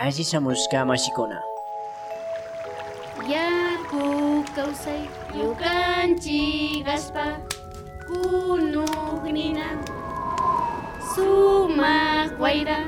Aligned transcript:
Así 0.00 0.24
samuska 0.24 0.84
mashikuna. 0.84 1.42
Yaku 3.28 4.42
kawsay 4.56 5.04
yukanchik 5.36 6.88
aspa 6.88 7.38
kunugnina 8.08 9.78
sumaq 11.14 12.40
wayra 12.40 12.78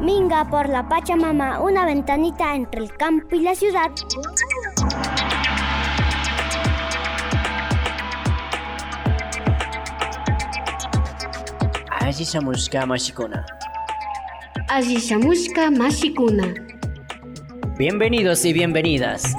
Minga 0.00 0.44
por 0.50 0.68
la 0.68 0.88
Pachamama, 0.88 1.60
una 1.60 1.86
ventanita 1.86 2.56
entre 2.56 2.80
el 2.82 2.96
campo 2.96 3.36
y 3.36 3.40
la 3.40 3.54
ciudad. 3.54 3.92
Así 12.12 12.26
samuska 12.26 12.84
mashikuna. 12.84 13.46
Así 14.68 14.96
shamushka 14.96 15.70
mashikuna 15.70 16.52
Bienvenidos 17.78 18.44
y 18.44 18.52
bienvenidas. 18.52 19.34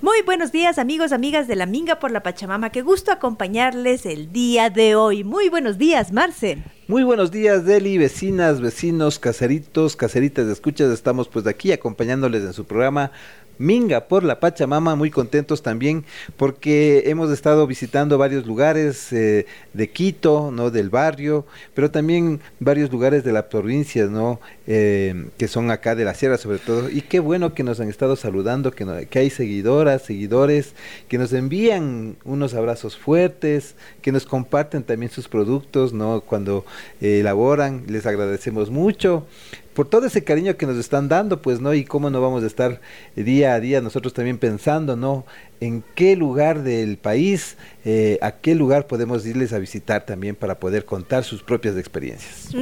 Muy 0.00 0.22
buenos 0.22 0.52
días 0.52 0.78
amigos, 0.78 1.10
amigas 1.10 1.48
de 1.48 1.56
la 1.56 1.66
Minga 1.66 1.98
por 1.98 2.12
la 2.12 2.22
Pachamama. 2.22 2.70
Qué 2.70 2.82
gusto 2.82 3.10
acompañarles 3.10 4.06
el 4.06 4.30
día 4.30 4.70
de 4.70 4.94
hoy. 4.94 5.24
Muy 5.24 5.48
buenos 5.48 5.76
días, 5.76 6.12
Marce. 6.12 6.62
Muy 6.86 7.02
buenos 7.02 7.32
días, 7.32 7.64
Deli, 7.64 7.98
vecinas, 7.98 8.60
vecinos, 8.60 9.18
caseritos, 9.18 9.96
caseritas 9.96 10.46
de 10.46 10.52
escuchas. 10.52 10.92
Estamos 10.92 11.26
pues 11.26 11.44
de 11.44 11.50
aquí 11.50 11.72
acompañándoles 11.72 12.44
en 12.44 12.52
su 12.52 12.66
programa 12.66 13.10
Minga 13.58 14.08
por 14.08 14.24
la 14.24 14.40
Pachamama, 14.40 14.94
muy 14.96 15.10
contentos 15.10 15.62
también 15.62 16.04
porque 16.36 17.04
hemos 17.06 17.30
estado 17.30 17.66
visitando 17.66 18.18
varios 18.18 18.46
lugares 18.46 19.12
eh, 19.12 19.46
de 19.72 19.90
Quito, 19.90 20.50
¿no? 20.52 20.70
Del 20.70 20.90
barrio, 20.90 21.46
pero 21.74 21.90
también 21.90 22.40
varios 22.60 22.90
lugares 22.90 23.24
de 23.24 23.32
la 23.32 23.48
provincia, 23.48 24.06
¿no? 24.06 24.40
Eh, 24.66 25.26
que 25.38 25.46
son 25.48 25.70
acá 25.70 25.94
de 25.94 26.04
la 26.04 26.14
sierra 26.14 26.38
sobre 26.38 26.58
todo. 26.58 26.88
Y 26.90 27.02
qué 27.02 27.20
bueno 27.20 27.54
que 27.54 27.62
nos 27.62 27.80
han 27.80 27.88
estado 27.88 28.16
saludando, 28.16 28.72
que, 28.72 28.84
no- 28.84 28.94
que 29.08 29.18
hay 29.18 29.30
seguidoras, 29.30 30.02
seguidores, 30.02 30.74
que 31.08 31.18
nos 31.18 31.32
envían 31.32 32.16
unos 32.24 32.54
abrazos 32.54 32.96
fuertes, 32.96 33.74
que 34.02 34.10
nos 34.12 34.24
comparten 34.26 34.82
también 34.82 35.10
sus 35.12 35.28
productos, 35.28 35.92
¿no? 35.92 36.20
Cuando 36.22 36.64
eh, 37.00 37.20
elaboran, 37.20 37.84
les 37.88 38.06
agradecemos 38.06 38.70
mucho 38.70 39.26
por 39.74 39.88
todo 39.88 40.06
ese 40.06 40.24
cariño 40.24 40.56
que 40.56 40.66
nos 40.66 40.76
están 40.76 41.08
dando, 41.08 41.42
pues, 41.42 41.60
¿no? 41.60 41.74
Y 41.74 41.84
cómo 41.84 42.08
no 42.08 42.20
vamos 42.20 42.42
a 42.44 42.46
estar 42.46 42.80
día 43.16 43.54
a 43.54 43.60
día 43.60 43.80
nosotros 43.80 44.14
también 44.14 44.38
pensando, 44.38 44.96
¿no? 44.96 45.26
En 45.60 45.84
qué 45.94 46.16
lugar 46.16 46.62
del 46.62 46.96
país, 46.96 47.56
eh, 47.84 48.18
a 48.22 48.32
qué 48.32 48.54
lugar 48.54 48.86
podemos 48.86 49.26
irles 49.26 49.52
a 49.52 49.58
visitar 49.58 50.06
también 50.06 50.36
para 50.36 50.58
poder 50.58 50.84
contar 50.84 51.24
sus 51.24 51.42
propias 51.42 51.76
experiencias. 51.76 52.54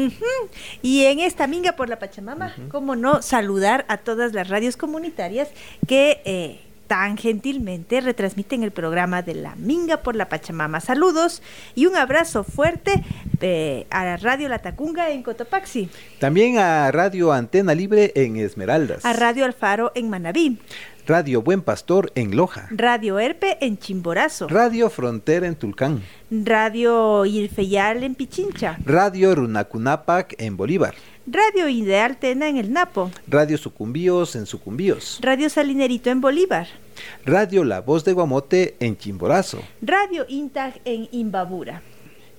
Y 0.82 1.04
en 1.04 1.20
esta 1.20 1.46
Minga 1.46 1.76
por 1.76 1.88
la 1.88 1.98
Pachamama, 1.98 2.54
cómo 2.70 2.96
no 2.96 3.22
saludar 3.22 3.84
a 3.88 3.98
todas 3.98 4.32
las 4.32 4.48
radios 4.48 4.76
comunitarias 4.76 5.48
que 5.86 6.22
eh, 6.24 6.60
tan 6.86 7.16
gentilmente 7.16 8.00
retransmiten 8.00 8.62
el 8.62 8.70
programa 8.70 9.22
de 9.22 9.34
la 9.34 9.54
Minga 9.56 9.98
por 9.98 10.16
la 10.16 10.28
Pachamama. 10.28 10.80
Saludos 10.80 11.42
y 11.74 11.86
un 11.86 11.96
abrazo 11.96 12.44
fuerte 12.44 13.02
a 13.90 14.16
Radio 14.18 14.48
La 14.48 14.58
Tacunga 14.58 15.10
en 15.10 15.22
Cotopaxi, 15.22 15.88
También 16.20 16.58
a 16.58 16.90
Radio 16.92 17.32
Antena 17.32 17.74
Libre 17.74 18.12
en 18.14 18.36
Esmeraldas, 18.36 19.04
a 19.04 19.12
Radio 19.12 19.44
Alfaro 19.44 19.90
en 19.94 20.10
Manabí, 20.10 20.58
Radio 21.06 21.42
Buen 21.42 21.62
Pastor 21.62 22.12
en 22.14 22.36
Loja, 22.36 22.68
Radio 22.70 23.18
Herpe 23.18 23.58
en 23.60 23.78
Chimborazo, 23.78 24.46
Radio 24.48 24.90
Frontera 24.90 25.48
en 25.48 25.56
Tulcán, 25.56 26.02
Radio 26.30 27.26
Irfeyal 27.26 28.04
en 28.04 28.14
Pichincha, 28.14 28.78
Radio 28.84 29.34
Runacunapac 29.34 30.36
en 30.38 30.56
Bolívar, 30.56 30.94
Radio 31.26 31.68
Ideal 31.68 32.16
Tena 32.16 32.48
en 32.48 32.56
el 32.56 32.72
Napo, 32.72 33.12
Radio 33.28 33.56
Sucumbíos 33.56 34.34
en 34.34 34.44
Sucumbíos, 34.44 35.20
Radio 35.22 35.48
Salinerito 35.48 36.10
en 36.10 36.20
Bolívar, 36.20 36.66
Radio 37.24 37.62
La 37.62 37.80
Voz 37.80 38.04
de 38.04 38.12
Guamote 38.12 38.74
en 38.80 38.96
Chimborazo. 38.96 39.62
Radio 39.80 40.26
Intag 40.28 40.80
en 40.84 41.08
Imbabura. 41.12 41.80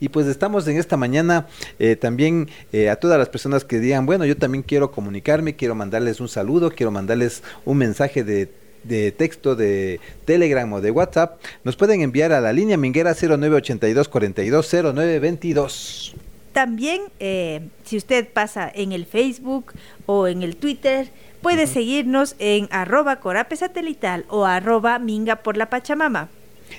Y 0.02 0.10
pues 0.10 0.28
estamos 0.28 0.68
en 0.68 0.78
esta 0.78 0.98
mañana 0.98 1.48
eh, 1.80 1.96
también 1.96 2.50
eh, 2.74 2.90
a 2.90 2.98
todas 2.98 3.18
las 3.18 3.30
personas 3.30 3.64
que 3.64 3.80
digan, 3.80 4.06
bueno, 4.06 4.26
yo 4.26 4.36
también 4.36 4.64
quiero 4.64 4.92
comunicarme, 4.92 5.56
quiero 5.56 5.76
mandarles 5.76 6.20
un 6.20 6.28
saludo, 6.28 6.70
quiero 6.70 6.92
mandarles 6.92 7.42
un 7.64 7.78
mensaje 7.78 8.26
de, 8.26 8.52
de 8.84 9.14
texto 9.14 9.56
de 9.56 10.02
Telegram 10.26 10.72
o 10.74 10.82
de 10.82 10.92
WhatsApp, 10.92 11.40
nos 11.64 11.78
pueden 11.78 12.02
enviar 12.02 12.34
a 12.34 12.42
la 12.42 12.52
línea 12.52 12.76
minguera 12.76 13.14
0982 13.14 14.10
42 14.10 14.74
0922. 14.94 16.16
También, 16.54 17.02
eh, 17.20 17.68
si 17.84 17.98
usted 17.98 18.28
pasa 18.32 18.72
en 18.74 18.92
el 18.92 19.06
Facebook 19.06 19.74
o 20.06 20.28
en 20.28 20.44
el 20.44 20.56
Twitter, 20.56 21.10
puede 21.42 21.68
seguirnos 21.68 22.36
en 22.40 22.68
arroba 22.72 23.20
corape 23.20 23.56
satelital 23.56 24.26
o 24.30 24.46
arroba 24.46 25.00
minga 25.00 25.38
por 25.38 25.58
la 25.58 25.70
Pachamama. 25.70 26.30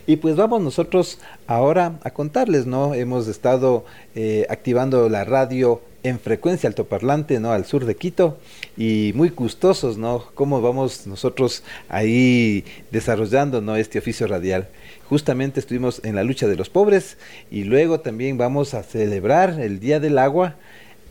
Y 0.06 0.16
pues 0.16 0.36
vamos 0.36 0.62
nosotros 0.62 1.18
ahora 1.46 1.98
a 2.02 2.10
contarles, 2.10 2.66
¿no? 2.66 2.94
Hemos 2.94 3.28
estado 3.28 3.84
eh, 4.14 4.46
activando 4.48 5.08
la 5.08 5.24
radio 5.24 5.80
en 6.04 6.20
frecuencia 6.20 6.68
altoparlante, 6.68 7.40
¿no? 7.40 7.52
Al 7.52 7.64
sur 7.64 7.84
de 7.86 7.96
Quito 7.96 8.38
y 8.76 9.12
muy 9.14 9.30
gustosos, 9.30 9.96
¿no? 9.96 10.24
Cómo 10.34 10.60
vamos 10.60 11.06
nosotros 11.06 11.64
ahí 11.88 12.64
desarrollando, 12.90 13.60
¿no? 13.60 13.76
Este 13.76 13.98
oficio 13.98 14.26
radial. 14.26 14.68
Justamente 15.14 15.60
estuvimos 15.60 16.00
en 16.04 16.16
la 16.16 16.24
lucha 16.24 16.48
de 16.48 16.56
los 16.56 16.70
pobres 16.70 17.18
y 17.48 17.62
luego 17.62 18.00
también 18.00 18.36
vamos 18.36 18.74
a 18.74 18.82
celebrar 18.82 19.60
el 19.60 19.78
Día 19.78 20.00
del 20.00 20.18
Agua 20.18 20.56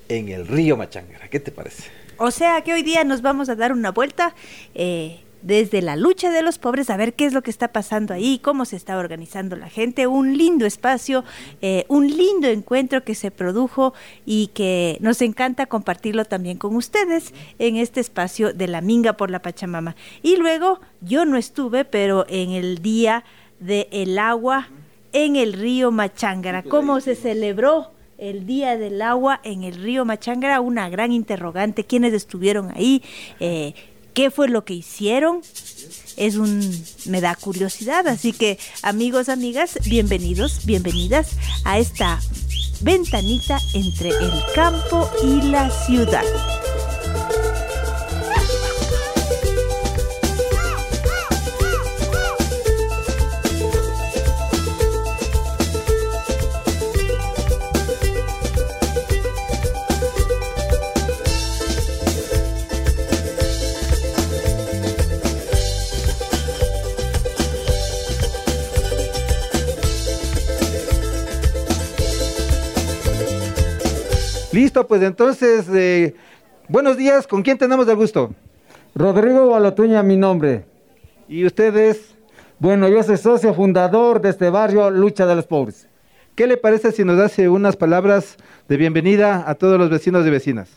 en 0.09 0.27
el 0.27 0.45
río 0.45 0.75
Machangara. 0.75 1.29
¿Qué 1.29 1.39
te 1.39 1.51
parece? 1.51 1.83
O 2.17 2.29
sea 2.29 2.59
que 2.63 2.73
hoy 2.73 2.83
día 2.83 3.05
nos 3.05 3.21
vamos 3.21 3.47
a 3.47 3.55
dar 3.55 3.71
una 3.71 3.91
vuelta 3.91 4.35
eh, 4.75 5.21
desde 5.41 5.81
la 5.81 5.95
lucha 5.95 6.31
de 6.31 6.41
los 6.41 6.59
pobres 6.59 6.89
a 6.89 6.97
ver 6.97 7.13
qué 7.13 7.25
es 7.25 7.31
lo 7.31 7.43
que 7.43 7.49
está 7.49 7.69
pasando 7.69 8.13
ahí, 8.13 8.39
cómo 8.39 8.65
se 8.65 8.75
está 8.75 8.97
organizando 8.97 9.55
la 9.55 9.69
gente. 9.69 10.05
Un 10.05 10.37
lindo 10.37 10.65
espacio, 10.65 11.23
eh, 11.61 11.85
un 11.87 12.09
lindo 12.09 12.49
encuentro 12.49 13.05
que 13.05 13.15
se 13.15 13.31
produjo 13.31 13.93
y 14.25 14.47
que 14.47 14.97
nos 14.99 15.21
encanta 15.21 15.67
compartirlo 15.67 16.25
también 16.25 16.57
con 16.57 16.75
ustedes 16.75 17.33
en 17.57 17.77
este 17.77 18.01
espacio 18.01 18.51
de 18.51 18.67
la 18.67 18.81
Minga 18.81 19.13
por 19.13 19.31
la 19.31 19.41
Pachamama. 19.41 19.95
Y 20.21 20.35
luego 20.35 20.81
yo 20.99 21.23
no 21.23 21.37
estuve, 21.37 21.85
pero 21.85 22.25
en 22.27 22.49
el 22.49 22.81
día 22.81 23.23
del 23.65 23.87
el 23.91 24.19
agua 24.19 24.69
en 25.11 25.35
el 25.35 25.53
río 25.53 25.91
Machangara, 25.91 26.63
cómo 26.63 26.99
se 26.99 27.15
celebró 27.15 27.91
el 28.17 28.45
Día 28.45 28.77
del 28.77 29.01
Agua 29.01 29.39
en 29.43 29.63
el 29.63 29.75
río 29.75 30.05
Machangara, 30.05 30.61
una 30.61 30.89
gran 30.89 31.11
interrogante, 31.11 31.83
quiénes 31.83 32.13
estuvieron 32.13 32.71
ahí, 32.75 33.03
eh, 33.39 33.73
qué 34.13 34.31
fue 34.31 34.47
lo 34.47 34.63
que 34.65 34.73
hicieron, 34.73 35.41
es 36.17 36.35
un, 36.37 36.61
me 37.05 37.21
da 37.21 37.35
curiosidad, 37.35 38.07
así 38.07 38.33
que 38.33 38.59
amigos, 38.81 39.29
amigas, 39.29 39.77
bienvenidos, 39.85 40.65
bienvenidas 40.65 41.37
a 41.65 41.79
esta 41.79 42.19
ventanita 42.81 43.59
entre 43.73 44.09
el 44.09 44.31
campo 44.55 45.09
y 45.23 45.41
la 45.49 45.69
ciudad. 45.69 46.23
Listo, 74.73 74.87
pues 74.87 75.03
entonces, 75.03 75.67
eh, 75.71 76.15
buenos 76.67 76.97
días, 76.97 77.27
¿con 77.27 77.43
quién 77.43 77.59
tenemos 77.59 77.87
el 77.87 77.95
gusto? 77.95 78.33
Rodrigo 78.95 79.49
Balotuña, 79.49 80.01
mi 80.01 80.17
nombre. 80.17 80.65
¿Y 81.27 81.45
ustedes? 81.45 82.15
Bueno, 82.57 82.89
yo 82.89 83.03
soy 83.03 83.17
socio 83.17 83.53
fundador 83.53 84.19
de 84.19 84.31
este 84.31 84.49
barrio 84.49 84.89
Lucha 84.89 85.27
de 85.27 85.35
los 85.35 85.45
Pobres. 85.45 85.87
¿Qué 86.33 86.47
le 86.47 86.57
parece 86.57 86.91
si 86.91 87.03
nos 87.03 87.19
hace 87.19 87.49
unas 87.49 87.75
palabras 87.75 88.35
de 88.67 88.77
bienvenida 88.77 89.43
a 89.47 89.53
todos 89.53 89.77
los 89.77 89.91
vecinos 89.91 90.25
y 90.25 90.31
vecinas? 90.31 90.71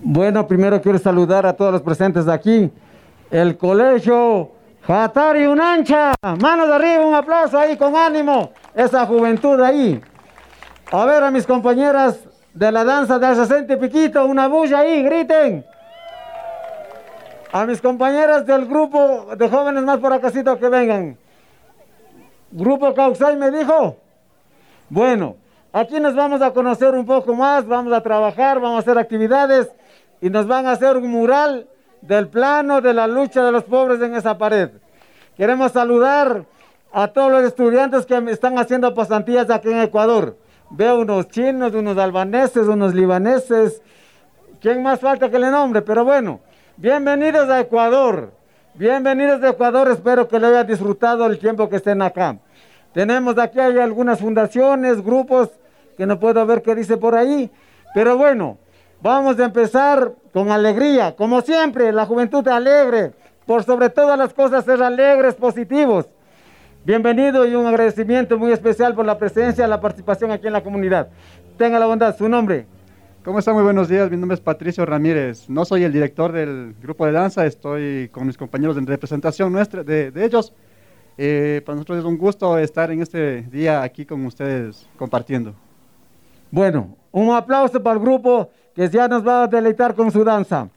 Bueno, 0.00 0.46
primero 0.46 0.80
quiero 0.80 0.98
saludar 0.98 1.44
a 1.44 1.54
todos 1.54 1.72
los 1.72 1.82
presentes 1.82 2.24
de 2.24 2.32
aquí. 2.32 2.70
El 3.32 3.56
colegio 3.56 4.52
Jatari 4.86 5.44
Unancha. 5.44 6.14
Manos 6.40 6.70
arriba, 6.70 7.04
un 7.04 7.16
aplauso 7.16 7.58
ahí 7.58 7.76
con 7.76 7.96
ánimo. 7.96 8.52
Esa 8.76 9.04
juventud 9.06 9.60
ahí. 9.60 10.00
A 10.90 11.04
ver 11.04 11.22
a 11.22 11.30
mis 11.30 11.46
compañeras 11.46 12.27
de 12.58 12.72
la 12.72 12.82
danza 12.82 13.20
del 13.20 13.36
60 13.36 13.72
y 13.72 13.76
piquito, 13.76 14.26
una 14.26 14.48
bulla 14.48 14.80
ahí, 14.80 15.04
griten. 15.04 15.64
A 17.52 17.64
mis 17.64 17.80
compañeras 17.80 18.44
del 18.44 18.66
grupo 18.66 19.28
de 19.36 19.48
jóvenes 19.48 19.84
más 19.84 19.98
por 19.98 20.12
acasito 20.12 20.58
que 20.58 20.68
vengan. 20.68 21.16
Grupo 22.50 22.92
Causay 22.94 23.36
me 23.36 23.52
dijo. 23.52 23.96
Bueno, 24.88 25.36
aquí 25.72 26.00
nos 26.00 26.16
vamos 26.16 26.42
a 26.42 26.50
conocer 26.50 26.94
un 26.94 27.06
poco 27.06 27.32
más, 27.32 27.64
vamos 27.64 27.92
a 27.92 28.00
trabajar, 28.00 28.58
vamos 28.58 28.78
a 28.78 28.80
hacer 28.80 28.98
actividades 28.98 29.70
y 30.20 30.28
nos 30.28 30.48
van 30.48 30.66
a 30.66 30.72
hacer 30.72 30.96
un 30.96 31.08
mural 31.08 31.68
del 32.00 32.26
plano 32.26 32.80
de 32.80 32.92
la 32.92 33.06
lucha 33.06 33.44
de 33.44 33.52
los 33.52 33.62
pobres 33.62 34.02
en 34.02 34.16
esa 34.16 34.36
pared. 34.36 34.70
Queremos 35.36 35.70
saludar 35.70 36.44
a 36.92 37.06
todos 37.06 37.30
los 37.30 37.44
estudiantes 37.44 38.04
que 38.04 38.16
están 38.30 38.58
haciendo 38.58 38.92
pasantías 38.96 39.48
aquí 39.48 39.70
en 39.70 39.78
Ecuador. 39.78 40.36
Veo 40.70 41.00
unos 41.00 41.28
chinos, 41.28 41.72
unos 41.72 41.96
albaneses, 41.96 42.68
unos 42.68 42.94
libaneses. 42.94 43.80
¿Quién 44.60 44.82
más 44.82 45.00
falta 45.00 45.30
que 45.30 45.38
le 45.38 45.50
nombre? 45.50 45.80
Pero 45.80 46.04
bueno, 46.04 46.40
bienvenidos 46.76 47.48
a 47.48 47.60
Ecuador. 47.60 48.32
Bienvenidos 48.74 49.42
a 49.42 49.50
Ecuador. 49.50 49.88
Espero 49.88 50.28
que 50.28 50.38
le 50.38 50.48
haya 50.48 50.64
disfrutado 50.64 51.24
el 51.24 51.38
tiempo 51.38 51.70
que 51.70 51.76
estén 51.76 52.02
acá. 52.02 52.36
Tenemos 52.92 53.38
aquí 53.38 53.58
hay 53.58 53.78
algunas 53.78 54.20
fundaciones, 54.20 55.02
grupos 55.02 55.48
que 55.96 56.04
no 56.04 56.20
puedo 56.20 56.44
ver 56.44 56.60
qué 56.60 56.74
dice 56.74 56.98
por 56.98 57.14
ahí. 57.14 57.50
Pero 57.94 58.18
bueno, 58.18 58.58
vamos 59.00 59.40
a 59.40 59.46
empezar 59.46 60.12
con 60.34 60.50
alegría. 60.50 61.16
Como 61.16 61.40
siempre, 61.40 61.92
la 61.92 62.04
juventud 62.04 62.46
alegre. 62.46 63.12
Por 63.46 63.64
sobre 63.64 63.88
todas 63.88 64.18
las 64.18 64.34
cosas, 64.34 64.66
ser 64.66 64.82
alegres, 64.82 65.34
positivos. 65.34 66.10
Bienvenido 66.88 67.46
y 67.46 67.54
un 67.54 67.66
agradecimiento 67.66 68.38
muy 68.38 68.50
especial 68.50 68.94
por 68.94 69.04
la 69.04 69.18
presencia 69.18 69.66
y 69.66 69.68
la 69.68 69.78
participación 69.78 70.30
aquí 70.30 70.46
en 70.46 70.54
la 70.54 70.62
comunidad. 70.62 71.10
Tenga 71.58 71.78
la 71.78 71.84
bondad, 71.84 72.16
su 72.16 72.26
nombre. 72.30 72.64
¿Cómo 73.22 73.40
están? 73.40 73.52
Muy 73.52 73.62
buenos 73.62 73.90
días. 73.90 74.10
Mi 74.10 74.16
nombre 74.16 74.36
es 74.36 74.40
Patricio 74.40 74.86
Ramírez. 74.86 75.50
No 75.50 75.66
soy 75.66 75.84
el 75.84 75.92
director 75.92 76.32
del 76.32 76.74
grupo 76.80 77.04
de 77.04 77.12
danza, 77.12 77.44
estoy 77.44 78.08
con 78.08 78.26
mis 78.26 78.38
compañeros 78.38 78.78
en 78.78 78.86
representación 78.86 79.52
nuestra, 79.52 79.84
de, 79.84 80.10
de 80.10 80.24
ellos. 80.24 80.54
Eh, 81.18 81.60
para 81.66 81.76
nosotros 81.76 81.98
es 81.98 82.04
un 82.06 82.16
gusto 82.16 82.56
estar 82.56 82.90
en 82.90 83.02
este 83.02 83.42
día 83.42 83.82
aquí 83.82 84.06
con 84.06 84.24
ustedes 84.24 84.88
compartiendo. 84.96 85.54
Bueno, 86.50 86.96
un 87.12 87.34
aplauso 87.34 87.82
para 87.82 87.96
el 87.96 88.02
grupo 88.02 88.48
que 88.74 88.88
ya 88.88 89.08
nos 89.08 89.28
va 89.28 89.42
a 89.42 89.46
deleitar 89.46 89.94
con 89.94 90.10
su 90.10 90.24
danza. 90.24 90.70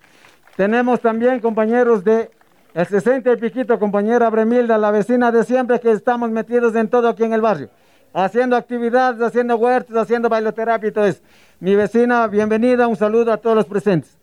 Tenemos 0.58 1.00
también 1.00 1.40
compañeros 1.40 2.04
de 2.04 2.30
el 2.74 2.86
60 2.86 3.34
y 3.34 3.38
piquito, 3.38 3.78
compañera 3.78 4.30
Bremilda, 4.30 4.78
la 4.78 4.92
vecina 4.92 5.32
de 5.32 5.44
siempre 5.44 5.80
que 5.80 5.92
estamos 5.92 6.32
metidos 6.32 6.76
en 6.76 6.88
todo 6.88 7.10
aquí 7.10 7.24
en 7.24 7.34
el 7.34 7.42
barrio, 7.42 7.70
haciendo 8.14 8.56
actividades, 8.56 9.22
haciendo 9.22 9.58
huertos, 9.58 9.96
haciendo 9.98 10.30
bailoterapia 10.30 10.90
y 10.90 10.92
todo 10.92 11.06
eso. 11.06 11.22
Mi 11.60 11.76
vecina, 11.76 12.28
bienvenida, 12.28 12.88
un 12.88 12.96
saludo 12.96 13.34
a 13.34 13.38
todos 13.38 13.56
los 13.56 13.66
presentes. 13.66 14.18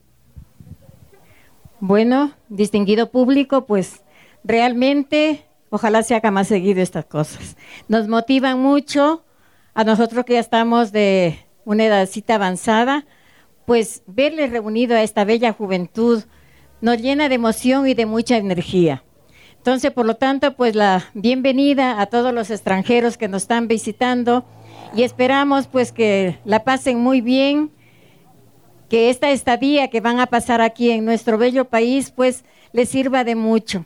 Bueno, 1.80 2.32
distinguido 2.48 3.10
público, 3.10 3.66
pues 3.66 4.02
realmente 4.42 5.44
ojalá 5.70 6.02
se 6.02 6.14
haga 6.14 6.30
más 6.30 6.48
seguido 6.48 6.80
estas 6.80 7.04
cosas. 7.04 7.56
Nos 7.86 8.08
motivan 8.08 8.58
mucho 8.58 9.24
a 9.74 9.84
nosotros 9.84 10.24
que 10.24 10.32
ya 10.34 10.40
estamos 10.40 10.90
de 10.90 11.38
una 11.64 11.84
edadcita 11.84 12.36
avanzada, 12.36 13.04
pues 13.66 14.02
verles 14.06 14.50
reunido 14.50 14.96
a 14.96 15.02
esta 15.02 15.24
bella 15.24 15.52
juventud 15.52 16.24
nos 16.80 16.98
llena 16.98 17.28
de 17.28 17.34
emoción 17.34 17.86
y 17.86 17.94
de 17.94 18.06
mucha 18.06 18.36
energía. 18.36 19.02
Entonces, 19.56 19.90
por 19.90 20.06
lo 20.06 20.14
tanto, 20.14 20.54
pues 20.54 20.74
la 20.74 21.04
bienvenida 21.14 22.00
a 22.00 22.06
todos 22.06 22.32
los 22.32 22.50
extranjeros 22.50 23.18
que 23.18 23.28
nos 23.28 23.42
están 23.42 23.68
visitando 23.68 24.44
y 24.94 25.02
esperamos 25.02 25.66
pues 25.66 25.92
que 25.92 26.38
la 26.44 26.64
pasen 26.64 27.00
muy 27.00 27.20
bien, 27.20 27.70
que 28.88 29.10
esta 29.10 29.30
estadía 29.30 29.88
que 29.88 30.00
van 30.00 30.20
a 30.20 30.26
pasar 30.26 30.60
aquí 30.60 30.90
en 30.90 31.04
nuestro 31.04 31.36
bello 31.36 31.66
país 31.66 32.10
pues 32.10 32.44
les 32.72 32.88
sirva 32.88 33.24
de 33.24 33.34
mucho. 33.34 33.84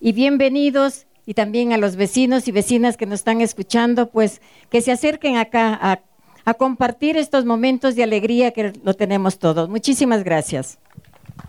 Y 0.00 0.12
bienvenidos 0.12 1.06
y 1.24 1.34
también 1.34 1.72
a 1.72 1.78
los 1.78 1.96
vecinos 1.96 2.48
y 2.48 2.52
vecinas 2.52 2.96
que 2.96 3.06
nos 3.06 3.20
están 3.20 3.40
escuchando, 3.40 4.10
pues 4.10 4.42
que 4.68 4.80
se 4.80 4.90
acerquen 4.90 5.36
acá 5.36 5.78
a, 5.80 6.00
a 6.44 6.54
compartir 6.54 7.16
estos 7.16 7.44
momentos 7.44 7.94
de 7.94 8.02
alegría 8.02 8.50
que 8.50 8.72
lo 8.82 8.94
tenemos 8.94 9.38
todos. 9.38 9.68
Muchísimas 9.68 10.24
gracias. 10.24 10.78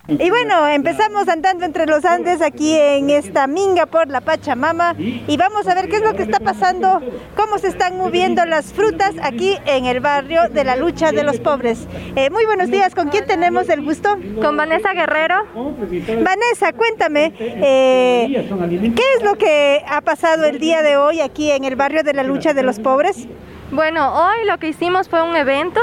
Y 0.07 0.29
bueno, 0.29 0.67
empezamos 0.67 1.29
andando 1.29 1.63
entre 1.63 1.85
los 1.85 2.03
Andes 2.03 2.41
aquí 2.41 2.75
en 2.75 3.09
esta 3.09 3.47
minga 3.47 3.85
por 3.85 4.09
la 4.09 4.19
Pachamama 4.19 4.95
y 4.97 5.37
vamos 5.37 5.65
a 5.65 5.75
ver 5.75 5.87
qué 5.87 5.95
es 5.95 6.01
lo 6.01 6.13
que 6.13 6.23
está 6.23 6.41
pasando, 6.41 7.01
cómo 7.37 7.57
se 7.57 7.69
están 7.69 7.97
moviendo 7.97 8.43
las 8.45 8.73
frutas 8.73 9.13
aquí 9.21 9.57
en 9.65 9.85
el 9.85 10.01
barrio 10.01 10.49
de 10.49 10.65
la 10.65 10.75
lucha 10.75 11.13
de 11.13 11.23
los 11.23 11.39
pobres. 11.39 11.87
Eh, 12.17 12.29
muy 12.29 12.45
buenos 12.45 12.69
días, 12.69 12.93
¿con 12.95 13.07
quién 13.07 13.25
tenemos 13.25 13.69
el 13.69 13.81
gusto? 13.81 14.17
Con 14.41 14.57
Vanessa 14.57 14.93
Guerrero. 14.93 15.45
Vanessa, 15.53 16.73
cuéntame, 16.73 17.33
eh, 17.39 18.45
¿qué 18.95 19.03
es 19.17 19.23
lo 19.23 19.35
que 19.35 19.83
ha 19.87 20.01
pasado 20.01 20.43
el 20.43 20.59
día 20.59 20.81
de 20.81 20.97
hoy 20.97 21.21
aquí 21.21 21.49
en 21.49 21.63
el 21.63 21.77
barrio 21.77 22.03
de 22.03 22.13
la 22.13 22.23
lucha 22.23 22.53
de 22.53 22.63
los 22.63 22.77
pobres? 22.79 23.25
Bueno, 23.71 24.13
hoy 24.13 24.45
lo 24.45 24.57
que 24.57 24.67
hicimos 24.67 25.07
fue 25.07 25.23
un 25.23 25.35
evento 25.35 25.79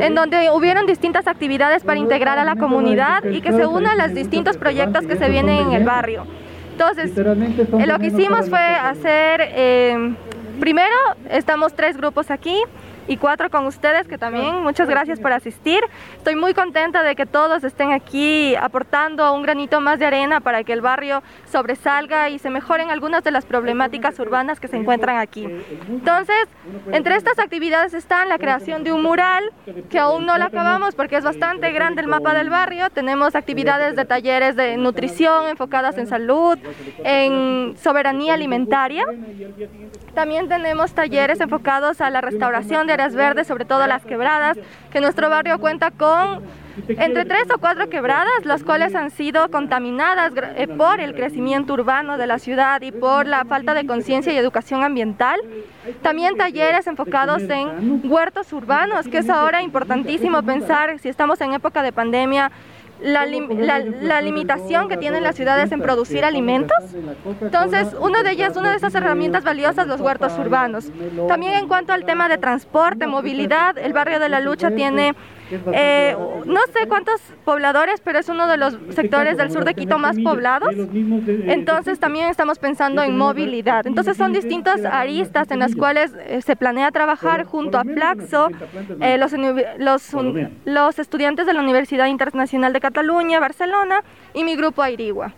en 0.00 0.14
donde 0.14 0.50
hubieron 0.50 0.86
distintas 0.86 1.26
actividades 1.26 1.84
para 1.84 1.98
integrar 1.98 2.38
a 2.38 2.44
la 2.44 2.56
comunidad 2.56 3.24
y 3.24 3.40
que 3.40 3.52
se 3.52 3.66
unan 3.66 3.98
los 3.98 4.14
distintos 4.14 4.56
proyectos 4.56 5.06
que 5.06 5.16
se 5.16 5.28
vienen 5.28 5.68
en 5.68 5.72
el 5.72 5.84
barrio. 5.84 6.26
Entonces, 6.72 7.16
lo 7.16 7.98
que 7.98 8.06
hicimos 8.06 8.48
fue 8.48 8.58
hacer, 8.58 9.40
eh, 9.54 10.14
primero 10.58 10.96
estamos 11.30 11.72
tres 11.74 11.96
grupos 11.96 12.30
aquí, 12.30 12.60
y 13.06 13.16
cuatro 13.16 13.50
con 13.50 13.66
ustedes, 13.66 14.06
que 14.06 14.18
también 14.18 14.62
muchas 14.62 14.88
gracias 14.88 15.20
por 15.20 15.32
asistir. 15.32 15.80
Estoy 16.16 16.36
muy 16.36 16.54
contenta 16.54 17.02
de 17.02 17.14
que 17.14 17.26
todos 17.26 17.64
estén 17.64 17.92
aquí 17.92 18.54
aportando 18.56 19.32
un 19.34 19.42
granito 19.42 19.80
más 19.80 19.98
de 19.98 20.06
arena 20.06 20.40
para 20.40 20.64
que 20.64 20.72
el 20.72 20.80
barrio 20.80 21.22
sobresalga 21.50 22.28
y 22.30 22.38
se 22.38 22.50
mejoren 22.50 22.90
algunas 22.90 23.22
de 23.24 23.30
las 23.30 23.44
problemáticas 23.44 24.18
urbanas 24.18 24.60
que 24.60 24.68
se 24.68 24.76
encuentran 24.76 25.18
aquí. 25.18 25.46
Entonces, 25.88 26.48
entre 26.92 27.16
estas 27.16 27.38
actividades 27.38 27.94
están 27.94 28.28
la 28.28 28.38
creación 28.38 28.84
de 28.84 28.92
un 28.92 29.02
mural, 29.02 29.50
que 29.90 29.98
aún 29.98 30.26
no 30.26 30.38
lo 30.38 30.44
acabamos 30.44 30.94
porque 30.94 31.16
es 31.16 31.24
bastante 31.24 31.70
grande 31.72 32.02
el 32.02 32.08
mapa 32.08 32.34
del 32.34 32.50
barrio. 32.50 32.90
Tenemos 32.90 33.34
actividades 33.34 33.96
de 33.96 34.04
talleres 34.04 34.56
de 34.56 34.76
nutrición 34.76 35.48
enfocadas 35.48 35.98
en 35.98 36.06
salud, 36.06 36.58
en 37.04 37.76
soberanía 37.76 38.34
alimentaria. 38.34 39.04
También 40.14 40.48
tenemos 40.48 40.92
talleres 40.92 41.40
enfocados 41.40 42.00
a 42.00 42.10
la 42.10 42.20
restauración 42.20 42.86
de 42.86 42.93
áreas 42.94 43.14
verdes, 43.14 43.46
sobre 43.46 43.64
todo 43.64 43.86
las 43.86 44.04
quebradas, 44.04 44.58
que 44.90 45.00
nuestro 45.00 45.28
barrio 45.28 45.58
cuenta 45.58 45.90
con 45.90 46.42
entre 46.88 47.24
tres 47.24 47.44
o 47.54 47.58
cuatro 47.58 47.88
quebradas, 47.88 48.44
las 48.44 48.64
cuales 48.64 48.94
han 48.94 49.10
sido 49.10 49.48
contaminadas 49.48 50.32
eh, 50.56 50.66
por 50.66 51.00
el 51.00 51.14
crecimiento 51.14 51.72
urbano 51.74 52.18
de 52.18 52.26
la 52.26 52.38
ciudad 52.38 52.82
y 52.82 52.90
por 52.90 53.26
la 53.26 53.44
falta 53.44 53.74
de 53.74 53.86
conciencia 53.86 54.32
y 54.32 54.36
educación 54.36 54.82
ambiental. 54.82 55.38
También 56.02 56.36
talleres 56.36 56.86
enfocados 56.86 57.42
en 57.42 58.02
huertos 58.10 58.52
urbanos, 58.52 59.06
que 59.06 59.18
es 59.18 59.30
ahora 59.30 59.62
importantísimo 59.62 60.42
pensar, 60.42 60.98
si 60.98 61.08
estamos 61.08 61.40
en 61.40 61.52
época 61.52 61.82
de 61.82 61.92
pandemia, 61.92 62.50
la, 63.02 63.26
la, 63.26 64.20
limitación 64.22 64.88
que 64.88 64.96
tienen 64.96 65.22
las 65.22 65.36
ciudades 65.36 65.72
en 65.72 65.80
producir 65.80 66.24
alimentos. 66.24 66.76
Entonces, 67.40 67.94
una 68.00 68.22
de 68.22 68.30
ellas, 68.30 68.56
una 68.56 68.70
de 68.70 68.76
esas 68.76 68.94
herramientas 68.94 69.44
valiosas, 69.44 69.86
los 69.86 70.00
huertos 70.00 70.32
urbanos. 70.38 70.90
También 71.28 71.54
en 71.54 71.68
cuanto 71.68 71.92
al 71.92 72.04
tema 72.04 72.28
de 72.28 72.38
transporte, 72.38 73.06
movilidad, 73.06 73.76
el 73.78 73.92
barrio 73.92 74.20
de 74.20 74.28
la 74.28 74.40
lucha 74.40 74.70
tiene 74.70 75.14
eh, 75.72 76.16
no 76.44 76.60
sé 76.72 76.86
cuántos 76.88 77.20
pobladores, 77.44 78.00
pero 78.00 78.18
es 78.18 78.28
uno 78.28 78.46
de 78.46 78.56
los 78.56 78.76
sectores 78.90 79.36
del 79.36 79.50
sur 79.50 79.64
de 79.64 79.74
Quito 79.74 79.98
más 79.98 80.16
poblados. 80.18 80.74
Entonces 80.74 81.98
también 81.98 82.28
estamos 82.28 82.58
pensando 82.58 83.02
en 83.02 83.16
movilidad. 83.16 83.86
Entonces 83.86 84.16
son 84.16 84.32
distintas 84.32 84.84
aristas 84.84 85.50
en 85.50 85.58
las 85.58 85.74
cuales 85.74 86.12
eh, 86.26 86.40
se 86.42 86.56
planea 86.56 86.90
trabajar 86.90 87.44
junto 87.44 87.78
a 87.78 87.84
Flaxo, 87.84 88.48
eh, 89.00 89.18
los, 89.18 89.32
los, 89.78 90.16
los 90.64 90.98
estudiantes 90.98 91.46
de 91.46 91.54
la 91.54 91.60
Universidad 91.60 92.06
Internacional 92.06 92.72
de 92.72 92.80
Cataluña, 92.80 93.40
Barcelona 93.40 94.02
y 94.32 94.44
mi 94.44 94.56
grupo 94.56 94.82
Airigua. 94.82 95.32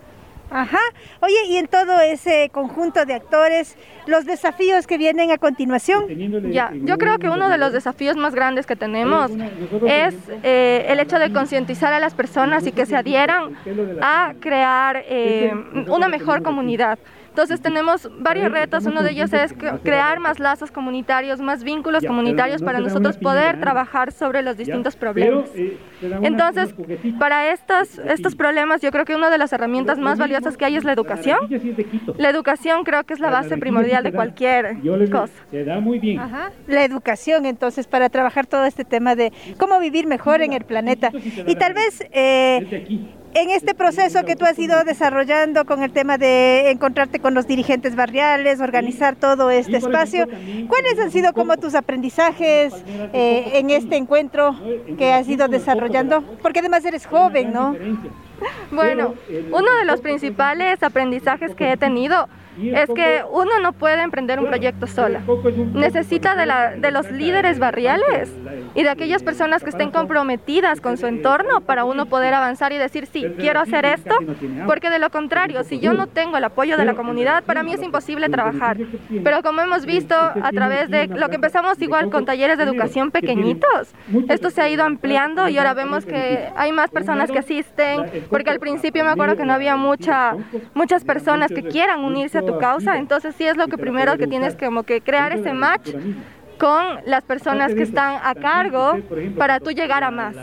Ajá. 0.51 0.79
Oye, 1.21 1.47
y 1.49 1.57
en 1.57 1.67
todo 1.67 2.01
ese 2.01 2.51
conjunto 2.53 3.05
de 3.05 3.15
actores, 3.15 3.77
los 4.07 4.25
desafíos 4.25 4.87
que 4.87 4.99
vienen 4.99 5.31
a 5.31 5.39
continuación. 5.39 6.07
Ya, 6.53 6.71
yo 6.73 6.99
creo 6.99 7.19
que 7.19 7.29
uno 7.29 7.49
de 7.49 7.59
los 7.59 7.73
desafíos 7.73 8.17
más 8.17 8.35
grandes 8.35 8.67
que 8.67 8.77
tenemos 8.77 9.31
es 9.87 10.15
eh, 10.43 10.87
el 10.89 11.01
hecho 11.01 11.19
de 11.19 11.33
concientizar 11.33 11.93
a 11.93 12.01
las 12.01 12.15
personas 12.15 12.67
y 12.67 12.73
que 12.73 12.87
se 12.87 12.97
adhieran 12.97 13.57
a 14.01 14.35
crear 14.41 15.03
eh, 15.09 15.53
una 15.89 16.09
mejor 16.09 16.43
comunidad. 16.43 16.99
Entonces 17.37 17.61
tenemos 17.61 18.09
varios 18.19 18.51
retos, 18.51 18.87
uno 18.87 19.03
de 19.03 19.11
ellos 19.11 19.31
es 19.35 19.55
crear 19.83 20.21
más 20.21 20.41
lazos 20.41 20.71
comunitarios, 20.71 21.39
más 21.39 21.65
vínculos 21.65 22.03
comunitarios 22.03 22.63
para 22.63 22.81
nosotros 22.81 23.19
poder 23.19 23.61
trabajar 23.61 24.11
sobre 24.11 24.41
los 24.41 24.57
distintos 24.57 24.97
problemas. 24.97 25.51
Eh, 25.55 25.77
Entonces, 26.23 26.75
para 27.19 27.53
estos, 27.53 27.99
estos 27.99 28.35
problemas 28.37 28.81
yo 28.81 28.91
creo 28.91 29.05
que 29.05 29.15
una 29.15 29.29
de 29.29 29.37
las 29.37 29.53
herramientas 29.53 29.99
más 29.99 30.19
valiosas 30.19 30.57
que 30.57 30.65
hay 30.65 30.77
es 30.77 30.85
la 30.85 30.95
educación. 30.95 31.41
La 32.17 32.31
educación 32.31 32.85
creo 32.85 33.05
que 33.05 33.13
es 33.13 33.21
la 33.21 33.29
base 33.29 33.59
primordial 33.59 34.03
de 34.03 34.13
cualquier 34.13 34.79
cosa. 35.11 35.35
Se 35.51 35.63
da 35.63 35.79
muy 35.79 35.99
bien. 35.99 36.19
La 36.67 36.85
educación 36.85 37.45
entonces 37.45 37.87
para 37.87 38.09
trabajar 38.09 38.47
todo 38.47 38.65
este 38.65 38.87
tema 38.87 39.15
de 39.15 39.31
cómo 39.59 39.79
vivir 39.79 40.07
mejor 40.07 40.41
en 40.41 40.55
el 40.55 40.65
planeta. 40.65 41.11
Y 41.47 41.55
tal 41.57 41.75
vez... 41.75 42.03
Eh, 42.13 43.05
en 43.37 43.51
este 43.51 43.75
proceso 43.75 44.25
que 44.25 44.35
tú 44.35 44.47
has 44.47 44.59
ido 44.59 44.83
desarrollando 44.85 45.67
con 45.67 45.83
el 45.83 45.93
tema 45.93 46.17
de 46.17 46.71
encontrarte 46.71 47.21
con 47.21 47.35
los 47.35 47.47
dirigentes 47.47 47.95
barriales, 47.95 48.61
organizar 48.61 49.15
todo 49.15 49.51
este 49.51 49.77
espacio, 49.77 50.27
¿cuáles 50.69 50.99
han 50.99 51.11
sido 51.11 51.35
como 51.35 51.59
tus 51.59 51.75
aprendizajes 51.75 52.73
eh, 52.89 53.51
en 53.55 53.69
este 53.69 53.97
encuentro 53.97 54.57
que 54.97 55.13
has 55.13 55.29
ido 55.29 55.49
desarrollando? 55.49 56.23
Porque 56.41 56.61
además 56.61 56.83
eres 56.87 57.05
joven, 57.05 57.53
¿no? 57.53 57.77
Bueno, 58.71 59.15
uno 59.53 59.77
de 59.81 59.85
los 59.85 60.01
principales 60.01 60.83
aprendizajes 60.83 61.55
que 61.55 61.73
he 61.73 61.77
tenido 61.77 62.29
es 62.59 62.89
que 62.95 63.23
uno 63.31 63.61
no 63.61 63.73
puede 63.73 64.03
emprender 64.03 64.41
un 64.41 64.47
proyecto 64.47 64.87
sola. 64.87 65.23
Necesita 65.75 66.35
de, 66.35 66.47
la, 66.47 66.71
de 66.73 66.91
los 66.91 67.11
líderes 67.11 67.59
barriales 67.59 68.33
y 68.75 68.83
de 68.83 68.89
aquellas 68.89 69.23
personas 69.23 69.63
que 69.63 69.71
estén 69.71 69.91
comprometidas 69.91 70.81
con 70.81 70.97
su 70.97 71.07
entorno 71.07 71.61
para 71.61 71.85
uno 71.85 72.07
poder 72.07 72.35
avanzar 72.35 72.73
y 72.73 72.79
decir, 72.79 73.07
sí, 73.07 73.27
quiero 73.39 73.61
hacer 73.61 73.85
esto, 73.85 74.15
porque 74.67 74.91
de 74.91 74.99
lo 74.99 75.11
contrario, 75.11 75.65
si 75.65 75.79
yo 75.81 75.93
no 75.93 76.07
tengo 76.07 76.37
el 76.37 76.45
apoyo 76.45 76.77
de 76.77 76.85
la 76.85 76.95
comunidad, 76.95 77.45
para 77.45 77.63
mí 77.63 77.73
es 77.73 77.83
imposible 77.83 78.29
trabajar. 78.29 78.77
Pero 79.23 79.43
como 79.43 79.61
hemos 79.61 79.87
visto 79.87 80.15
a 80.15 80.51
través 80.53 80.91
de 80.91 81.07
lo 81.09 81.29
que 81.29 81.37
empezamos 81.37 81.81
igual 81.81 82.11
con 82.11 82.25
talleres 82.25 82.59
de 82.59 82.65
educación 82.65 83.11
pequeñitos, 83.11 83.95
esto 84.29 84.51
se 84.51 84.63
ha 84.63 84.69
ido 84.69 84.85
ampliando 84.85 85.49
y 85.49 85.59
ahora 85.59 85.75
vemos 85.75 86.05
que 86.05 86.49
hay 86.57 86.73
más 86.73 86.91
personas 86.91 87.31
que 87.31 87.39
asisten, 87.39 88.27
porque 88.31 88.51
al 88.51 88.59
principio 88.59 89.05
me 89.05 89.11
acuerdo 89.11 89.37
que 89.37 89.45
no 89.45 89.53
había 89.53 89.77
mucha, 89.77 90.35
muchas 90.75 91.05
personas 91.05 91.51
que 91.51 91.63
quieran 91.63 92.05
unirse 92.05 92.39
a 92.39 92.46
tu 92.47 92.59
causa, 92.59 92.99
entonces 92.99 93.35
sí 93.37 93.45
es 93.45 93.57
lo 93.57 93.69
que 93.69 93.77
primero 93.77 94.17
que 94.17 94.27
tienes 94.27 94.57
como 94.57 94.83
que 94.85 95.01
crear 95.01 95.33
ese 95.33 95.53
match 95.53 95.91
con 96.59 96.85
las 97.05 97.23
personas 97.23 97.75
que 97.75 97.83
están 97.83 98.19
a 98.23 98.35
cargo 98.35 98.99
para 99.37 99.61
tú 99.61 99.71
llegar 99.71 100.05
a 100.05 100.11
más. 100.11 100.35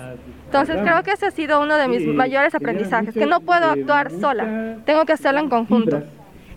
Entonces 0.46 0.78
creo 0.84 1.02
que 1.02 1.12
ese 1.12 1.26
ha 1.26 1.32
sido 1.32 1.62
uno 1.62 1.78
de 1.78 1.88
mis 1.88 2.06
mayores 2.06 2.54
aprendizajes, 2.54 3.14
que 3.14 3.26
no 3.26 3.40
puedo 3.40 3.66
actuar 3.66 4.12
sola, 4.12 4.78
tengo 4.86 5.06
que 5.06 5.14
hacerlo 5.14 5.40
en 5.40 5.50
conjunto. 5.50 6.04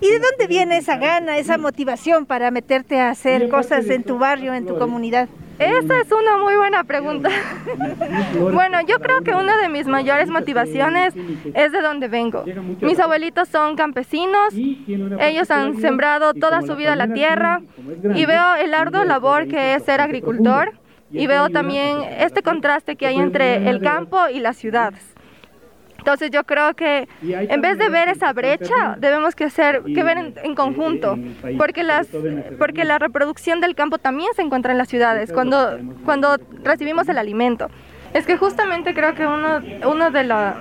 ¿Y 0.00 0.09
de 0.09 0.19
dónde 0.19 0.47
viene 0.47 0.76
esa 0.76 0.99
gana, 0.99 1.38
esa 1.38 1.57
motivación 1.57 2.26
para 2.26 2.50
meterte 2.50 3.00
a 3.00 3.09
hacer 3.09 3.49
cosas 3.49 3.88
en 3.88 4.05
tu 4.05 4.19
barrio, 4.19 4.53
en 4.53 4.67
tu 4.67 4.79
comunidad? 4.79 5.29
Esa 5.58 6.00
es 6.00 6.12
una 6.12 6.36
muy 6.36 6.54
buena 6.56 6.84
pregunta. 6.84 7.30
bueno, 8.52 8.80
yo 8.86 8.98
creo 8.98 9.22
que 9.22 9.34
una 9.34 9.56
de 9.56 9.68
mis 9.68 9.86
mayores 9.86 10.28
motivaciones 10.28 11.14
es 11.54 11.72
de 11.72 11.80
donde 11.80 12.08
vengo. 12.08 12.44
Mis 12.80 12.98
abuelitos 12.98 13.48
son 13.48 13.76
campesinos, 13.76 14.54
ellos 14.54 15.50
han 15.50 15.80
sembrado 15.80 16.34
toda 16.34 16.62
su 16.62 16.76
vida 16.76 16.94
la 16.96 17.12
tierra 17.12 17.62
y 18.14 18.26
veo 18.26 18.54
el 18.56 18.75
arduo 18.75 19.04
labor 19.04 19.48
que 19.48 19.75
es 19.75 19.84
ser 19.84 20.00
agricultor 20.00 20.72
y 21.10 21.26
veo 21.26 21.48
también 21.50 21.98
este 22.18 22.42
contraste 22.42 22.96
que 22.96 23.06
hay 23.06 23.16
entre 23.16 23.68
el 23.68 23.80
campo 23.80 24.18
y 24.32 24.40
las 24.40 24.56
ciudades. 24.56 25.15
Entonces 25.99 26.31
yo 26.31 26.45
creo 26.45 26.75
que 26.75 27.09
en 27.23 27.61
vez 27.61 27.79
de 27.79 27.88
ver 27.88 28.09
esa 28.09 28.33
brecha, 28.33 28.97
debemos 28.99 29.35
que 29.35 29.45
hacer 29.45 29.83
que 29.83 30.03
ver 30.03 30.35
en, 30.43 30.55
conjunto, 30.55 31.19
porque 31.59 31.83
las 31.83 32.07
porque 32.59 32.85
la 32.85 32.99
reproducción 32.99 33.61
del 33.61 33.75
campo 33.75 33.99
también 33.99 34.29
se 34.35 34.43
encuentra 34.43 34.73
en 34.73 34.79
las 34.79 34.88
ciudades 34.88 35.33
cuando 35.33 35.79
cuando 36.05 36.37
recibimos 36.62 37.09
el 37.09 37.19
alimento. 37.19 37.69
Es 38.15 38.26
que 38.26 38.37
justamente 38.37 38.95
creo 38.95 39.15
que 39.15 39.26
uno 39.26 39.61
uno 39.85 40.11
de 40.11 40.25
la 40.25 40.57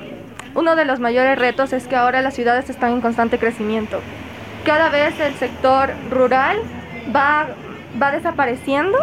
uno 0.55 0.75
de 0.75 0.85
los 0.85 0.99
mayores 0.99 1.37
retos 1.37 1.73
es 1.73 1.87
que 1.87 1.95
ahora 1.95 2.21
las 2.21 2.33
ciudades 2.33 2.69
están 2.69 2.93
en 2.93 3.01
constante 3.01 3.37
crecimiento. 3.37 3.99
Cada 4.65 4.89
vez 4.89 5.19
el 5.19 5.33
sector 5.35 5.91
rural 6.09 6.57
va 7.15 7.47
va 8.01 8.11
desapareciendo 8.11 8.97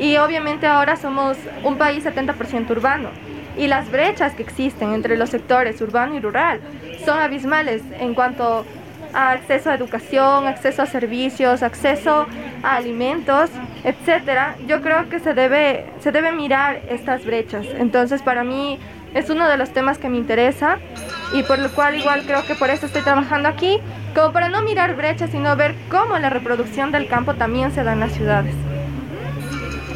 y 0.00 0.16
obviamente 0.16 0.66
ahora 0.66 0.96
somos 0.96 1.36
un 1.64 1.76
país 1.76 2.04
70% 2.04 2.70
urbano 2.70 3.10
y 3.56 3.66
las 3.66 3.90
brechas 3.90 4.34
que 4.34 4.42
existen 4.42 4.92
entre 4.92 5.16
los 5.16 5.30
sectores 5.30 5.80
urbano 5.80 6.16
y 6.16 6.20
rural 6.20 6.60
son 7.04 7.18
abismales 7.18 7.82
en 7.98 8.14
cuanto 8.14 8.64
a 9.12 9.32
acceso 9.32 9.70
a 9.70 9.74
educación, 9.74 10.46
acceso 10.46 10.82
a 10.82 10.86
servicios, 10.86 11.62
acceso 11.62 12.26
a 12.62 12.76
alimentos, 12.76 13.50
etcétera. 13.84 14.56
Yo 14.66 14.80
creo 14.80 15.08
que 15.08 15.20
se 15.20 15.34
debe 15.34 15.86
se 16.00 16.12
debe 16.12 16.32
mirar 16.32 16.80
estas 16.88 17.24
brechas. 17.24 17.66
Entonces, 17.78 18.22
para 18.22 18.42
mí 18.44 18.78
es 19.14 19.28
uno 19.28 19.46
de 19.48 19.56
los 19.58 19.70
temas 19.70 19.98
que 19.98 20.08
me 20.08 20.16
interesa 20.16 20.78
y 21.34 21.42
por 21.42 21.58
lo 21.58 21.70
cual 21.72 21.96
igual 21.96 22.22
creo 22.26 22.46
que 22.46 22.54
por 22.54 22.70
eso 22.70 22.86
estoy 22.86 23.02
trabajando 23.02 23.48
aquí, 23.48 23.78
como 24.14 24.32
para 24.32 24.48
no 24.48 24.62
mirar 24.62 24.96
brechas, 24.96 25.30
sino 25.30 25.54
ver 25.56 25.74
cómo 25.90 26.18
la 26.18 26.30
reproducción 26.30 26.92
del 26.92 27.08
campo 27.08 27.34
también 27.34 27.72
se 27.72 27.84
da 27.84 27.92
en 27.92 28.00
las 28.00 28.12
ciudades. 28.12 28.54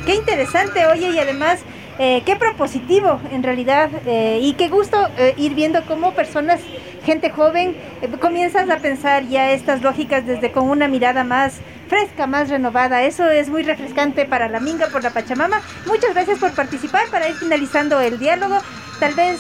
Qué 0.04 0.14
interesante, 0.14 0.86
oye, 0.86 1.10
y 1.10 1.18
además 1.18 1.64
eh, 1.98 2.22
qué 2.26 2.36
propositivo 2.36 3.20
en 3.32 3.42
realidad 3.42 3.88
eh, 4.04 4.38
y 4.42 4.52
qué 4.52 4.68
gusto 4.68 4.98
eh, 5.16 5.32
ir 5.38 5.54
viendo 5.54 5.82
cómo 5.86 6.12
personas, 6.12 6.60
gente 7.06 7.30
joven, 7.30 7.74
comienzas 8.20 8.68
a 8.68 8.76
pensar 8.76 9.26
ya 9.28 9.52
estas 9.52 9.80
lógicas 9.80 10.26
desde 10.26 10.52
con 10.52 10.68
una 10.68 10.88
mirada 10.88 11.24
más 11.24 11.54
fresca, 11.88 12.26
más 12.26 12.50
renovada. 12.50 13.02
Eso 13.04 13.30
es 13.30 13.48
muy 13.48 13.62
refrescante 13.62 14.26
para 14.26 14.48
la 14.48 14.60
Minga 14.60 14.88
por 14.88 15.02
la 15.02 15.10
Pachamama. 15.10 15.62
Muchas 15.86 16.12
gracias 16.12 16.38
por 16.38 16.52
participar 16.52 17.08
para 17.10 17.28
ir 17.28 17.36
finalizando 17.36 17.98
el 18.00 18.18
diálogo. 18.18 18.58
Tal 19.00 19.14
vez 19.14 19.38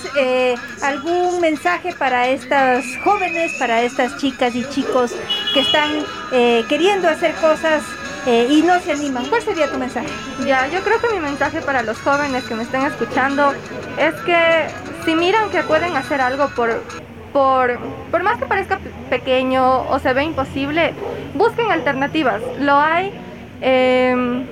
algún 0.82 1.40
mensaje 1.40 1.94
para 1.98 2.28
estas 2.28 2.84
jóvenes, 3.02 3.52
para 3.58 3.82
estas 3.82 4.16
chicas 4.18 4.54
y 4.54 4.64
chicos 4.68 5.12
que 5.54 5.60
están 5.60 5.90
queriendo 6.68 7.08
hacer 7.08 7.32
cosas 7.34 7.82
eh, 8.26 8.48
y 8.50 8.62
no 8.62 8.78
se 8.80 8.92
animan. 8.92 9.26
¿Cuál 9.26 9.42
sería 9.42 9.70
tu 9.70 9.78
mensaje? 9.78 10.08
Ya, 10.44 10.66
yo 10.68 10.80
creo 10.80 11.00
que 11.00 11.14
mi 11.14 11.20
mensaje 11.20 11.60
para 11.60 11.82
los 11.82 11.98
jóvenes 12.00 12.44
que 12.44 12.54
me 12.54 12.64
estén 12.64 12.82
escuchando 12.82 13.52
es 13.98 14.14
que 14.22 14.66
si 15.04 15.14
miran 15.14 15.50
que 15.50 15.62
pueden 15.62 15.96
hacer 15.96 16.20
algo 16.20 16.48
por, 16.50 16.82
por, 17.32 17.78
por 18.10 18.22
más 18.22 18.38
que 18.38 18.46
parezca 18.46 18.78
pequeño 19.08 19.82
o 19.88 19.98
se 19.98 20.12
ve 20.12 20.24
imposible, 20.24 20.92
busquen 21.34 21.70
alternativas. 21.70 22.40
Lo 22.60 22.78
hay. 22.78 23.12
Eh, 23.60 24.44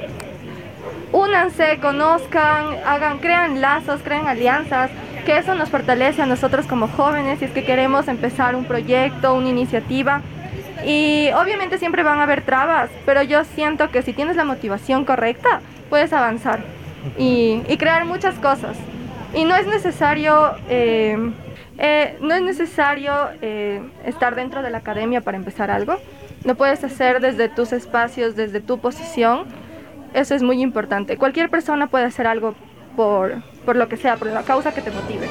únanse, 1.15 1.79
conozcan, 1.81 2.77
hagan, 2.85 3.19
crean 3.19 3.61
lazos, 3.61 4.01
crean 4.03 4.27
alianzas, 4.27 4.91
que 5.25 5.39
eso 5.39 5.55
nos 5.55 5.71
fortalece 5.71 6.23
a 6.23 6.27
nosotros 6.27 6.67
como 6.67 6.89
jóvenes 6.89 7.39
si 7.39 7.45
es 7.47 7.53
que 7.53 7.65
queremos 7.65 8.09
empezar 8.09 8.57
un 8.57 8.65
proyecto, 8.65 9.35
una 9.35 9.49
iniciativa. 9.49 10.23
Y 10.85 11.31
obviamente 11.35 11.79
siempre 11.79 12.03
van 12.03 12.19
a 12.19 12.25
haber 12.25 12.43
trabas, 12.43 12.91
pero 13.07 13.23
yo 13.23 13.45
siento 13.45 13.91
que 13.91 14.03
si 14.03 14.13
tienes 14.13 14.37
la 14.37 14.45
motivación 14.45 15.05
correcta, 15.05 15.61
puedes 15.89 16.13
avanzar 16.13 16.61
y, 17.19 17.61
crear 17.79 18.05
muchas 18.05 18.35
cosas. 18.37 18.77
Y 19.35 19.45
no 19.45 19.57
es 19.57 19.67
necesario, 19.67 20.53
eh, 20.69 21.17
eh, 21.79 22.17
no 22.21 22.35
es 22.35 22.43
necesario 22.43 23.13
eh, 23.41 23.83
estar 24.05 24.35
dentro 24.35 24.63
de 24.63 24.71
la 24.71 24.79
academia 24.79 25.23
para 25.23 25.37
empezar 25.37 25.71
algo. 25.71 25.97
Lo 26.45 26.55
puedes 26.55 26.85
hacer 26.85 27.21
desde 27.21 27.49
tus 27.49 27.73
espacios, 27.73 28.37
desde 28.37 28.61
tu 28.61 28.79
posición. 28.79 29.47
Eso 30.13 30.35
es 30.35 30.43
muy 30.43 30.61
importante. 30.61 31.17
Cualquier 31.17 31.49
persona 31.49 31.87
puede 31.87 32.05
hacer 32.05 32.27
algo 32.27 32.55
por, 32.95 33.43
por 33.65 33.77
lo 33.77 33.89
que 33.89 33.97
sea, 33.97 34.17
por 34.17 34.29
la 34.29 34.43
causa 34.43 34.73
que 34.73 34.83
te 34.83 34.91
motive. 34.91 35.27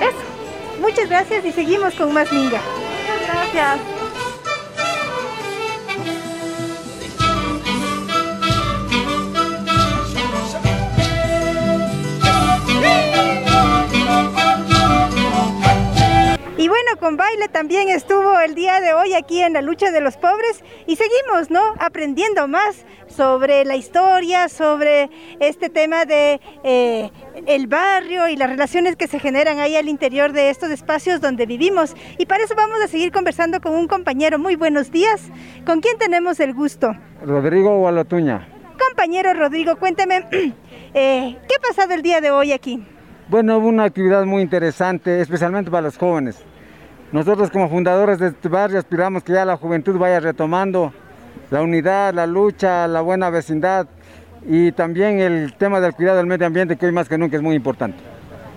Eso. 0.00 0.80
Muchas 0.80 1.08
gracias 1.08 1.44
y 1.44 1.52
seguimos 1.52 1.94
con 1.94 2.12
más 2.12 2.30
Minga. 2.32 2.60
Muchas 2.60 3.52
gracias. 3.52 3.97
Y 16.58 16.66
bueno, 16.66 16.96
con 16.98 17.16
baile 17.16 17.46
también 17.46 17.88
estuvo 17.88 18.36
el 18.40 18.56
día 18.56 18.80
de 18.80 18.92
hoy 18.92 19.14
aquí 19.14 19.40
en 19.40 19.52
la 19.52 19.62
lucha 19.62 19.92
de 19.92 20.00
los 20.00 20.16
pobres 20.16 20.64
y 20.88 20.96
seguimos, 20.96 21.52
¿no? 21.52 21.60
Aprendiendo 21.78 22.48
más 22.48 22.84
sobre 23.06 23.64
la 23.64 23.76
historia, 23.76 24.48
sobre 24.48 25.08
este 25.38 25.70
tema 25.70 26.04
de 26.04 26.40
eh, 26.64 27.12
el 27.46 27.68
barrio 27.68 28.26
y 28.26 28.34
las 28.34 28.50
relaciones 28.50 28.96
que 28.96 29.06
se 29.06 29.20
generan 29.20 29.60
ahí 29.60 29.76
al 29.76 29.88
interior 29.88 30.32
de 30.32 30.50
estos 30.50 30.70
espacios 30.70 31.20
donde 31.20 31.46
vivimos. 31.46 31.94
Y 32.18 32.26
para 32.26 32.42
eso 32.42 32.56
vamos 32.56 32.78
a 32.82 32.88
seguir 32.88 33.12
conversando 33.12 33.60
con 33.60 33.76
un 33.76 33.86
compañero. 33.86 34.40
Muy 34.40 34.56
buenos 34.56 34.90
días. 34.90 35.30
¿Con 35.64 35.80
quién 35.80 35.96
tenemos 35.96 36.40
el 36.40 36.54
gusto? 36.54 36.90
Rodrigo 37.22 37.78
Gualatuña. 37.78 38.48
Compañero 38.84 39.32
Rodrigo, 39.32 39.76
cuénteme, 39.76 40.26
eh, 40.32 41.38
¿qué 41.48 41.54
ha 41.54 41.68
pasado 41.68 41.94
el 41.94 42.02
día 42.02 42.20
de 42.20 42.32
hoy 42.32 42.50
aquí? 42.50 42.84
Bueno, 43.28 43.58
hubo 43.58 43.68
una 43.68 43.84
actividad 43.84 44.24
muy 44.24 44.42
interesante, 44.42 45.20
especialmente 45.20 45.70
para 45.70 45.82
los 45.82 45.98
jóvenes. 45.98 46.47
Nosotros 47.10 47.50
como 47.50 47.70
fundadores 47.70 48.18
de 48.18 48.28
este 48.28 48.48
barrio 48.48 48.78
aspiramos 48.78 49.22
que 49.22 49.32
ya 49.32 49.44
la 49.46 49.56
juventud 49.56 49.96
vaya 49.96 50.20
retomando 50.20 50.92
la 51.50 51.62
unidad, 51.62 52.12
la 52.12 52.26
lucha, 52.26 52.86
la 52.86 53.00
buena 53.00 53.30
vecindad 53.30 53.86
y 54.46 54.72
también 54.72 55.18
el 55.18 55.54
tema 55.54 55.80
del 55.80 55.94
cuidado 55.94 56.18
del 56.18 56.26
medio 56.26 56.46
ambiente 56.46 56.76
que 56.76 56.84
hoy 56.84 56.92
más 56.92 57.08
que 57.08 57.16
nunca 57.16 57.36
es 57.36 57.42
muy 57.42 57.56
importante. 57.56 57.96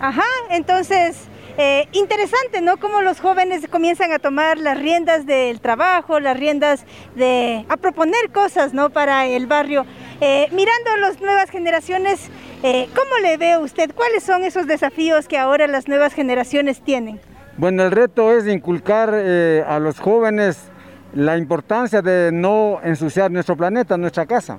Ajá, 0.01 0.25
entonces 0.50 1.29
eh, 1.58 1.88
interesante, 1.93 2.60
¿no? 2.60 2.77
Cómo 2.77 3.01
los 3.01 3.22
jóvenes 3.22 3.67
comienzan 3.70 4.12
a 4.12 4.20
tomar 4.20 4.58
las 4.58 4.77
riendas 4.77 5.25
del 5.25 5.62
trabajo, 5.62 6.20
las 6.20 6.38
riendas 6.38 6.86
de 7.15 7.65
a 7.70 7.77
proponer 7.77 8.31
cosas, 8.34 8.74
¿no? 8.74 8.89
Para 8.89 9.27
el 9.27 9.48
barrio. 9.48 9.86
Eh, 10.20 10.48
mirando 10.51 10.98
las 10.98 11.22
nuevas 11.22 11.50
generaciones, 11.50 12.29
eh, 12.63 12.89
¿cómo 12.96 13.17
le 13.22 13.38
ve 13.38 13.58
usted? 13.58 13.91
¿Cuáles 13.96 14.24
son 14.24 14.43
esos 14.43 14.67
desafíos 14.67 15.27
que 15.27 15.38
ahora 15.38 15.67
las 15.67 15.88
nuevas 15.88 16.13
generaciones 16.13 16.81
tienen? 16.81 17.20
Bueno, 17.58 17.84
el 17.84 17.91
reto 17.91 18.31
es 18.31 18.48
inculcar 18.48 19.12
eh, 19.13 19.63
a 19.67 19.77
los 19.77 20.00
jóvenes 20.00 20.72
la 21.13 21.38
importancia 21.38 22.01
de 22.01 22.31
no 22.31 22.79
ensuciar 22.81 23.29
nuestro 23.29 23.58
planeta, 23.58 23.98
nuestra 23.98 24.25
casa. 24.25 24.58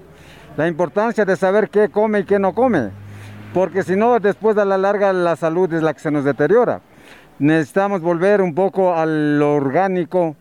La 0.59 0.69
importancia 0.69 1.25
de 1.25 1.35
saber 1.37 1.71
qué 1.71 1.89
come 1.89 2.21
y 2.21 2.25
qué 2.25 2.39
no 2.39 2.55
come. 2.55 2.91
Porque 3.55 3.83
si 3.83 3.97
no, 3.97 4.21
después 4.21 4.59
a 4.59 4.67
la 4.67 4.77
larga 4.77 5.11
la 5.15 5.37
salud 5.37 5.73
es 5.73 5.83
la 5.83 5.95
que 5.95 6.01
se 6.01 6.11
nos 6.11 6.25
deteriora. 6.25 6.83
Necesitamos 7.39 8.03
volver 8.03 8.43
un 8.43 8.55
poco 8.55 8.95
a 8.95 9.07
lo 9.07 9.55
orgánico, 9.55 10.37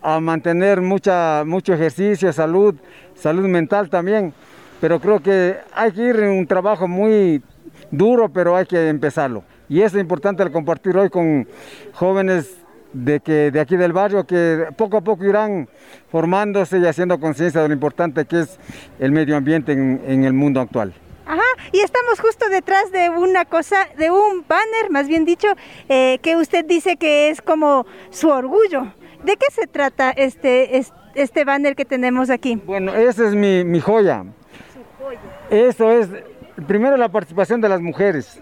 a 0.00 0.18
mantener 0.18 0.80
mucha, 0.80 1.44
mucho 1.44 1.74
ejercicio, 1.74 2.32
salud, 2.32 2.74
salud 3.14 3.46
mental 3.46 3.90
también. 3.90 4.32
Pero 4.80 4.98
creo 4.98 5.20
que 5.20 5.58
hay 5.74 5.92
que 5.92 6.02
ir 6.02 6.16
en 6.16 6.30
un 6.30 6.46
trabajo 6.46 6.88
muy 6.88 7.42
duro, 7.90 8.30
pero 8.30 8.56
hay 8.56 8.64
que 8.64 8.88
empezarlo. 8.88 9.44
Y 9.72 9.80
es 9.80 9.94
importante 9.94 10.42
al 10.42 10.52
compartir 10.52 10.98
hoy 10.98 11.08
con 11.08 11.48
jóvenes 11.94 12.58
de, 12.92 13.20
que, 13.20 13.50
de 13.50 13.58
aquí 13.58 13.78
del 13.78 13.94
barrio 13.94 14.26
que 14.26 14.66
poco 14.76 14.98
a 14.98 15.00
poco 15.00 15.24
irán 15.24 15.66
formándose 16.10 16.78
y 16.78 16.86
haciendo 16.86 17.18
conciencia 17.18 17.62
de 17.62 17.68
lo 17.68 17.72
importante 17.72 18.26
que 18.26 18.40
es 18.40 18.58
el 18.98 19.12
medio 19.12 19.34
ambiente 19.34 19.72
en, 19.72 19.98
en 20.06 20.24
el 20.24 20.34
mundo 20.34 20.60
actual. 20.60 20.92
Ajá, 21.24 21.40
y 21.72 21.80
estamos 21.80 22.20
justo 22.20 22.50
detrás 22.50 22.92
de 22.92 23.08
una 23.08 23.46
cosa, 23.46 23.88
de 23.96 24.10
un 24.10 24.44
banner, 24.46 24.90
más 24.90 25.08
bien 25.08 25.24
dicho, 25.24 25.48
eh, 25.88 26.18
que 26.20 26.36
usted 26.36 26.66
dice 26.66 26.98
que 26.98 27.30
es 27.30 27.40
como 27.40 27.86
su 28.10 28.28
orgullo. 28.28 28.92
¿De 29.24 29.38
qué 29.38 29.46
se 29.52 29.66
trata 29.66 30.10
este, 30.10 30.84
este 31.14 31.44
banner 31.46 31.74
que 31.76 31.86
tenemos 31.86 32.28
aquí? 32.28 32.56
Bueno, 32.56 32.94
esa 32.94 33.26
es 33.26 33.34
mi, 33.34 33.64
mi 33.64 33.80
joya. 33.80 34.26
Eso 35.48 35.90
es, 35.90 36.10
primero 36.66 36.98
la 36.98 37.08
participación 37.08 37.62
de 37.62 37.70
las 37.70 37.80
mujeres, 37.80 38.38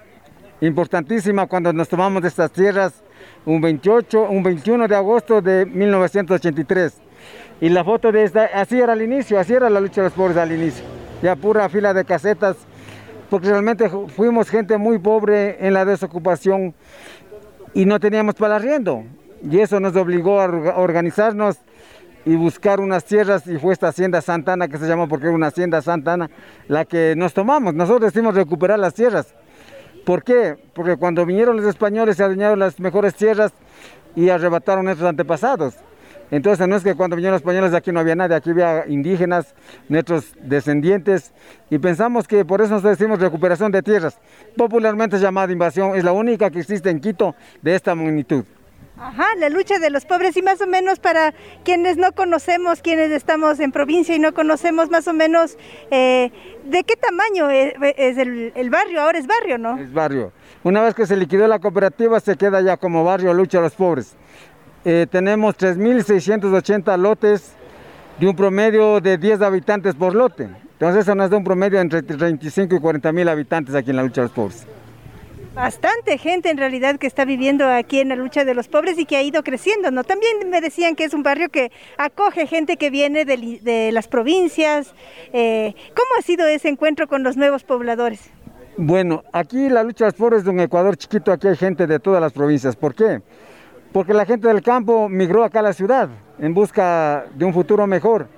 importantísima 0.60 1.46
cuando 1.46 1.72
nos 1.72 1.88
tomamos 1.88 2.22
de 2.22 2.28
estas 2.28 2.50
tierras 2.50 3.02
un 3.44 3.60
28, 3.60 4.28
un 4.28 4.42
21 4.42 4.88
de 4.88 4.96
agosto 4.96 5.40
de 5.40 5.66
1983. 5.66 6.94
Y 7.60 7.68
la 7.68 7.84
foto 7.84 8.12
de 8.12 8.24
esta, 8.24 8.44
así 8.54 8.80
era 8.80 8.92
al 8.92 9.02
inicio, 9.02 9.38
así 9.38 9.54
era 9.54 9.68
la 9.68 9.80
lucha 9.80 10.02
de 10.02 10.08
los 10.08 10.12
pobres 10.14 10.36
al 10.36 10.52
inicio. 10.52 10.84
Ya 11.22 11.36
pura 11.36 11.68
fila 11.68 11.92
de 11.92 12.04
casetas, 12.04 12.56
porque 13.28 13.48
realmente 13.48 13.90
fuimos 14.16 14.48
gente 14.48 14.78
muy 14.78 14.98
pobre 14.98 15.56
en 15.66 15.74
la 15.74 15.84
desocupación 15.84 16.74
y 17.74 17.84
no 17.84 18.00
teníamos 18.00 18.34
para 18.34 18.56
arriendo. 18.56 19.04
Y 19.42 19.58
eso 19.58 19.80
nos 19.80 19.94
obligó 19.96 20.40
a 20.40 20.46
organizarnos 20.76 21.58
y 22.24 22.34
buscar 22.36 22.80
unas 22.80 23.04
tierras 23.04 23.46
y 23.46 23.56
fue 23.58 23.72
esta 23.72 23.88
hacienda 23.88 24.20
Santana 24.20 24.68
que 24.68 24.76
se 24.76 24.86
llamó 24.86 25.08
porque 25.08 25.26
era 25.26 25.34
una 25.34 25.46
hacienda 25.46 25.80
Santana 25.80 26.30
la 26.68 26.84
que 26.84 27.14
nos 27.16 27.32
tomamos. 27.32 27.74
Nosotros 27.74 28.12
decimos 28.12 28.34
recuperar 28.34 28.78
las 28.78 28.94
tierras. 28.94 29.34
¿Por 30.04 30.22
qué? 30.22 30.56
Porque 30.74 30.96
cuando 30.96 31.26
vinieron 31.26 31.56
los 31.56 31.66
españoles 31.66 32.16
se 32.16 32.24
adueñaron 32.24 32.58
las 32.58 32.80
mejores 32.80 33.14
tierras 33.14 33.52
y 34.16 34.28
arrebataron 34.28 34.84
nuestros 34.84 35.08
antepasados. 35.08 35.74
Entonces 36.30 36.66
no 36.68 36.76
es 36.76 36.84
que 36.84 36.94
cuando 36.94 37.16
vinieron 37.16 37.34
los 37.34 37.42
españoles 37.42 37.74
aquí 37.74 37.90
no 37.90 38.00
había 38.00 38.14
nadie, 38.14 38.36
aquí 38.36 38.50
había 38.50 38.86
indígenas, 38.86 39.54
nuestros 39.88 40.32
descendientes, 40.40 41.32
y 41.70 41.78
pensamos 41.78 42.28
que 42.28 42.44
por 42.44 42.60
eso 42.60 42.74
nos 42.74 42.84
decimos 42.84 43.18
recuperación 43.18 43.72
de 43.72 43.82
tierras, 43.82 44.18
popularmente 44.56 45.18
llamada 45.18 45.52
invasión, 45.52 45.96
es 45.96 46.04
la 46.04 46.12
única 46.12 46.48
que 46.50 46.60
existe 46.60 46.88
en 46.88 47.00
Quito 47.00 47.34
de 47.62 47.74
esta 47.74 47.96
magnitud. 47.96 48.44
Ajá, 49.00 49.24
la 49.38 49.48
lucha 49.48 49.78
de 49.78 49.88
los 49.88 50.04
pobres 50.04 50.36
y 50.36 50.42
más 50.42 50.60
o 50.60 50.66
menos 50.66 50.98
para 50.98 51.32
quienes 51.64 51.96
no 51.96 52.12
conocemos, 52.12 52.82
quienes 52.82 53.10
estamos 53.12 53.58
en 53.58 53.72
provincia 53.72 54.14
y 54.14 54.18
no 54.18 54.34
conocemos 54.34 54.90
más 54.90 55.08
o 55.08 55.14
menos 55.14 55.56
eh, 55.90 56.30
de 56.66 56.84
qué 56.84 56.96
tamaño 56.96 57.48
es, 57.48 58.18
el, 58.18 58.68
barrio, 58.68 59.00
ahora 59.00 59.18
es 59.18 59.26
barrio, 59.26 59.56
¿no? 59.56 59.78
Es 59.78 59.90
barrio. 59.90 60.32
Una 60.64 60.82
vez 60.82 60.94
que 60.94 61.06
se 61.06 61.16
liquidó 61.16 61.48
la 61.48 61.60
cooperativa 61.60 62.20
se 62.20 62.36
queda 62.36 62.60
ya 62.60 62.76
como 62.76 63.02
barrio 63.02 63.32
lucha 63.32 63.56
de 63.56 63.64
los 63.64 63.74
pobres. 63.74 64.16
Eh, 64.84 65.06
tenemos 65.10 65.56
3.680 65.56 66.98
lotes 66.98 67.52
de 68.18 68.28
un 68.28 68.36
promedio 68.36 69.00
de 69.00 69.16
10 69.16 69.40
habitantes 69.40 69.94
por 69.94 70.14
lote. 70.14 70.50
Entonces 70.72 71.04
eso 71.04 71.14
nos 71.14 71.30
da 71.30 71.38
un 71.38 71.44
promedio 71.44 71.80
entre 71.80 72.02
35 72.02 72.74
y 72.74 72.80
40 72.80 73.12
mil 73.12 73.28
habitantes 73.30 73.74
aquí 73.74 73.90
en 73.90 73.96
la 73.96 74.02
lucha 74.02 74.20
de 74.20 74.26
los 74.26 74.32
pobres 74.34 74.66
bastante 75.54 76.18
gente 76.18 76.50
en 76.50 76.56
realidad 76.56 76.96
que 76.96 77.06
está 77.06 77.24
viviendo 77.24 77.68
aquí 77.68 78.00
en 78.00 78.08
la 78.08 78.16
lucha 78.16 78.44
de 78.44 78.54
los 78.54 78.68
pobres 78.68 78.98
y 78.98 79.04
que 79.04 79.16
ha 79.16 79.22
ido 79.22 79.42
creciendo, 79.42 79.90
¿no? 79.90 80.04
También 80.04 80.48
me 80.48 80.60
decían 80.60 80.94
que 80.94 81.04
es 81.04 81.14
un 81.14 81.22
barrio 81.22 81.48
que 81.48 81.72
acoge 81.98 82.46
gente 82.46 82.76
que 82.76 82.90
viene 82.90 83.24
de, 83.24 83.90
las 83.92 84.08
provincias. 84.08 84.94
Eh, 85.32 85.74
¿Cómo 85.88 86.08
ha 86.18 86.22
sido 86.22 86.46
ese 86.46 86.68
encuentro 86.68 87.08
con 87.08 87.22
los 87.22 87.36
nuevos 87.36 87.64
pobladores? 87.64 88.30
Bueno, 88.76 89.24
aquí 89.32 89.68
la 89.68 89.82
lucha 89.82 90.04
de 90.04 90.10
los 90.12 90.18
pobres 90.18 90.44
de 90.44 90.50
un 90.50 90.60
Ecuador 90.60 90.96
chiquito, 90.96 91.32
aquí 91.32 91.48
hay 91.48 91.56
gente 91.56 91.86
de 91.86 91.98
todas 91.98 92.20
las 92.20 92.32
provincias. 92.32 92.76
¿Por 92.76 92.94
qué? 92.94 93.20
Porque 93.92 94.14
la 94.14 94.24
gente 94.24 94.46
del 94.46 94.62
campo 94.62 95.08
migró 95.08 95.44
acá 95.44 95.58
a 95.58 95.62
la 95.62 95.72
ciudad 95.72 96.08
en 96.38 96.54
busca 96.54 97.26
de 97.34 97.44
un 97.44 97.52
futuro 97.52 97.86
mejor. 97.86 98.28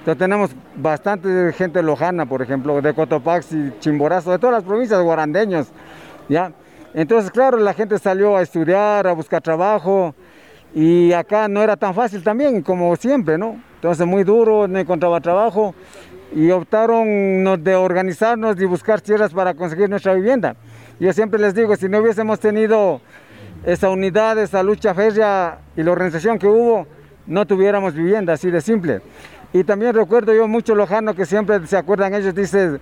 Entonces 0.00 0.18
tenemos 0.18 0.50
bastante 0.76 1.52
gente 1.52 1.82
lojana, 1.82 2.26
por 2.26 2.42
ejemplo, 2.42 2.80
de 2.80 2.94
Cotopaxi, 2.94 3.72
Chimborazo, 3.80 4.30
de 4.30 4.38
todas 4.38 4.54
las 4.54 4.64
provincias, 4.64 5.02
guarandeños, 5.02 5.68
¿ya? 6.28 6.52
Entonces, 6.94 7.30
claro, 7.30 7.58
la 7.58 7.74
gente 7.74 7.98
salió 7.98 8.36
a 8.36 8.42
estudiar, 8.42 9.06
a 9.06 9.12
buscar 9.12 9.42
trabajo 9.42 10.14
y 10.74 11.12
acá 11.12 11.48
no 11.48 11.62
era 11.62 11.76
tan 11.76 11.94
fácil 11.94 12.22
también, 12.22 12.62
como 12.62 12.94
siempre, 12.96 13.36
¿no? 13.36 13.60
Entonces, 13.76 14.06
muy 14.06 14.24
duro, 14.24 14.66
no 14.66 14.78
encontraba 14.78 15.20
trabajo 15.20 15.74
y 16.34 16.50
optaron 16.50 17.62
de 17.62 17.74
organizarnos 17.74 18.60
y 18.60 18.64
buscar 18.64 19.00
tierras 19.00 19.32
para 19.32 19.54
conseguir 19.54 19.88
nuestra 19.88 20.14
vivienda. 20.14 20.56
Yo 20.98 21.12
siempre 21.12 21.38
les 21.38 21.54
digo, 21.54 21.76
si 21.76 21.88
no 21.88 21.98
hubiésemos 21.98 22.40
tenido 22.40 23.00
esa 23.64 23.90
unidad, 23.90 24.38
esa 24.38 24.62
lucha 24.62 24.94
férrea 24.94 25.58
y 25.76 25.82
la 25.82 25.92
organización 25.92 26.38
que 26.38 26.46
hubo, 26.46 26.86
no 27.26 27.46
tuviéramos 27.46 27.94
vivienda, 27.94 28.32
así 28.32 28.50
de 28.50 28.60
simple. 28.60 29.00
Y 29.52 29.64
también 29.64 29.94
recuerdo 29.94 30.34
yo 30.34 30.48
mucho 30.48 30.74
lojano 30.74 31.14
que 31.14 31.26
siempre 31.26 31.66
se 31.66 31.76
acuerdan 31.76 32.14
ellos, 32.14 32.34
dice, 32.34 32.80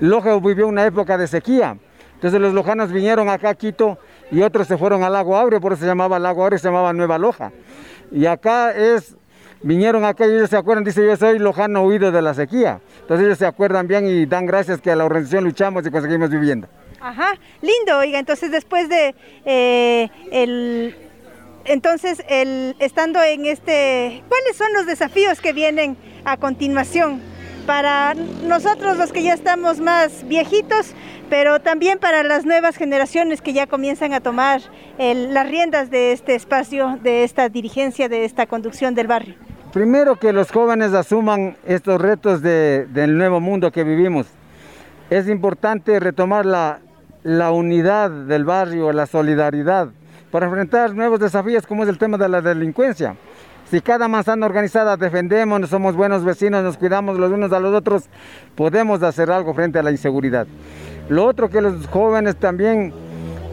Loja 0.00 0.38
vivió 0.38 0.66
una 0.66 0.86
época 0.86 1.18
de 1.18 1.26
sequía. 1.26 1.76
Entonces 2.20 2.38
los 2.38 2.52
lojanos 2.52 2.92
vinieron 2.92 3.30
acá 3.30 3.48
a 3.48 3.54
Quito 3.54 3.96
y 4.30 4.42
otros 4.42 4.68
se 4.68 4.76
fueron 4.76 5.02
al 5.02 5.14
lago 5.14 5.38
Aureo, 5.38 5.58
por 5.58 5.72
eso 5.72 5.80
se 5.80 5.86
llamaba 5.86 6.18
lago 6.18 6.42
Aureo, 6.42 6.58
se 6.58 6.68
llamaba 6.68 6.92
Nueva 6.92 7.16
Loja. 7.16 7.50
Y 8.12 8.26
acá 8.26 8.72
es, 8.72 9.16
vinieron 9.62 10.04
acá 10.04 10.26
y 10.26 10.32
ellos 10.34 10.50
se 10.50 10.58
acuerdan, 10.58 10.84
dice 10.84 11.02
yo 11.02 11.16
soy 11.16 11.38
lojano 11.38 11.82
huido 11.82 12.12
de 12.12 12.20
la 12.20 12.34
sequía. 12.34 12.82
Entonces 13.00 13.24
ellos 13.24 13.38
se 13.38 13.46
acuerdan 13.46 13.88
bien 13.88 14.06
y 14.06 14.26
dan 14.26 14.44
gracias 14.44 14.82
que 14.82 14.90
a 14.90 14.96
la 14.96 15.06
organización 15.06 15.44
luchamos 15.44 15.86
y 15.86 15.90
conseguimos 15.90 16.28
vivienda. 16.28 16.68
Ajá, 17.00 17.38
lindo, 17.62 17.96
oiga, 17.96 18.18
entonces 18.18 18.50
después 18.50 18.90
de 18.90 19.14
eh, 19.46 20.10
el... 20.30 20.94
Entonces, 21.66 22.22
el, 22.28 22.74
estando 22.80 23.22
en 23.22 23.44
este, 23.44 24.24
¿cuáles 24.28 24.56
son 24.56 24.72
los 24.72 24.86
desafíos 24.86 25.40
que 25.40 25.52
vienen 25.52 25.96
a 26.24 26.38
continuación 26.38 27.20
para 27.70 28.14
nosotros 28.14 28.98
los 28.98 29.12
que 29.12 29.22
ya 29.22 29.32
estamos 29.32 29.78
más 29.78 30.26
viejitos? 30.26 30.92
pero 31.28 31.60
también 31.60 32.00
para 32.00 32.24
las 32.24 32.44
nuevas 32.44 32.76
generaciones 32.76 33.40
que 33.40 33.52
ya 33.52 33.68
comienzan 33.68 34.12
a 34.12 34.20
tomar 34.20 34.60
las 34.98 35.48
riendas 35.48 35.88
de 35.88 36.10
este 36.10 36.34
espacio, 36.34 36.98
de 37.04 37.22
esta 37.22 37.48
dirigencia, 37.48 38.08
de 38.08 38.24
esta 38.24 38.46
conducción 38.46 38.96
del 38.96 39.06
barrio. 39.06 39.36
Primero 39.72 40.16
que 40.16 40.32
los 40.32 40.50
jóvenes 40.50 40.92
asuman 40.92 41.56
estos 41.64 42.00
retos 42.00 42.42
del 42.42 43.16
nuevo 43.16 43.38
mundo 43.38 43.70
que 43.70 43.84
vivimos. 43.84 44.26
Es 45.08 45.28
importante 45.28 46.00
retomar 46.00 46.44
la, 46.44 46.80
unidad 47.52 48.10
del 48.10 48.44
barrio, 48.44 48.92
la 48.92 49.06
solidaridad, 49.06 49.90
para 50.32 50.46
enfrentar 50.46 50.96
nuevos 50.96 51.20
desafíos 51.20 51.64
como 51.64 51.84
es 51.84 51.88
el 51.88 51.98
tema 51.98 52.18
de 52.18 52.28
la 52.28 52.40
delincuencia. 52.40 53.14
Si 53.70 53.80
cada 53.80 54.08
manzana 54.08 54.46
organizada 54.46 54.96
defendemos, 54.96 55.70
somos 55.70 55.94
buenos 55.94 56.24
vecinos, 56.24 56.64
nos 56.64 56.76
cuidamos 56.76 57.20
los 57.20 57.30
unos 57.30 57.52
a 57.52 57.60
los 57.60 57.72
otros, 57.72 58.02
podemos 58.56 59.00
hacer 59.04 59.30
algo 59.30 59.54
frente 59.54 59.78
a 59.78 59.82
la 59.84 59.92
inseguridad. 59.92 60.48
Lo 61.08 61.24
otro 61.24 61.48
que 61.48 61.60
los 61.60 61.86
jóvenes 61.86 62.34
también 62.34 62.92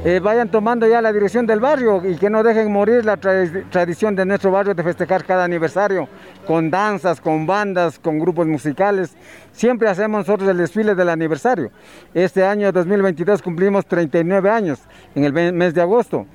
eh, 0.06 0.19
vayan 0.19 0.49
tomando 0.49 0.88
ya 0.88 1.01
la 1.01 1.12
dirección 1.12 1.45
del 1.45 1.60
barrio 1.60 2.03
y 2.03 2.15
que 2.17 2.30
no 2.30 2.41
dejen 2.41 2.71
morir 2.71 3.06
la 3.06 3.17
tradición 3.17 4.15
de 4.15 4.25
nuestro 4.25 4.51
barrio 4.51 4.73
de 4.73 4.82
festejar 4.82 5.23
cada 5.23 5.43
aniversario 5.43 6.08
con 6.47 6.71
danzas, 6.71 7.21
con 7.21 7.45
bandas, 7.45 7.99
con 7.99 8.17
grupos 8.17 8.47
musicales. 8.47 9.15
Siempre 9.51 9.88
hacemos 9.88 10.19
nosotros 10.25 10.49
el 10.49 10.58
desfile 10.58 10.95
del 10.95 11.10
aniversario. 11.10 11.71
Este 12.13 12.43
año 12.43 12.71
2022 12.71 13.41
cumplimos 13.41 13.86
39 13.86 14.49
años 14.49 14.80
en 15.13 15.25
el 15.25 15.53
mes 15.53 15.73
de 15.73 15.82
agosto. 15.82 16.25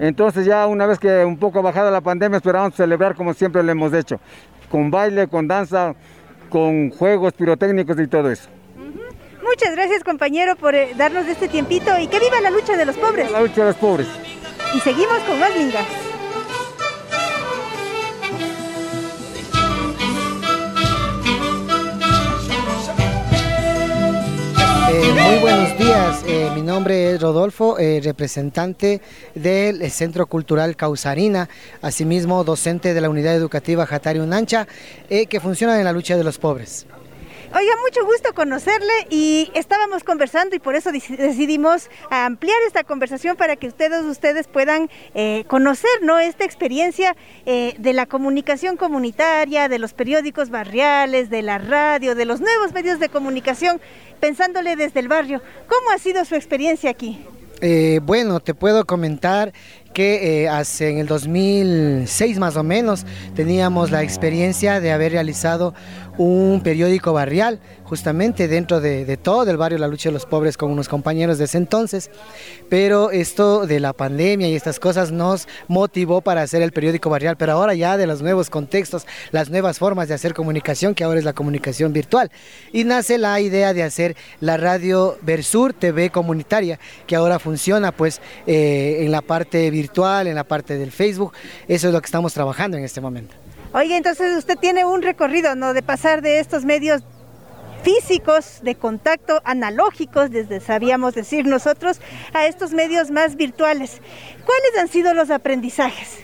Entonces 0.00 0.46
ya 0.46 0.66
una 0.66 0.86
vez 0.86 0.98
que 0.98 1.26
un 1.26 1.36
poco 1.36 1.58
ha 1.58 1.62
bajado 1.62 1.90
la 1.90 2.00
pandemia 2.00 2.38
esperamos 2.38 2.74
celebrar 2.74 3.14
como 3.14 3.34
siempre 3.34 3.62
lo 3.62 3.70
hemos 3.70 3.92
hecho, 3.92 4.18
con 4.70 4.90
baile, 4.90 5.28
con 5.28 5.46
danza, 5.46 5.94
con 6.48 6.90
juegos 6.90 7.34
pirotécnicos 7.34 8.00
y 8.00 8.06
todo 8.06 8.30
eso. 8.30 8.48
Muchas 9.42 9.74
gracias 9.74 10.02
compañero 10.02 10.56
por 10.56 10.74
eh, 10.74 10.94
darnos 10.96 11.26
este 11.26 11.48
tiempito 11.48 11.90
y 11.98 12.06
que 12.06 12.18
viva 12.18 12.40
la 12.40 12.50
lucha 12.50 12.78
de 12.78 12.86
los 12.86 12.96
pobres. 12.96 13.30
La 13.30 13.42
lucha 13.42 13.60
de 13.60 13.66
los 13.66 13.76
pobres. 13.76 14.08
Y 14.74 14.80
seguimos 14.80 15.18
con 15.28 15.38
más 15.38 15.54
lingas. 15.54 15.84
Eh, 24.92 25.12
muy 25.12 25.38
buenos 25.38 25.78
días, 25.78 26.24
eh, 26.26 26.50
mi 26.52 26.62
nombre 26.62 27.12
es 27.12 27.20
Rodolfo, 27.20 27.78
eh, 27.78 28.00
representante 28.02 29.00
del 29.36 29.88
Centro 29.88 30.26
Cultural 30.26 30.74
Causarina, 30.74 31.48
asimismo 31.80 32.42
docente 32.42 32.92
de 32.92 33.00
la 33.00 33.08
Unidad 33.08 33.36
Educativa 33.36 33.86
Jatari 33.86 34.18
Unancha, 34.18 34.66
que 35.08 35.40
funciona 35.40 35.78
en 35.78 35.84
la 35.84 35.92
lucha 35.92 36.16
de 36.16 36.24
los 36.24 36.38
pobres. 36.38 36.86
Oiga, 37.52 37.72
mucho 37.84 38.06
gusto 38.06 38.32
conocerle 38.32 38.92
y 39.10 39.50
estábamos 39.54 40.04
conversando 40.04 40.54
y 40.54 40.60
por 40.60 40.76
eso 40.76 40.92
decidimos 40.92 41.90
ampliar 42.08 42.56
esta 42.64 42.84
conversación 42.84 43.36
para 43.36 43.56
que 43.56 43.66
ustedes, 43.66 44.04
ustedes 44.04 44.46
puedan 44.46 44.88
eh, 45.14 45.42
conocer 45.48 45.90
¿no? 46.02 46.20
esta 46.20 46.44
experiencia 46.44 47.16
eh, 47.46 47.74
de 47.76 47.92
la 47.92 48.06
comunicación 48.06 48.76
comunitaria, 48.76 49.68
de 49.68 49.80
los 49.80 49.94
periódicos 49.94 50.48
barriales, 50.50 51.28
de 51.28 51.42
la 51.42 51.58
radio, 51.58 52.14
de 52.14 52.24
los 52.24 52.40
nuevos 52.40 52.72
medios 52.72 53.00
de 53.00 53.08
comunicación, 53.08 53.80
pensándole 54.20 54.76
desde 54.76 55.00
el 55.00 55.08
barrio. 55.08 55.42
¿Cómo 55.66 55.90
ha 55.90 55.98
sido 55.98 56.24
su 56.24 56.36
experiencia 56.36 56.88
aquí? 56.90 57.18
Eh, 57.62 58.00
bueno, 58.04 58.40
te 58.40 58.54
puedo 58.54 58.86
comentar 58.86 59.52
que 59.92 60.48
hace 60.48 60.90
en 60.90 60.98
el 60.98 61.06
2006 61.06 62.38
más 62.38 62.56
o 62.56 62.62
menos 62.62 63.04
teníamos 63.34 63.90
la 63.90 64.02
experiencia 64.02 64.80
de 64.80 64.92
haber 64.92 65.12
realizado 65.12 65.74
un 66.20 66.60
periódico 66.62 67.14
barrial, 67.14 67.60
justamente 67.84 68.46
dentro 68.46 68.80
de, 68.80 69.16
todo 69.16 69.50
el 69.50 69.56
barrio 69.56 69.78
La 69.78 69.88
Lucha 69.88 70.10
de 70.10 70.12
los 70.12 70.26
Pobres 70.26 70.58
con 70.58 70.70
unos 70.70 70.86
compañeros 70.86 71.38
de 71.38 71.46
ese 71.46 71.56
entonces, 71.56 72.10
pero 72.68 73.10
esto 73.10 73.66
de 73.66 73.80
la 73.80 73.94
pandemia 73.94 74.46
y 74.46 74.54
estas 74.54 74.78
cosas 74.78 75.12
nos 75.12 75.48
motivó 75.66 76.20
para 76.20 76.42
hacer 76.42 76.60
el 76.60 76.72
periódico 76.72 77.08
barrial, 77.08 77.38
pero 77.38 77.52
ahora 77.52 77.72
ya 77.72 77.96
de 77.96 78.06
los 78.06 78.20
nuevos 78.20 78.50
contextos, 78.50 79.06
las 79.30 79.48
nuevas 79.48 79.78
formas 79.78 80.08
de 80.08 80.14
hacer 80.14 80.34
comunicación, 80.34 80.94
que 80.94 81.04
ahora 81.04 81.18
es 81.18 81.24
la 81.24 81.32
comunicación 81.32 81.94
virtual, 81.94 82.30
y 82.70 82.84
nace 82.84 83.16
la 83.16 83.40
idea 83.40 83.72
de 83.72 83.82
hacer 83.82 84.14
la 84.40 84.58
radio 84.58 85.16
Versur 85.22 85.72
TV 85.72 86.10
comunitaria, 86.10 86.78
que 87.06 87.16
ahora 87.16 87.38
funciona 87.38 87.92
pues 87.92 88.20
eh, 88.46 88.98
en 89.00 89.10
la 89.10 89.22
parte 89.22 89.70
virtual, 89.70 89.79
en 89.80 90.34
la 90.34 90.44
parte 90.44 90.78
del 90.78 90.92
Facebook, 90.92 91.32
eso 91.68 91.88
es 91.88 91.94
lo 91.94 92.00
que 92.00 92.06
estamos 92.06 92.32
trabajando 92.34 92.76
en 92.76 92.84
este 92.84 93.00
momento. 93.00 93.34
Oye, 93.72 93.96
entonces 93.96 94.36
usted 94.36 94.56
tiene 94.58 94.84
un 94.84 95.02
recorrido, 95.02 95.54
¿no? 95.54 95.74
De 95.74 95.82
pasar 95.82 96.22
de 96.22 96.40
estos 96.40 96.64
medios 96.64 97.02
físicos 97.82 98.60
de 98.62 98.74
contacto 98.74 99.40
analógicos, 99.44 100.30
desde 100.30 100.60
sabíamos 100.60 101.14
decir 101.14 101.46
nosotros, 101.46 102.00
a 102.34 102.46
estos 102.46 102.72
medios 102.72 103.10
más 103.10 103.36
virtuales. 103.36 104.00
¿Cuáles 104.44 104.78
han 104.78 104.88
sido 104.88 105.14
los 105.14 105.30
aprendizajes? 105.30 106.18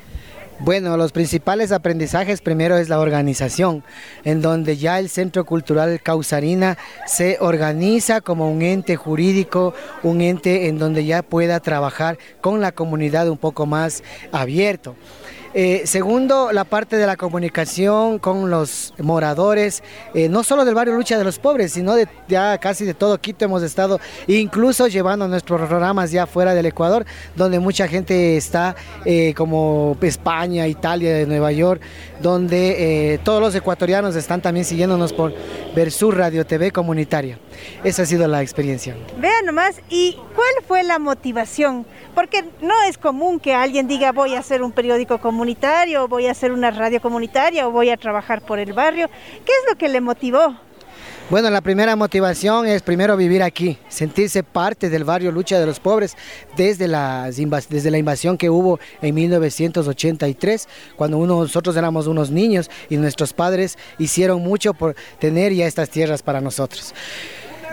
Bueno, 0.58 0.96
los 0.96 1.12
principales 1.12 1.70
aprendizajes 1.70 2.40
primero 2.40 2.78
es 2.78 2.88
la 2.88 2.98
organización, 2.98 3.84
en 4.24 4.40
donde 4.40 4.78
ya 4.78 4.98
el 4.98 5.10
Centro 5.10 5.44
Cultural 5.44 6.00
Causarina 6.02 6.78
se 7.06 7.36
organiza 7.40 8.22
como 8.22 8.50
un 8.50 8.62
ente 8.62 8.96
jurídico, 8.96 9.74
un 10.02 10.22
ente 10.22 10.68
en 10.68 10.78
donde 10.78 11.04
ya 11.04 11.22
pueda 11.22 11.60
trabajar 11.60 12.16
con 12.40 12.62
la 12.62 12.72
comunidad 12.72 13.28
un 13.28 13.36
poco 13.36 13.66
más 13.66 14.02
abierto. 14.32 14.96
Eh, 15.58 15.86
segundo, 15.86 16.52
la 16.52 16.64
parte 16.64 16.98
de 16.98 17.06
la 17.06 17.16
comunicación 17.16 18.18
con 18.18 18.50
los 18.50 18.92
moradores, 18.98 19.82
eh, 20.12 20.28
no 20.28 20.44
solo 20.44 20.66
del 20.66 20.74
barrio 20.74 20.94
Lucha 20.94 21.16
de 21.16 21.24
los 21.24 21.38
Pobres, 21.38 21.72
sino 21.72 21.94
de 21.94 22.06
ya 22.28 22.58
casi 22.58 22.84
de 22.84 22.92
todo 22.92 23.16
Quito 23.18 23.46
hemos 23.46 23.62
estado, 23.62 23.98
incluso 24.26 24.86
llevando 24.86 25.26
nuestros 25.28 25.66
programas 25.66 26.10
ya 26.10 26.26
fuera 26.26 26.52
del 26.52 26.66
Ecuador, 26.66 27.06
donde 27.36 27.58
mucha 27.58 27.88
gente 27.88 28.36
está, 28.36 28.76
eh, 29.06 29.32
como 29.34 29.96
España, 30.02 30.66
Italia, 30.66 31.24
Nueva 31.24 31.52
York, 31.52 31.80
donde 32.20 33.18
todos 33.24 33.40
los 33.40 33.54
ecuatorianos 33.54 34.14
están 34.14 34.42
también 34.42 34.66
siguiéndonos 34.66 35.14
por 35.14 35.32
Versur 35.74 36.18
Radio 36.18 36.44
TV 36.44 36.70
Comunitaria. 36.70 37.38
Esa 37.84 38.02
ha 38.02 38.06
sido 38.06 38.26
la 38.28 38.42
experiencia. 38.42 38.94
Vean 39.18 39.44
nomás, 39.44 39.80
¿y 39.88 40.18
cuál 40.34 40.64
fue 40.66 40.82
la 40.82 40.98
motivación? 40.98 41.86
Porque 42.14 42.44
no 42.60 42.74
es 42.88 42.98
común 42.98 43.40
que 43.40 43.54
alguien 43.54 43.88
diga 43.88 44.12
voy 44.12 44.34
a 44.34 44.40
hacer 44.40 44.62
un 44.62 44.72
periódico 44.72 45.18
comunitario, 45.18 46.08
voy 46.08 46.26
a 46.26 46.32
hacer 46.32 46.52
una 46.52 46.70
radio 46.70 47.00
comunitaria 47.00 47.66
o 47.66 47.70
voy 47.70 47.90
a 47.90 47.96
trabajar 47.96 48.40
por 48.42 48.58
el 48.58 48.72
barrio. 48.72 49.08
¿Qué 49.44 49.52
es 49.52 49.70
lo 49.70 49.76
que 49.76 49.88
le 49.88 50.00
motivó? 50.00 50.56
Bueno, 51.28 51.50
la 51.50 51.60
primera 51.60 51.96
motivación 51.96 52.68
es 52.68 52.82
primero 52.82 53.16
vivir 53.16 53.42
aquí, 53.42 53.78
sentirse 53.88 54.44
parte 54.44 54.88
del 54.88 55.02
barrio 55.02 55.32
Lucha 55.32 55.58
de 55.58 55.66
los 55.66 55.80
Pobres 55.80 56.16
desde 56.56 56.86
la, 56.86 57.28
desde 57.68 57.90
la 57.90 57.98
invasión 57.98 58.38
que 58.38 58.48
hubo 58.48 58.78
en 59.02 59.12
1983, 59.12 60.68
cuando 60.94 61.18
uno, 61.18 61.42
nosotros 61.42 61.76
éramos 61.76 62.06
unos 62.06 62.30
niños 62.30 62.70
y 62.88 62.96
nuestros 62.96 63.32
padres 63.32 63.76
hicieron 63.98 64.40
mucho 64.40 64.72
por 64.72 64.94
tener 65.18 65.52
ya 65.52 65.66
estas 65.66 65.90
tierras 65.90 66.22
para 66.22 66.40
nosotros. 66.40 66.94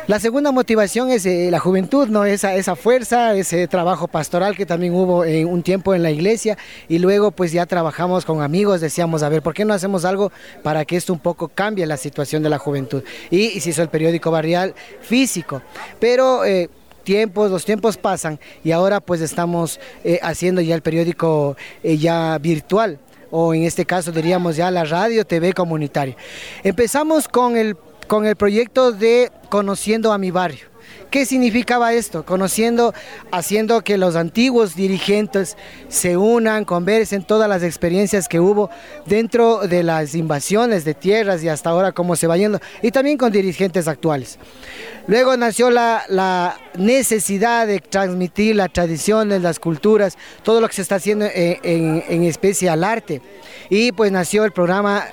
La 0.06 0.20
segunda 0.20 0.52
motivación 0.52 1.12
es 1.12 1.26
eh, 1.26 1.48
la 1.50 1.60
juventud, 1.60 2.10
¿no? 2.10 2.26
Esa, 2.26 2.56
esa 2.56 2.76
fuerza, 2.76 3.34
ese 3.36 3.70
trabajo 3.70 4.10
pastoral 4.10 4.58
que 4.58 4.66
también 4.66 4.94
hubo 4.94 5.24
en 5.24 5.48
un 5.48 5.64
tiempo 5.64 5.96
en 5.96 6.04
la 6.04 6.12
iglesia 6.12 6.58
y 6.90 7.00
luego 7.00 7.32
pues 7.32 7.54
ya 7.54 7.66
trabajamos 7.66 8.26
con 8.26 8.42
amigos, 8.42 8.82
decíamos, 8.82 9.24
a 9.24 9.30
ver, 9.30 9.42
¿por 9.42 9.54
qué 9.54 9.64
no 9.64 9.74
hacemos 9.74 10.04
algo 10.04 10.30
para 10.62 10.84
que 10.84 10.98
esto 10.98 11.14
un 11.14 11.20
poco 11.20 11.48
cambie 11.48 11.86
la 11.86 11.96
situación 11.96 12.44
de 12.44 12.50
la 12.50 12.58
juventud? 12.58 13.02
Y, 13.32 13.62
se 13.62 13.70
hizo 13.70 13.82
el 13.82 13.88
periódico 13.88 14.30
barrial 14.30 14.76
físico, 15.02 15.62
pero... 16.00 16.44
Eh, 16.46 16.70
tiempos, 17.04 17.52
los 17.52 17.66
tiempos 17.66 17.98
pasan 17.98 18.40
y 18.64 18.72
ahora 18.72 19.02
pues 19.02 19.20
estamos 19.20 19.78
eh, 20.06 20.22
haciendo 20.24 20.62
ya 20.62 20.74
el 20.74 20.82
periódico 20.82 21.58
ya 21.84 22.38
virtual 22.38 22.98
o 23.30 23.54
en 23.54 23.64
este 23.64 23.84
caso 23.84 24.14
diríamos 24.14 24.56
ya 24.56 24.72
la 24.72 24.86
radio 24.86 25.26
TV 25.26 25.52
comunitaria. 25.52 26.16
Empezamos 26.64 27.28
con 27.28 27.58
el 27.58 27.76
con 28.06 28.26
el 28.26 28.36
proyecto 28.36 28.92
de 28.92 29.32
Conociendo 29.50 30.12
a 30.12 30.18
mi 30.18 30.32
barrio. 30.32 30.73
¿Qué 31.14 31.28
significaba 31.28 31.94
esto? 31.94 32.26
Conociendo, 32.26 32.92
haciendo 33.32 33.84
que 33.84 34.00
los 34.00 34.16
antiguos 34.16 34.76
dirigentes 34.76 35.58
se 35.88 36.18
unan, 36.18 36.66
conversen 36.66 37.22
todas 37.22 37.48
las 37.48 37.62
experiencias 37.62 38.28
que 38.28 38.40
hubo 38.40 38.72
dentro 39.06 39.68
de 39.68 39.84
las 39.84 40.16
invasiones 40.16 40.86
de 40.86 40.96
tierras 40.96 41.44
y 41.44 41.50
hasta 41.50 41.70
ahora 41.70 41.92
cómo 41.92 42.16
se 42.16 42.26
va 42.26 42.36
yendo, 42.36 42.60
y 42.82 42.90
también 42.90 43.20
con 43.20 43.32
dirigentes 43.32 43.88
actuales. 43.88 44.40
Luego 45.06 45.36
nació 45.38 45.70
la, 45.70 46.58
necesidad 46.76 47.68
de 47.68 47.80
transmitir 47.80 48.56
las 48.56 48.74
tradiciones, 48.74 49.44
las 49.44 49.60
culturas, 49.60 50.18
todo 50.42 50.60
lo 50.60 50.68
que 50.68 50.74
se 50.74 50.82
está 50.82 50.96
haciendo 50.96 51.28
en, 51.32 52.24
especie 52.24 52.68
al 52.70 52.84
arte. 52.84 53.22
Y 53.70 53.92
pues 53.92 54.12
nació 54.12 54.44
el 54.46 54.52
programa, 54.52 55.06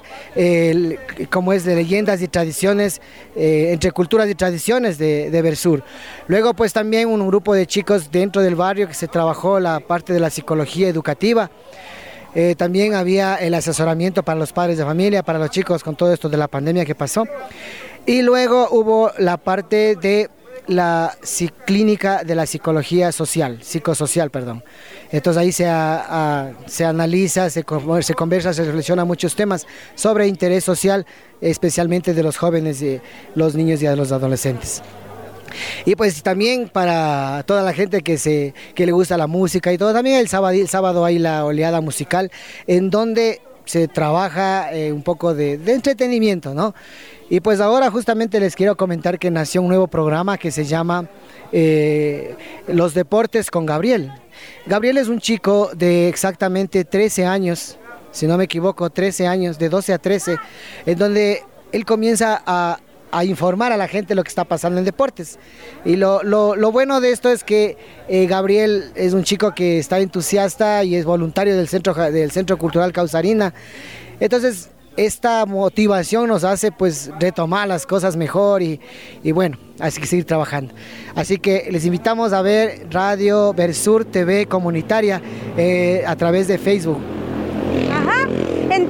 como 1.29 1.53
es 1.53 1.65
de 1.65 1.75
leyendas 1.75 2.23
y 2.23 2.29
tradiciones, 2.29 3.03
eh, 3.37 3.71
entre 3.73 3.91
culturas 3.91 4.31
y 4.31 4.35
tradiciones 4.35 4.97
de, 4.97 5.31
de 5.31 5.43
Versur. 5.43 5.83
Luego 6.29 6.55
pues 6.55 6.73
también 6.73 7.09
un 7.09 7.27
grupo 7.27 7.55
de 7.55 7.67
chicos 7.67 8.11
dentro 8.11 8.43
del 8.43 8.55
barrio 8.55 8.89
que 8.89 8.95
se 8.95 9.09
trabajó 9.09 9.61
la 9.61 9.81
parte 9.81 10.13
de 10.13 10.21
la 10.21 10.31
psicología 10.31 10.89
educativa. 10.89 11.51
Eh, 12.35 12.55
también 12.57 12.95
había 12.95 13.35
el 13.37 13.55
asesoramiento 13.55 14.23
para 14.23 14.39
los 14.39 14.53
padres 14.53 14.79
de 14.79 14.85
familia, 14.85 15.23
para 15.23 15.39
los 15.39 15.51
chicos 15.51 15.83
con 15.83 15.97
todo 15.97 16.13
esto 16.13 16.29
de 16.29 16.37
la 16.37 16.49
pandemia 16.49 16.85
que 16.85 16.95
pasó. 16.95 17.25
Y 18.07 18.23
luego 18.23 18.69
hubo 18.71 19.11
la 19.19 19.37
parte 19.37 19.97
de 19.97 20.31
la 20.67 21.17
clínica 21.65 22.23
de 22.23 22.35
la 22.35 22.47
psicología 22.47 23.11
social, 23.13 23.59
psicosocial, 23.63 24.31
perdón. 24.31 24.63
Entonces 25.11 25.41
ahí 25.41 25.53
se, 25.53 25.65
se 26.67 26.85
analiza, 26.85 27.51
se, 27.51 27.65
se, 28.03 28.15
conversa, 28.15 28.55
se 28.55 28.65
reflexiona 28.65 29.05
muchos 29.05 29.35
temas 29.35 29.67
sobre 29.95 30.29
interés 30.29 30.65
social, 30.65 31.07
especialmente 31.41 32.15
de 32.15 32.23
los 32.23 32.37
jóvenes, 32.37 32.81
y 32.83 33.01
los 33.35 33.55
niños 33.55 33.83
y 33.83 33.87
de 33.87 33.97
los 33.97 34.13
adolescentes. 34.13 34.83
Y 35.85 35.97
pues 35.97 36.23
también 36.23 36.69
para 36.69 37.43
toda 37.47 37.63
la 37.63 37.73
gente 37.73 38.03
que, 38.03 38.19
se, 38.19 38.55
que 38.75 38.87
le 38.87 38.93
gusta 38.93 39.17
la 39.17 39.27
música 39.27 39.73
y 39.73 39.79
todo, 39.79 39.93
también 39.93 40.17
el 40.17 40.29
sábado, 40.29 40.55
el 40.55 40.69
sábado 40.69 41.05
hay 41.05 41.19
la 41.19 41.45
oleada 41.45 41.81
musical 41.81 42.31
en 42.67 42.91
donde 42.91 43.41
se 43.71 43.87
trabaja 43.87 44.73
eh, 44.73 44.93
un 44.93 45.03
poco 45.03 45.33
de, 45.33 45.55
entretenimiento, 45.55 46.55
¿no? 46.55 46.75
Y 47.29 47.39
pues 47.39 47.61
ahora 47.61 47.89
justamente 47.89 48.41
les 48.41 48.57
quiero 48.57 48.77
comentar 48.77 49.19
que 49.19 49.31
nació 49.31 49.63
un 49.63 49.69
nuevo 49.69 49.87
programa 49.87 50.37
que 50.37 50.51
se 50.51 50.65
llama 50.65 51.09
eh, 51.53 52.35
Los 52.67 52.95
Deportes 52.95 53.49
con 53.49 53.67
Gabriel. 53.67 54.11
Gabriel 54.67 54.99
es 54.99 55.07
un 55.07 55.21
chico 55.21 55.71
de 55.77 56.09
exactamente 56.09 56.85
13 56.85 57.27
años, 57.27 57.79
si 58.11 58.27
no 58.27 58.37
me 58.37 58.45
equivoco, 58.45 58.91
13 58.91 59.29
años, 59.29 59.59
de 59.61 59.69
12 59.69 59.93
a 59.93 59.99
13, 59.99 60.39
en 60.87 60.99
donde 60.99 61.45
él 61.71 61.85
comienza 61.85 62.43
a 62.45 62.81
a 63.13 63.25
informar 63.25 63.73
a 63.73 63.77
la 63.77 63.89
gente 63.89 64.15
lo 64.15 64.23
que 64.23 64.29
está 64.29 64.45
pasando 64.45 64.79
en 64.79 64.85
deportes. 64.85 65.39
Y 65.85 65.97
lo, 65.97 66.23
bueno 66.73 67.01
de 67.01 67.13
esto 67.13 67.31
es 67.31 67.45
que 67.45 67.77
eh, 68.09 68.27
Gabriel 68.27 68.93
es 68.95 69.13
un 69.13 69.25
chico 69.25 69.55
que 69.55 69.79
está 69.79 69.99
entusiasta 69.99 70.85
y 70.85 70.95
es 70.95 71.05
voluntario 71.05 71.57
del 71.57 71.69
Centro, 71.69 71.95
del 71.95 72.31
Centro 72.31 72.59
Cultural 72.59 72.93
Causarina. 72.93 73.53
Entonces, 74.21 74.71
esta 74.97 75.47
motivación 75.47 76.29
nos 76.29 76.45
hace 76.45 76.73
pues 76.73 77.11
retomar 77.19 77.67
las 77.69 77.87
cosas 77.87 78.17
mejor 78.17 78.63
y, 78.63 78.81
bueno, 79.33 79.57
hay 79.79 79.93
que 79.93 80.07
seguir 80.07 80.25
trabajando. 80.25 80.75
Así 81.15 81.39
que 81.39 81.69
les 81.71 81.87
invitamos 81.87 82.33
a 82.33 82.43
ver 82.43 82.87
Radio 82.91 83.55
Versur 83.55 84.05
TV 84.05 84.47
comunitaria 84.47 85.23
eh, 85.57 86.05
a 86.07 86.17
través 86.17 86.49
de 86.49 86.59
Facebook. 86.59 86.99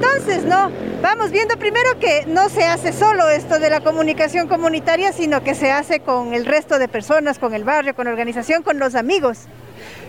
Entonces, 0.01 0.45
¿no? 0.45 0.71
vamos 1.01 1.31
viendo 1.31 1.57
primero 1.57 1.99
que 1.99 2.25
no 2.27 2.49
se 2.49 2.63
hace 2.63 2.91
solo 2.91 3.29
esto 3.29 3.59
de 3.59 3.69
la 3.69 3.81
comunicación 3.81 4.47
comunitaria, 4.47 5.13
sino 5.13 5.43
que 5.43 5.53
se 5.53 5.71
hace 5.71 5.99
con 5.99 6.33
el 6.33 6.45
resto 6.45 6.79
de 6.79 6.87
personas, 6.87 7.37
con 7.37 7.53
el 7.53 7.63
barrio, 7.63 7.95
con 7.95 8.05
la 8.05 8.11
organización, 8.11 8.63
con 8.63 8.79
los 8.79 8.95
amigos. 8.95 9.39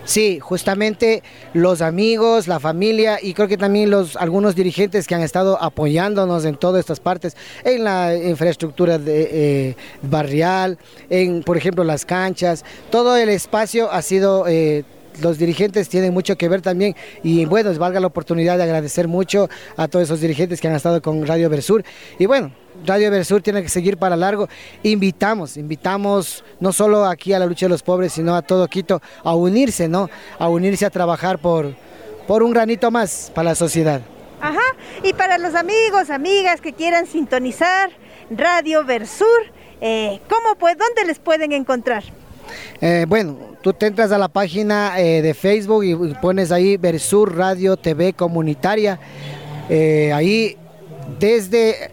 Sí, 0.05 0.39
justamente 0.39 1.23
los 1.53 1.81
amigos, 1.81 2.47
la 2.47 2.59
familia 2.59 3.19
y 3.21 3.33
creo 3.33 3.47
que 3.47 3.57
también 3.57 3.89
los 3.89 4.15
algunos 4.17 4.55
dirigentes 4.55 5.07
que 5.07 5.15
han 5.15 5.21
estado 5.21 5.61
apoyándonos 5.61 6.45
en 6.45 6.55
todas 6.55 6.79
estas 6.79 6.99
partes, 6.99 7.37
en 7.63 7.83
la 7.83 8.15
infraestructura 8.15 8.97
de, 8.97 9.29
eh, 9.31 9.75
barrial, 10.01 10.77
en 11.09 11.41
por 11.43 11.55
ejemplo 11.57 11.83
las 11.83 12.05
canchas, 12.05 12.65
todo 12.89 13.15
el 13.15 13.29
espacio 13.29 13.91
ha 13.91 14.01
sido 14.01 14.45
eh, 14.47 14.83
los 15.21 15.37
dirigentes 15.37 15.89
tienen 15.89 16.13
mucho 16.13 16.37
que 16.37 16.49
ver 16.49 16.61
también 16.61 16.95
y 17.23 17.45
bueno, 17.45 17.73
valga 17.75 17.99
la 17.99 18.07
oportunidad 18.07 18.57
de 18.57 18.63
agradecer 18.63 19.07
mucho 19.07 19.49
a 19.77 19.87
todos 19.87 20.03
esos 20.03 20.21
dirigentes 20.21 20.59
que 20.59 20.67
han 20.67 20.75
estado 20.75 21.01
con 21.01 21.25
Radio 21.25 21.49
Versur 21.49 21.83
y 22.17 22.25
bueno, 22.25 22.51
Radio 22.85 23.11
Versur 23.11 23.41
tiene 23.41 23.61
que 23.61 23.69
seguir 23.69 23.97
para 23.97 24.15
largo. 24.15 24.49
Invitamos, 24.81 25.57
invitamos 25.57 26.43
no 26.59 26.73
solo 26.73 27.05
aquí 27.05 27.33
a 27.33 27.39
la 27.39 27.45
lucha 27.45 27.67
de 27.67 27.69
los 27.69 27.83
pobres, 27.83 28.13
sino 28.13 28.35
a 28.35 28.41
todo 28.41 28.67
Quito 28.67 29.01
a 29.23 29.35
unirse, 29.35 29.87
¿no? 29.87 30.09
A 30.39 30.49
unirse 30.49 30.85
a 30.85 30.89
trabajar 30.89 31.39
por, 31.39 31.73
por 32.27 32.43
un 32.43 32.51
granito 32.51 32.89
más 32.91 33.31
para 33.33 33.51
la 33.51 33.55
sociedad. 33.55 34.01
Ajá, 34.41 34.59
y 35.03 35.13
para 35.13 35.37
los 35.37 35.55
amigos, 35.55 36.09
amigas 36.09 36.59
que 36.59 36.73
quieran 36.73 37.07
sintonizar 37.07 37.91
Radio 38.29 38.83
Versur, 38.83 39.27
eh, 39.79 40.19
¿cómo, 40.27 40.55
pues, 40.55 40.77
¿dónde 40.77 41.05
les 41.05 41.19
pueden 41.19 41.53
encontrar? 41.53 42.03
Eh, 42.81 43.05
bueno, 43.07 43.37
tú 43.63 43.73
te 43.73 43.87
entras 43.87 44.11
a 44.11 44.17
la 44.17 44.27
página 44.27 44.99
eh, 44.99 45.21
de 45.21 45.33
Facebook 45.33 45.83
y 45.85 45.95
pones 46.15 46.51
ahí 46.51 46.77
Versur 46.77 47.35
Radio 47.35 47.77
TV 47.77 48.13
Comunitaria. 48.13 48.99
Eh, 49.69 50.11
ahí 50.13 50.57
desde 51.19 51.91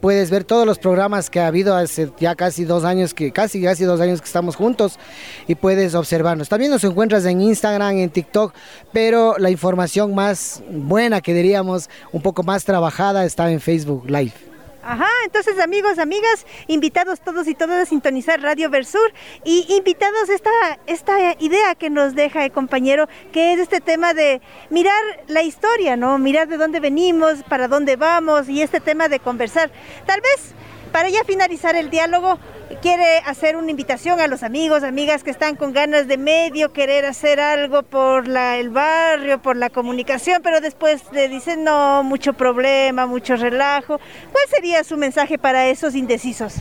puedes 0.00 0.30
ver 0.30 0.44
todos 0.44 0.66
los 0.66 0.78
programas 0.78 1.30
que 1.30 1.40
ha 1.40 1.46
habido 1.46 1.74
hace 1.76 2.10
ya 2.18 2.34
casi 2.34 2.64
dos 2.64 2.84
años 2.84 3.14
que 3.14 3.32
casi 3.32 3.62
casi 3.62 3.84
dos 3.84 4.00
años 4.00 4.20
que 4.20 4.26
estamos 4.26 4.56
juntos 4.56 4.98
y 5.46 5.54
puedes 5.54 5.94
observarnos. 5.94 6.48
También 6.48 6.70
nos 6.70 6.84
encuentras 6.84 7.24
en 7.26 7.42
Instagram, 7.42 7.98
en 7.98 8.10
TikTok, 8.10 8.54
pero 8.92 9.36
la 9.38 9.50
información 9.50 10.14
más 10.14 10.62
buena 10.70 11.20
que 11.20 11.34
diríamos, 11.34 11.90
un 12.12 12.22
poco 12.22 12.42
más 12.42 12.64
trabajada 12.64 13.24
está 13.26 13.50
en 13.50 13.60
Facebook 13.60 14.08
Live. 14.08 14.51
Ajá, 14.84 15.06
entonces 15.24 15.60
amigos, 15.60 16.00
amigas, 16.00 16.44
invitados 16.66 17.20
todos 17.20 17.46
y 17.46 17.54
todas 17.54 17.82
a 17.82 17.86
sintonizar 17.86 18.42
Radio 18.42 18.68
Versur 18.68 19.12
y 19.44 19.72
invitados 19.76 20.28
esta, 20.28 20.50
esta 20.88 21.36
idea 21.38 21.76
que 21.76 21.88
nos 21.88 22.16
deja 22.16 22.44
el 22.44 22.50
compañero, 22.50 23.08
que 23.32 23.52
es 23.52 23.60
este 23.60 23.80
tema 23.80 24.12
de 24.12 24.42
mirar 24.70 25.00
la 25.28 25.42
historia, 25.42 25.96
¿no? 25.96 26.18
Mirar 26.18 26.48
de 26.48 26.56
dónde 26.56 26.80
venimos, 26.80 27.44
para 27.44 27.68
dónde 27.68 27.94
vamos 27.94 28.48
y 28.48 28.60
este 28.60 28.80
tema 28.80 29.08
de 29.08 29.20
conversar. 29.20 29.70
Tal 30.04 30.20
vez 30.20 30.52
para 30.92 31.08
ya 31.08 31.24
finalizar 31.24 31.74
el 31.74 31.90
diálogo, 31.90 32.38
quiere 32.80 33.18
hacer 33.26 33.56
una 33.56 33.70
invitación 33.70 34.20
a 34.20 34.26
los 34.26 34.42
amigos, 34.42 34.82
amigas 34.82 35.24
que 35.24 35.30
están 35.30 35.56
con 35.56 35.72
ganas 35.72 36.06
de 36.06 36.18
medio, 36.18 36.72
querer 36.72 37.06
hacer 37.06 37.40
algo 37.40 37.82
por 37.82 38.28
la, 38.28 38.58
el 38.58 38.70
barrio, 38.70 39.40
por 39.40 39.56
la 39.56 39.70
comunicación, 39.70 40.42
pero 40.42 40.60
después 40.60 41.02
le 41.12 41.28
dicen 41.28 41.64
no, 41.64 42.02
mucho 42.02 42.34
problema, 42.34 43.06
mucho 43.06 43.36
relajo. 43.36 43.98
¿Cuál 44.30 44.44
sería 44.48 44.84
su 44.84 44.96
mensaje 44.96 45.38
para 45.38 45.66
esos 45.66 45.94
indecisos? 45.94 46.56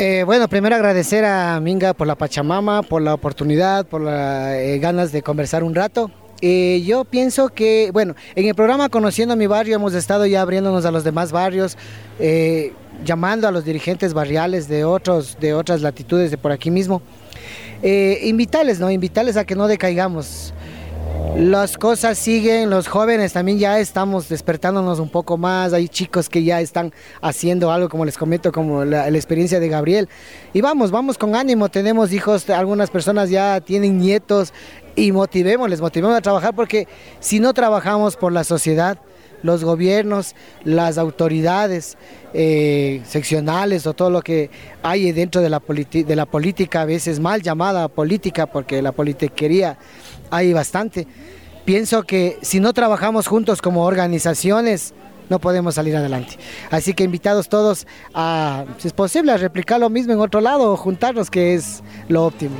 Eh, 0.00 0.24
bueno, 0.24 0.48
primero 0.48 0.74
agradecer 0.74 1.24
a 1.24 1.60
Minga 1.60 1.94
por 1.94 2.08
la 2.08 2.16
Pachamama, 2.16 2.82
por 2.82 3.00
la 3.00 3.14
oportunidad, 3.14 3.86
por 3.86 4.00
las 4.00 4.54
eh, 4.54 4.78
ganas 4.80 5.12
de 5.12 5.22
conversar 5.22 5.62
un 5.62 5.74
rato. 5.74 6.10
Eh, 6.46 6.82
yo 6.84 7.06
pienso 7.06 7.48
que, 7.48 7.88
bueno, 7.94 8.14
en 8.34 8.46
el 8.46 8.54
programa 8.54 8.90
Conociendo 8.90 9.34
mi 9.34 9.46
barrio 9.46 9.76
hemos 9.76 9.94
estado 9.94 10.26
ya 10.26 10.42
abriéndonos 10.42 10.84
a 10.84 10.90
los 10.90 11.02
demás 11.02 11.32
barrios, 11.32 11.78
eh, 12.18 12.74
llamando 13.02 13.48
a 13.48 13.50
los 13.50 13.64
dirigentes 13.64 14.12
barriales 14.12 14.68
de, 14.68 14.84
otros, 14.84 15.38
de 15.40 15.54
otras 15.54 15.80
latitudes 15.80 16.30
de 16.30 16.36
por 16.36 16.52
aquí 16.52 16.70
mismo. 16.70 17.00
Eh, 17.82 18.18
invitarles, 18.24 18.78
¿no? 18.78 18.90
Invitarles 18.90 19.38
a 19.38 19.46
que 19.46 19.54
no 19.54 19.68
decaigamos. 19.68 20.52
Las 21.38 21.78
cosas 21.78 22.18
siguen, 22.18 22.68
los 22.68 22.88
jóvenes 22.88 23.32
también 23.32 23.58
ya 23.58 23.78
estamos 23.78 24.28
despertándonos 24.28 25.00
un 25.00 25.08
poco 25.08 25.38
más, 25.38 25.72
hay 25.72 25.88
chicos 25.88 26.28
que 26.28 26.44
ya 26.44 26.60
están 26.60 26.92
haciendo 27.22 27.72
algo, 27.72 27.88
como 27.88 28.04
les 28.04 28.18
comento, 28.18 28.52
como 28.52 28.84
la, 28.84 29.10
la, 29.10 29.16
experiencia 29.16 29.60
de 29.60 29.68
Gabriel. 29.68 30.08
Y 30.52 30.60
vamos, 30.60 30.90
vamos 30.90 31.16
con 31.16 31.34
ánimo, 31.34 31.70
tenemos 31.70 32.12
hijos, 32.12 32.48
algunas 32.50 32.90
personas 32.90 33.30
ya 33.30 33.60
tienen 33.62 33.98
nietos 33.98 34.52
y 34.96 35.12
motivemos, 35.12 35.68
les 35.68 35.80
motivemos 35.80 36.16
a 36.16 36.20
trabajar 36.20 36.54
porque 36.54 36.86
si 37.20 37.40
no 37.40 37.52
trabajamos 37.54 38.16
por 38.16 38.32
la 38.32 38.44
sociedad, 38.44 38.98
los 39.42 39.62
gobiernos, 39.62 40.34
las 40.64 40.96
autoridades 40.96 41.98
eh, 42.32 43.02
seccionales 43.04 43.86
o 43.86 43.92
todo 43.92 44.08
lo 44.08 44.22
que 44.22 44.50
hay 44.82 45.12
dentro 45.12 45.42
de 45.42 45.50
la, 45.50 45.60
de 45.60 46.16
la 46.16 46.24
política, 46.24 46.80
a 46.80 46.84
veces 46.86 47.20
mal 47.20 47.42
llamada 47.42 47.88
política, 47.88 48.46
porque 48.46 48.80
la 48.80 48.92
politiquería 48.92 49.76
hay 50.30 50.54
bastante. 50.54 51.06
Pienso 51.66 52.04
que 52.04 52.38
si 52.40 52.58
no 52.58 52.72
trabajamos 52.72 53.26
juntos 53.26 53.60
como 53.60 53.84
organizaciones, 53.84 54.94
no 55.28 55.38
podemos 55.38 55.74
salir 55.74 55.94
adelante. 55.96 56.38
Así 56.70 56.94
que 56.94 57.04
invitados 57.04 57.50
todos 57.50 57.86
a, 58.14 58.64
si 58.78 58.88
es 58.88 58.94
posible, 58.94 59.32
a 59.32 59.36
replicar 59.36 59.78
lo 59.78 59.90
mismo 59.90 60.14
en 60.14 60.20
otro 60.20 60.40
lado 60.40 60.72
o 60.72 60.76
juntarnos, 60.76 61.30
que 61.30 61.54
es 61.54 61.82
lo 62.08 62.24
óptimo. 62.24 62.56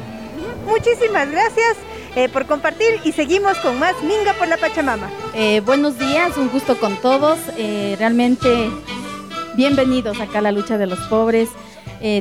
Muchísimas 0.66 1.30
gracias. 1.30 1.76
Eh, 2.16 2.28
por 2.28 2.46
compartir 2.46 3.00
y 3.02 3.10
seguimos 3.10 3.58
con 3.58 3.76
más 3.80 4.00
Minga 4.04 4.34
por 4.38 4.46
la 4.46 4.56
Pachamama. 4.56 5.10
Eh, 5.34 5.60
buenos 5.66 5.98
días, 5.98 6.36
un 6.36 6.48
gusto 6.48 6.78
con 6.78 6.96
todos. 6.98 7.40
Eh, 7.58 7.96
realmente 7.98 8.70
bienvenidos 9.56 10.20
acá 10.20 10.38
a 10.38 10.42
la 10.42 10.52
lucha 10.52 10.78
de 10.78 10.86
los 10.86 11.00
pobres. 11.08 11.48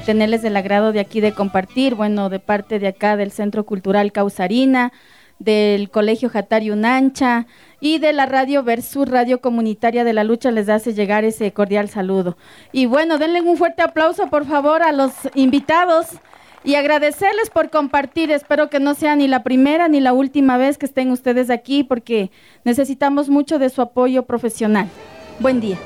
tenerles 0.06 0.46
el 0.46 0.56
agrado 0.56 0.94
de 0.94 1.02
aquí 1.02 1.20
de 1.20 1.34
compartir, 1.34 1.94
bueno, 1.94 2.30
de 2.30 2.40
parte 2.40 2.80
de 2.80 2.88
acá 2.88 3.18
del 3.18 3.32
Centro 3.32 3.66
Cultural 3.66 4.14
Causarina, 4.14 4.94
del 5.40 5.90
Colegio 5.90 6.30
Jatari 6.30 6.72
Unancha 6.72 7.48
y 7.82 8.00
de 8.00 8.14
la 8.14 8.26
Radio 8.26 8.64
Versur, 8.64 9.10
Radio 9.10 9.42
Comunitaria 9.42 10.06
de 10.06 10.14
la 10.14 10.24
Lucha, 10.24 10.52
les 10.52 10.70
hace 10.70 10.94
llegar 10.94 11.26
ese 11.26 11.52
cordial 11.52 11.90
saludo. 11.90 12.38
Y 12.72 12.86
bueno, 12.86 13.18
denle 13.18 13.42
un 13.42 13.58
fuerte 13.58 13.82
aplauso, 13.82 14.28
por 14.28 14.46
favor, 14.46 14.84
a 14.84 14.94
los 14.94 15.12
invitados 15.36 16.08
y 16.63 16.76
agradecerles 16.76 17.49
por 17.49 17.69
compartir. 17.69 18.32
Espero 18.32 18.69
que 18.69 18.80
no 18.80 18.95
sea 18.95 19.15
ni 19.15 19.28
la 19.28 19.43
primera 19.43 19.88
ni 19.88 19.99
la 19.99 20.13
última 20.13 20.58
vez 20.58 20.78
que 20.78 20.86
estén 20.86 21.12
ustedes 21.12 21.49
aquí 21.49 21.84
porque 21.84 22.32
necesitamos 22.63 23.30
mucho 23.30 23.60
de 23.60 23.69
su 23.69 23.82
apoyo 23.82 24.23
profesional. 24.23 24.88
Buen 25.39 25.60
día. 25.60 25.78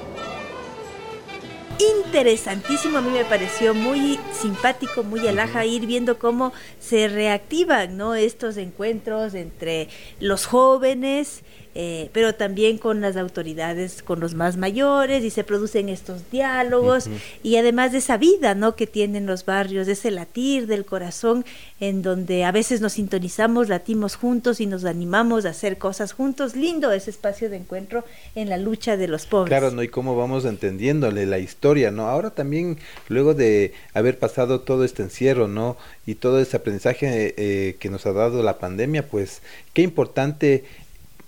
Interesantísimo, 2.03 2.97
a 2.97 3.01
mí 3.01 3.11
me 3.11 3.23
pareció 3.23 3.75
muy 3.75 4.19
simpático, 4.31 5.03
muy 5.03 5.27
alaja 5.27 5.63
ir 5.63 5.85
viendo 5.85 6.17
cómo 6.17 6.51
se 6.79 7.07
reactivan 7.07 7.97
¿no? 7.97 8.15
estos 8.15 8.57
encuentros 8.57 9.35
entre 9.35 9.87
los 10.19 10.47
jóvenes 10.47 11.43
eh, 11.75 12.09
pero 12.13 12.35
también 12.35 12.77
con 12.77 13.01
las 13.01 13.17
autoridades, 13.17 14.01
con 14.01 14.19
los 14.19 14.33
más 14.33 14.57
mayores, 14.57 15.23
y 15.23 15.29
se 15.29 15.43
producen 15.43 15.89
estos 15.89 16.29
diálogos, 16.31 17.09
y 17.43 17.57
además 17.57 17.91
de 17.91 17.99
esa 17.99 18.17
vida 18.17 18.55
¿no? 18.55 18.75
que 18.75 18.87
tienen 18.87 19.25
los 19.25 19.45
barrios, 19.45 19.87
ese 19.87 20.11
latir 20.11 20.67
del 20.67 20.85
corazón, 20.85 21.45
en 21.79 22.01
donde 22.01 22.43
a 22.43 22.51
veces 22.51 22.81
nos 22.81 22.93
sintonizamos, 22.93 23.69
latimos 23.69 24.15
juntos 24.15 24.59
y 24.59 24.65
nos 24.65 24.85
animamos 24.85 25.45
a 25.45 25.49
hacer 25.49 25.77
cosas 25.77 26.13
juntos. 26.13 26.55
Lindo 26.55 26.91
ese 26.91 27.11
espacio 27.11 27.49
de 27.49 27.57
encuentro 27.57 28.03
en 28.35 28.49
la 28.49 28.57
lucha 28.57 28.97
de 28.97 29.07
los 29.07 29.25
pobres. 29.25 29.49
Claro, 29.49 29.71
¿no? 29.71 29.83
Y 29.83 29.87
cómo 29.87 30.15
vamos 30.15 30.45
entendiéndole 30.45 31.25
la 31.25 31.39
historia, 31.39 31.91
¿no? 31.91 32.07
Ahora 32.07 32.31
también, 32.31 32.77
luego 33.07 33.33
de 33.33 33.73
haber 33.93 34.17
pasado 34.19 34.61
todo 34.61 34.83
este 34.83 35.03
encierro, 35.03 35.47
¿no? 35.47 35.77
Y 36.05 36.15
todo 36.15 36.39
ese 36.39 36.57
aprendizaje 36.57 37.35
eh, 37.37 37.75
que 37.79 37.89
nos 37.89 38.05
ha 38.05 38.13
dado 38.13 38.41
la 38.43 38.57
pandemia, 38.57 39.07
pues 39.07 39.41
qué 39.73 39.81
importante 39.81 40.63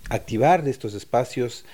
activar 0.10 0.68
estos 0.68 0.94
espacios, 0.94 1.66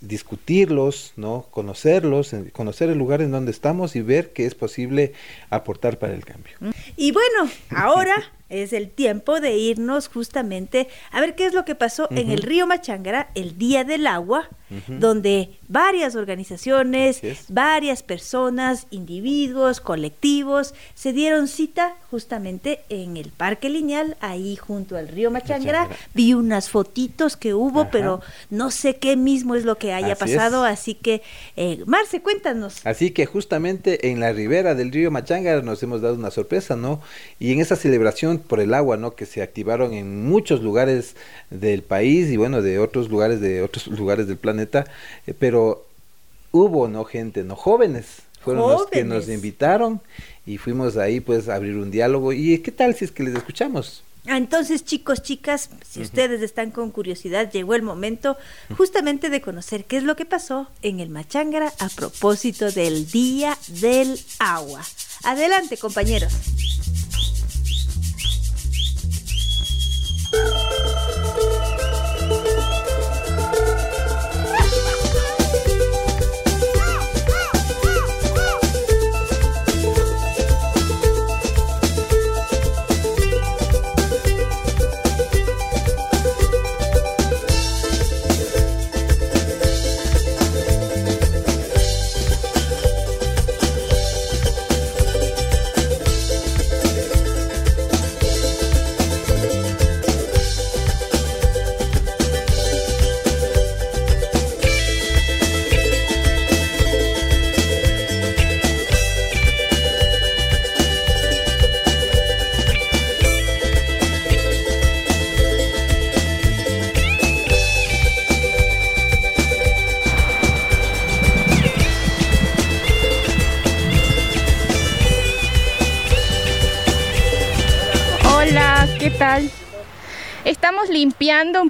discutirlos, 0.00 1.12
¿no? 1.16 1.46
conocerlos, 1.50 2.34
conocer 2.52 2.90
el 2.90 2.98
lugar 2.98 3.22
en 3.22 3.30
donde 3.30 3.50
estamos 3.50 3.96
y 3.96 4.02
ver 4.02 4.32
qué 4.32 4.46
es 4.46 4.54
posible 4.54 5.14
aportar 5.50 5.98
para 5.98 6.14
el 6.14 6.24
cambio. 6.24 6.54
Y 6.96 7.12
bueno, 7.12 7.50
ahora 7.70 8.14
es 8.48 8.72
el 8.72 8.90
tiempo 8.90 9.40
de 9.40 9.56
irnos 9.56 10.08
justamente 10.08 10.88
a 11.10 11.20
ver 11.20 11.34
qué 11.34 11.46
es 11.46 11.54
lo 11.54 11.64
que 11.64 11.74
pasó 11.74 12.08
en 12.10 12.30
el 12.30 12.42
río 12.42 12.66
Machangara 12.66 13.30
el 13.34 13.58
Día 13.58 13.84
del 13.84 14.06
Agua, 14.06 14.48
donde 14.88 15.50
varias 15.68 16.16
organizaciones, 16.16 17.20
varias 17.48 18.02
personas, 18.02 18.86
individuos, 18.90 19.80
colectivos, 19.80 20.74
se 20.94 21.12
dieron 21.12 21.48
cita 21.48 21.94
justamente 22.10 22.80
en 22.88 23.16
el 23.16 23.30
Parque 23.30 23.68
Lineal, 23.68 24.16
ahí 24.20 24.56
junto 24.56 24.96
al 24.96 25.08
río 25.08 25.30
Machangara. 25.30 25.88
Vi 26.14 26.34
unas 26.34 26.70
fotitos 26.70 27.36
que 27.36 27.54
hubo, 27.54 27.90
pero 27.90 28.20
no 28.50 28.70
sé 28.70 28.96
qué 28.96 29.16
mismo 29.16 29.54
es 29.54 29.64
lo 29.64 29.76
que 29.76 29.92
haya 29.92 30.16
pasado, 30.16 30.64
así 30.64 30.94
que, 30.94 31.22
eh, 31.56 31.82
Marce, 31.86 32.20
cuéntanos. 32.20 32.80
Así 32.84 33.10
que 33.10 33.26
justamente 33.26 34.10
en 34.10 34.20
la 34.20 34.32
ribera 34.32 34.74
del 34.74 34.92
río 34.92 35.10
Machangara 35.10 35.62
nos 35.62 35.82
hemos 35.82 36.00
dado 36.00 36.14
una 36.14 36.30
sorpresa, 36.30 36.76
¿no? 36.76 37.00
Y 37.38 37.52
en 37.52 37.60
esa 37.60 37.76
celebración 37.76 38.38
por 38.38 38.60
el 38.60 38.74
agua, 38.74 38.96
¿no? 38.96 39.14
Que 39.14 39.26
se 39.26 39.42
activaron 39.42 39.92
en 39.92 40.26
muchos 40.26 40.62
lugares 40.62 41.16
del 41.50 41.82
país 41.82 42.30
y 42.30 42.36
bueno, 42.36 42.62
de 42.62 42.78
otros 42.78 43.08
lugares, 43.08 43.40
de 43.40 43.62
otros 43.62 43.86
lugares 43.88 44.26
del 44.26 44.36
planeta, 44.36 44.55
eh, 44.60 45.34
pero 45.38 45.86
hubo, 46.52 46.88
no 46.88 47.04
gente, 47.04 47.44
no 47.44 47.56
jóvenes, 47.56 48.22
fueron 48.40 48.70
los 48.70 48.86
que 48.86 49.04
nos 49.04 49.28
invitaron 49.28 50.00
y 50.46 50.58
fuimos 50.58 50.96
ahí 50.96 51.20
pues 51.20 51.48
a 51.48 51.56
abrir 51.56 51.76
un 51.76 51.90
diálogo. 51.90 52.32
¿Y 52.32 52.58
qué 52.58 52.70
tal 52.70 52.94
si 52.94 53.04
es 53.04 53.10
que 53.10 53.24
les 53.24 53.34
escuchamos? 53.34 54.02
Ah, 54.28 54.36
Entonces, 54.36 54.84
chicos, 54.84 55.22
chicas, 55.22 55.70
si 55.88 56.02
ustedes 56.02 56.42
están 56.42 56.72
con 56.72 56.90
curiosidad, 56.90 57.50
llegó 57.50 57.74
el 57.74 57.82
momento 57.82 58.36
justamente 58.76 59.30
de 59.30 59.40
conocer 59.40 59.84
qué 59.84 59.98
es 59.98 60.02
lo 60.02 60.16
que 60.16 60.24
pasó 60.24 60.68
en 60.82 60.98
el 60.98 61.10
Machángara 61.10 61.72
a 61.78 61.88
propósito 61.88 62.72
del 62.72 63.08
Día 63.10 63.56
del 63.68 64.18
Agua. 64.38 64.82
Adelante, 65.22 65.76
compañeros. 65.76 66.32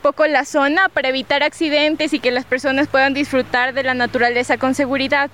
Poco 0.06 0.24
la 0.28 0.44
zona 0.44 0.88
para 0.88 1.08
evitar 1.08 1.42
accidentes 1.42 2.12
y 2.12 2.20
que 2.20 2.30
las 2.30 2.44
personas 2.44 2.86
puedan 2.86 3.12
disfrutar 3.12 3.74
de 3.74 3.82
la 3.82 3.92
naturaleza 3.92 4.56
con 4.56 4.72
seguridad. 4.72 5.30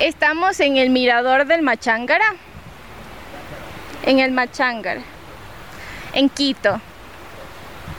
Estamos 0.00 0.60
en 0.60 0.76
el 0.76 0.90
mirador 0.90 1.46
del 1.46 1.62
Machángara. 1.62 2.34
En 4.04 4.18
el 4.18 4.32
Machángara. 4.32 5.00
En 6.12 6.28
Quito. 6.28 6.78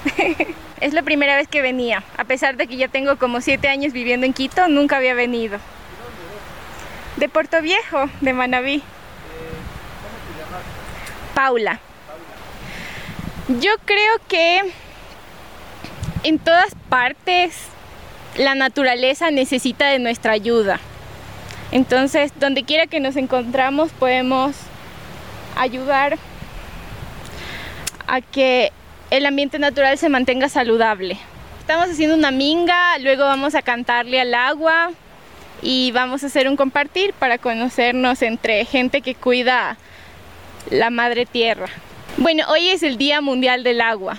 es 0.79 0.93
la 0.93 1.01
primera 1.01 1.35
vez 1.35 1.47
que 1.47 1.63
venía. 1.63 2.03
A 2.15 2.25
pesar 2.25 2.57
de 2.57 2.67
que 2.67 2.77
ya 2.77 2.89
tengo 2.89 3.17
como 3.17 3.41
siete 3.41 3.69
años 3.69 3.91
viviendo 3.91 4.27
en 4.27 4.33
Quito, 4.33 4.67
nunca 4.67 4.97
había 4.97 5.15
venido. 5.15 5.57
De 7.15 7.27
Puerto 7.27 7.59
Viejo, 7.63 8.07
de 8.21 8.33
Manabí. 8.33 8.83
Paula. 11.33 11.79
Yo 13.57 13.71
creo 13.83 14.13
que 14.27 14.62
en 16.21 16.38
todas 16.38 16.75
partes 16.88 17.57
la 18.38 18.53
naturaleza 18.53 19.31
necesita 19.31 19.88
de 19.88 19.97
nuestra 19.97 20.33
ayuda. 20.33 20.79
Entonces, 21.71 22.31
donde 22.39 22.62
quiera 22.62 22.85
que 22.85 22.99
nos 22.99 23.15
encontramos, 23.15 23.91
podemos 23.91 24.55
ayudar 25.55 26.19
a 28.05 28.21
que 28.21 28.71
el 29.09 29.25
ambiente 29.25 29.57
natural 29.57 29.97
se 29.97 30.09
mantenga 30.09 30.47
saludable. 30.47 31.17
Estamos 31.59 31.89
haciendo 31.89 32.15
una 32.15 32.29
minga, 32.29 32.99
luego 32.99 33.23
vamos 33.23 33.55
a 33.55 33.63
cantarle 33.63 34.21
al 34.21 34.35
agua 34.35 34.91
y 35.63 35.91
vamos 35.91 36.23
a 36.23 36.27
hacer 36.27 36.47
un 36.47 36.55
compartir 36.55 37.13
para 37.13 37.39
conocernos 37.39 38.21
entre 38.21 38.63
gente 38.65 39.01
que 39.01 39.15
cuida 39.15 39.75
la 40.69 40.91
madre 40.91 41.25
tierra. 41.25 41.69
Bueno, 42.19 42.43
hoy 42.49 42.67
es 42.67 42.84
el 42.84 42.97
Día 42.97 43.21
Mundial 43.21 43.63
del 43.63 43.79
Agua. 43.79 44.17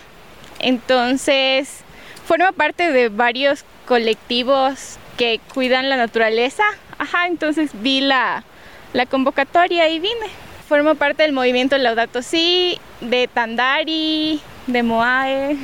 Entonces, 0.59 1.81
forma 2.27 2.51
parte 2.51 2.93
de 2.93 3.11
varios 3.11 3.63
colectivos 3.87 4.97
que 5.19 5.39
cuidan 5.53 5.91
la 5.91 5.99
naturaleza. 5.99 6.63
Ajá, 6.97 7.27
entonces 7.27 7.73
vi 7.75 8.01
la, 8.01 8.43
la 8.95 9.05
convocatoria 9.05 9.87
y 9.91 9.99
vine. 9.99 10.27
Formo 10.67 10.95
parte 10.95 11.25
del 11.25 11.35
movimiento 11.35 11.77
Laudato 11.77 12.23
Si, 12.23 12.79
de 13.03 13.29
Tandari, 13.29 14.41
de 14.67 14.83
Moae. 14.83 15.59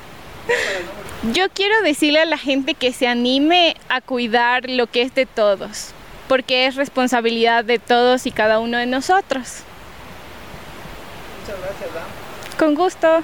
Yo 1.34 1.50
quiero 1.50 1.82
decirle 1.82 2.20
a 2.20 2.24
la 2.24 2.38
gente 2.38 2.72
que 2.72 2.94
se 2.94 3.06
anime 3.06 3.76
a 3.90 4.00
cuidar 4.00 4.70
lo 4.70 4.86
que 4.86 5.02
es 5.02 5.14
de 5.14 5.26
todos, 5.26 5.90
porque 6.26 6.64
es 6.64 6.76
responsabilidad 6.76 7.66
de 7.66 7.78
todos 7.78 8.24
y 8.24 8.30
cada 8.30 8.60
uno 8.60 8.78
de 8.78 8.86
nosotros. 8.86 9.64
Muchas 11.48 11.64
gracias, 11.64 12.58
Con 12.58 12.74
gusto. 12.74 13.22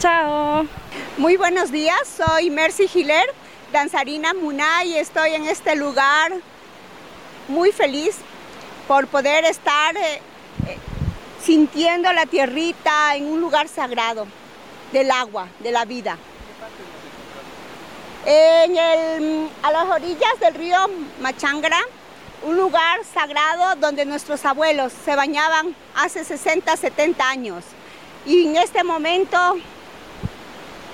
Chao. 0.00 0.66
Muy 1.18 1.36
buenos 1.36 1.70
días, 1.70 2.00
soy 2.04 2.50
Mercy 2.50 2.88
Giler, 2.88 3.24
danzarina 3.72 4.34
Munay 4.34 4.88
y 4.90 4.96
estoy 4.96 5.34
en 5.34 5.46
este 5.46 5.76
lugar 5.76 6.32
muy 7.46 7.70
feliz 7.70 8.16
por 8.88 9.06
poder 9.06 9.44
estar 9.44 9.96
eh, 9.96 10.20
eh, 10.66 10.78
sintiendo 11.40 12.12
la 12.12 12.26
tierrita 12.26 13.14
en 13.14 13.26
un 13.26 13.40
lugar 13.40 13.68
sagrado 13.68 14.26
del 14.92 15.12
agua, 15.12 15.46
de 15.60 15.70
la 15.70 15.84
vida. 15.84 16.18
En 18.24 18.76
el- 18.76 19.48
a 19.62 19.70
las 19.70 19.84
orillas 19.88 20.40
del 20.40 20.54
río 20.54 20.76
Machangra, 21.20 21.78
un 22.46 22.56
lugar 22.56 23.00
sagrado 23.12 23.74
donde 23.80 24.04
nuestros 24.04 24.44
abuelos 24.44 24.92
se 25.04 25.16
bañaban 25.16 25.74
hace 25.96 26.24
60, 26.24 26.76
70 26.76 27.28
años. 27.28 27.64
Y 28.24 28.46
en 28.46 28.56
este 28.56 28.84
momento, 28.84 29.36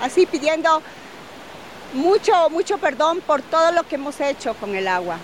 así 0.01 0.25
pidiendo 0.25 0.83
mucho, 1.93 2.49
mucho 2.49 2.79
perdón 2.79 3.21
por 3.21 3.43
todo 3.43 3.71
lo 3.73 3.83
que 3.83 3.97
hemos 3.97 4.19
hecho 4.23 4.55
con 4.55 4.75
el 4.75 4.89
agua, 4.89 5.19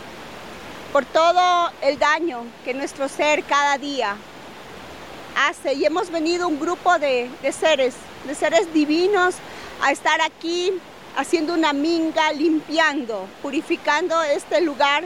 por 0.93 1.07
todo 1.07 1.73
el 1.81 1.99
daño 1.99 2.45
que 2.63 2.75
nuestro 2.75 3.09
ser 3.09 3.43
cada 3.45 3.79
día 3.79 4.15
hace. 5.49 5.73
Y 5.73 5.87
hemos 5.87 6.11
venido 6.11 6.47
un 6.47 6.61
grupo 6.61 6.99
de, 6.99 7.31
de 7.41 7.53
seres, 7.53 7.95
de 8.27 8.35
seres 8.35 8.71
divinos, 8.75 9.37
a 9.83 9.93
estar 9.93 10.21
aquí 10.21 10.75
haciendo 11.17 11.55
una 11.55 11.73
minga, 11.73 12.33
limpiando, 12.33 13.27
purificando 13.41 14.23
este 14.25 14.61
lugar 14.61 15.05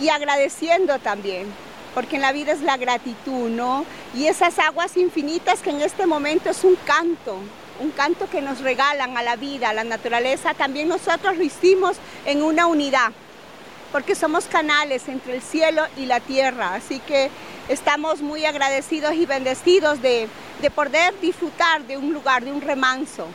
y 0.00 0.08
agradeciendo 0.08 0.98
también, 0.98 1.46
porque 1.94 2.16
en 2.16 2.22
la 2.22 2.32
vida 2.32 2.52
es 2.52 2.60
la 2.60 2.76
gratitud, 2.76 3.48
¿no? 3.50 3.84
Y 4.14 4.26
esas 4.26 4.58
aguas 4.58 4.96
infinitas 4.96 5.60
que 5.60 5.70
en 5.70 5.80
este 5.80 6.06
momento 6.06 6.50
es 6.50 6.64
un 6.64 6.76
canto, 6.84 7.38
un 7.80 7.90
canto 7.90 8.28
que 8.30 8.42
nos 8.42 8.60
regalan 8.60 9.16
a 9.16 9.22
la 9.22 9.36
vida, 9.36 9.70
a 9.70 9.74
la 9.74 9.84
naturaleza, 9.84 10.54
también 10.54 10.88
nosotros 10.88 11.36
lo 11.36 11.42
hicimos 11.42 11.96
en 12.24 12.42
una 12.42 12.66
unidad, 12.66 13.12
porque 13.90 14.14
somos 14.14 14.46
canales 14.46 15.08
entre 15.08 15.36
el 15.36 15.42
cielo 15.42 15.84
y 15.96 16.06
la 16.06 16.20
tierra, 16.20 16.74
así 16.74 17.00
que 17.00 17.30
estamos 17.68 18.22
muy 18.22 18.44
agradecidos 18.46 19.14
y 19.14 19.26
bendecidos 19.26 20.00
de, 20.00 20.28
de 20.60 20.70
poder 20.70 21.18
disfrutar 21.20 21.82
de 21.82 21.96
un 21.96 22.12
lugar, 22.12 22.44
de 22.44 22.52
un 22.52 22.60
remanso, 22.60 23.26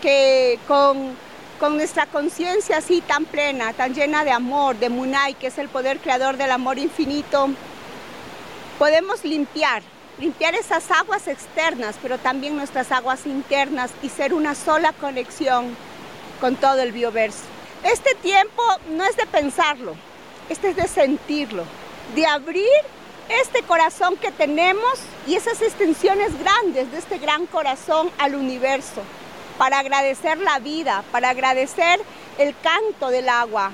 que 0.00 0.58
con, 0.66 1.16
con 1.60 1.76
nuestra 1.76 2.06
conciencia 2.06 2.78
así 2.78 3.02
tan 3.02 3.26
plena, 3.26 3.74
tan 3.74 3.94
llena 3.94 4.24
de 4.24 4.32
amor, 4.32 4.78
de 4.78 4.88
Munay, 4.88 5.34
que 5.34 5.48
es 5.48 5.58
el 5.58 5.68
poder 5.68 5.98
creador 5.98 6.38
del 6.38 6.50
amor 6.50 6.78
infinito, 6.78 7.50
podemos 8.78 9.22
limpiar, 9.24 9.82
limpiar 10.18 10.54
esas 10.54 10.90
aguas 10.90 11.28
externas, 11.28 11.96
pero 12.00 12.16
también 12.16 12.56
nuestras 12.56 12.90
aguas 12.90 13.26
internas 13.26 13.90
y 14.02 14.08
ser 14.08 14.32
una 14.32 14.54
sola 14.54 14.94
conexión 14.94 15.76
con 16.40 16.56
todo 16.56 16.80
el 16.80 16.92
bioverso. 16.92 17.44
Este 17.84 18.14
tiempo 18.14 18.62
no 18.92 19.04
es 19.04 19.16
de 19.18 19.26
pensarlo, 19.26 19.94
este 20.48 20.70
es 20.70 20.76
de 20.76 20.88
sentirlo, 20.88 21.64
de 22.14 22.26
abrir 22.26 22.64
este 23.28 23.62
corazón 23.64 24.16
que 24.16 24.32
tenemos 24.32 24.98
y 25.26 25.34
esas 25.34 25.60
extensiones 25.60 26.32
grandes 26.38 26.90
de 26.90 26.98
este 26.98 27.18
gran 27.18 27.46
corazón 27.46 28.10
al 28.16 28.34
universo, 28.34 29.02
para 29.60 29.80
agradecer 29.80 30.38
la 30.38 30.58
vida, 30.58 31.04
para 31.12 31.28
agradecer 31.28 32.00
el 32.38 32.54
canto 32.62 33.10
del 33.10 33.28
agua, 33.28 33.72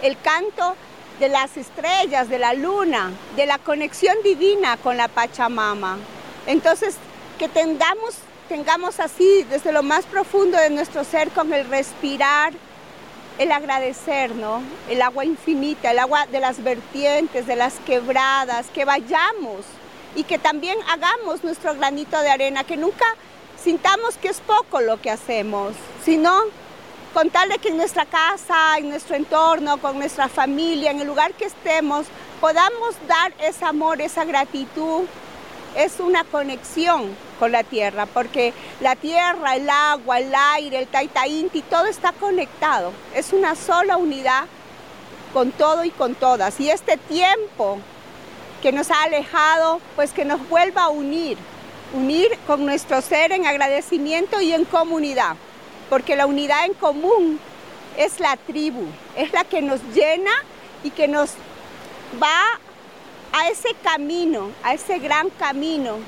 el 0.00 0.16
canto 0.20 0.76
de 1.18 1.28
las 1.28 1.56
estrellas, 1.56 2.28
de 2.28 2.38
la 2.38 2.54
luna, 2.54 3.10
de 3.34 3.44
la 3.44 3.58
conexión 3.58 4.16
divina 4.22 4.76
con 4.76 4.96
la 4.96 5.08
Pachamama. 5.08 5.98
Entonces, 6.46 6.94
que 7.36 7.48
tengamos 7.48 8.14
tengamos 8.48 9.00
así 9.00 9.42
desde 9.50 9.72
lo 9.72 9.82
más 9.82 10.04
profundo 10.04 10.56
de 10.56 10.70
nuestro 10.70 11.02
ser 11.02 11.30
con 11.30 11.52
el 11.52 11.68
respirar, 11.68 12.52
el 13.38 13.50
agradecer, 13.50 14.36
¿no? 14.36 14.62
El 14.88 15.02
agua 15.02 15.24
infinita, 15.24 15.90
el 15.90 15.98
agua 15.98 16.26
de 16.26 16.38
las 16.38 16.62
vertientes, 16.62 17.48
de 17.48 17.56
las 17.56 17.74
quebradas, 17.80 18.66
que 18.72 18.84
vayamos 18.84 19.64
y 20.14 20.22
que 20.22 20.38
también 20.38 20.78
hagamos 20.88 21.42
nuestro 21.42 21.74
granito 21.74 22.20
de 22.20 22.30
arena, 22.30 22.62
que 22.62 22.76
nunca 22.76 23.06
sintamos 23.64 24.18
que 24.18 24.28
es 24.28 24.40
poco 24.40 24.82
lo 24.82 25.00
que 25.00 25.10
hacemos, 25.10 25.72
sino 26.04 26.38
con 27.14 27.30
tal 27.30 27.48
de 27.48 27.58
que 27.58 27.70
en 27.70 27.78
nuestra 27.78 28.04
casa, 28.04 28.76
en 28.76 28.90
nuestro 28.90 29.16
entorno, 29.16 29.78
con 29.78 29.98
nuestra 29.98 30.28
familia, 30.28 30.90
en 30.90 31.00
el 31.00 31.06
lugar 31.06 31.32
que 31.32 31.46
estemos, 31.46 32.06
podamos 32.42 32.94
dar 33.08 33.32
ese 33.40 33.64
amor, 33.64 34.02
esa 34.02 34.26
gratitud, 34.26 35.04
es 35.76 35.98
una 35.98 36.24
conexión 36.24 37.16
con 37.38 37.52
la 37.52 37.64
tierra, 37.64 38.04
porque 38.04 38.52
la 38.80 38.96
tierra, 38.96 39.56
el 39.56 39.70
agua, 39.70 40.18
el 40.18 40.34
aire, 40.34 40.80
el 40.80 40.86
taitainti, 40.86 41.62
todo 41.62 41.86
está 41.86 42.12
conectado, 42.12 42.92
es 43.14 43.32
una 43.32 43.54
sola 43.54 43.96
unidad 43.96 44.44
con 45.32 45.52
todo 45.52 45.84
y 45.84 45.90
con 45.90 46.14
todas. 46.14 46.60
Y 46.60 46.70
este 46.70 46.98
tiempo 46.98 47.78
que 48.62 48.72
nos 48.72 48.90
ha 48.90 49.04
alejado, 49.04 49.80
pues 49.96 50.12
que 50.12 50.26
nos 50.26 50.46
vuelva 50.50 50.84
a 50.84 50.88
unir, 50.90 51.38
unir 51.94 52.36
con 52.46 52.66
nuestro 52.66 53.00
ser 53.00 53.32
en 53.32 53.46
agradecimiento 53.46 54.40
y 54.40 54.52
en 54.52 54.64
comunidad, 54.64 55.36
porque 55.88 56.16
la 56.16 56.26
unidad 56.26 56.66
en 56.66 56.74
común 56.74 57.38
es 57.96 58.20
la 58.20 58.36
tribu, 58.36 58.84
es 59.16 59.32
la 59.32 59.44
que 59.44 59.62
nos 59.62 59.80
llena 59.94 60.32
y 60.82 60.90
que 60.90 61.06
nos 61.08 61.30
va 62.22 62.42
a 63.32 63.48
ese 63.48 63.74
camino, 63.82 64.50
a 64.62 64.74
ese 64.74 64.98
gran 64.98 65.30
camino 65.30 65.98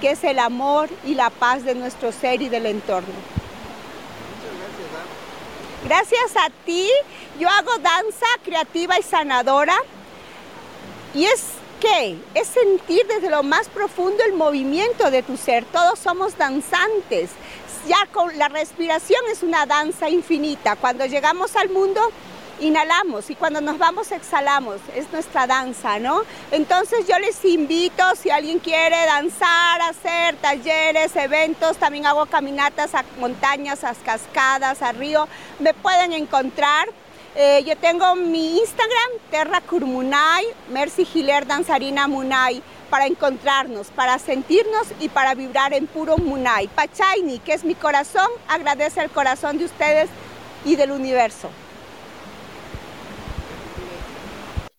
que 0.00 0.12
es 0.12 0.24
el 0.24 0.38
amor 0.38 0.88
y 1.04 1.14
la 1.14 1.30
paz 1.30 1.64
de 1.64 1.74
nuestro 1.74 2.10
ser 2.10 2.42
y 2.42 2.48
del 2.48 2.66
entorno. 2.66 3.14
Gracias 5.84 6.36
a 6.36 6.50
ti, 6.64 6.88
yo 7.38 7.48
hago 7.48 7.78
danza 7.78 8.26
creativa 8.44 8.98
y 8.98 9.02
sanadora 9.02 9.76
y 11.14 11.24
es 11.24 11.44
que 11.80 12.16
es 12.34 12.46
sentir 12.46 13.06
desde 13.06 13.30
lo 13.30 13.42
más 13.42 13.68
profundo 13.68 14.22
el 14.24 14.34
movimiento 14.34 15.10
de 15.10 15.22
tu 15.22 15.36
ser. 15.36 15.64
Todos 15.64 15.98
somos 15.98 16.36
danzantes. 16.36 17.30
Ya 17.88 18.06
con 18.12 18.36
la 18.38 18.48
respiración 18.48 19.20
es 19.32 19.42
una 19.42 19.66
danza 19.66 20.08
infinita. 20.10 20.76
Cuando 20.76 21.06
llegamos 21.06 21.56
al 21.56 21.70
mundo 21.70 22.00
inhalamos 22.60 23.30
y 23.30 23.34
cuando 23.34 23.60
nos 23.60 23.78
vamos 23.78 24.12
exhalamos, 24.12 24.76
es 24.94 25.10
nuestra 25.12 25.46
danza, 25.46 25.98
¿no? 25.98 26.22
Entonces 26.50 27.06
yo 27.08 27.18
les 27.18 27.42
invito, 27.44 28.04
si 28.16 28.30
alguien 28.30 28.58
quiere 28.58 29.06
danzar, 29.06 29.80
hacer 29.82 30.36
talleres, 30.36 31.16
eventos, 31.16 31.78
también 31.78 32.06
hago 32.06 32.26
caminatas 32.26 32.94
a 32.94 33.04
montañas, 33.18 33.82
a 33.84 33.94
cascadas, 33.94 34.82
a 34.82 34.92
río, 34.92 35.26
me 35.58 35.74
pueden 35.74 36.12
encontrar. 36.12 36.88
Eh, 37.36 37.62
yo 37.64 37.76
tengo 37.76 38.16
mi 38.16 38.58
Instagram, 38.58 39.10
Terra 39.30 39.60
Kurmunay, 39.60 40.44
Mercy 40.70 41.04
Giler 41.04 41.46
Danzarina 41.46 42.08
Munay, 42.08 42.60
para 42.90 43.06
encontrarnos, 43.06 43.86
para 43.88 44.18
sentirnos 44.18 44.88
y 44.98 45.08
para 45.08 45.34
vibrar 45.34 45.72
en 45.72 45.86
puro 45.86 46.18
Munay. 46.18 46.66
Pachaini, 46.68 47.38
que 47.38 47.52
es 47.52 47.62
mi 47.62 47.76
corazón, 47.76 48.28
agradece 48.48 49.00
el 49.00 49.10
corazón 49.10 49.58
de 49.58 49.66
ustedes 49.66 50.10
y 50.64 50.74
del 50.74 50.90
universo. 50.90 51.50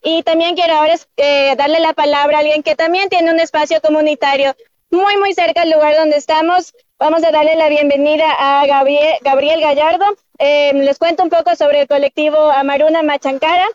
Y 0.04 0.24
también 0.24 0.56
quiero 0.56 0.74
ahora 0.74 0.96
eh, 1.16 1.56
darle 1.56 1.80
la 1.80 1.94
palabra 1.94 2.38
a 2.38 2.40
alguien 2.42 2.64
que 2.64 2.76
también 2.76 3.08
tiene 3.08 3.32
un 3.32 3.40
espacio 3.40 3.80
comunitario 3.82 4.56
muy, 4.90 5.16
muy 5.18 5.34
cerca 5.34 5.62
del 5.62 5.72
lugar 5.72 5.96
donde 5.96 6.18
estamos. 6.18 6.74
Vamos 7.00 7.24
a 7.24 7.32
darle 7.32 7.56
la 7.56 7.70
bienvenida 7.70 8.26
a 8.38 8.66
Gabriel 8.66 9.62
Gallardo. 9.62 10.06
Eh, 10.44 10.74
les 10.74 10.98
cuento 10.98 11.22
un 11.22 11.30
poco 11.30 11.56
sobre 11.56 11.82
el 11.82 11.88
colectivo 11.88 12.36
Amaruna 12.36 13.04
Machancara. 13.04 13.68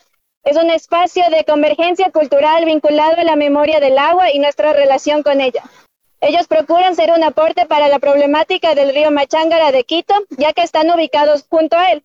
Es 0.43 0.57
un 0.57 0.69
espacio 0.69 1.23
de 1.31 1.45
convergencia 1.45 2.11
cultural 2.11 2.65
vinculado 2.65 3.21
a 3.21 3.23
la 3.23 3.37
memoria 3.37 3.79
del 3.79 3.97
agua 3.97 4.33
y 4.33 4.41
nuestra 4.41 4.73
relación 4.73 5.23
con 5.23 5.41
ella. 5.41 5.63
Ellos 6.21 6.49
procuran 6.49 6.97
ser 6.97 7.13
un 7.13 7.23
aporte 7.23 7.67
para 7.67 7.87
la 7.87 8.01
problemática 8.01 8.75
del 8.75 8.93
río 8.93 9.13
Machángara 9.13 9.71
de 9.71 9.85
Quito, 9.85 10.15
ya 10.31 10.53
que 10.53 10.63
están 10.63 10.91
ubicados 10.91 11.47
junto 11.49 11.77
a 11.77 11.93
él. 11.93 12.03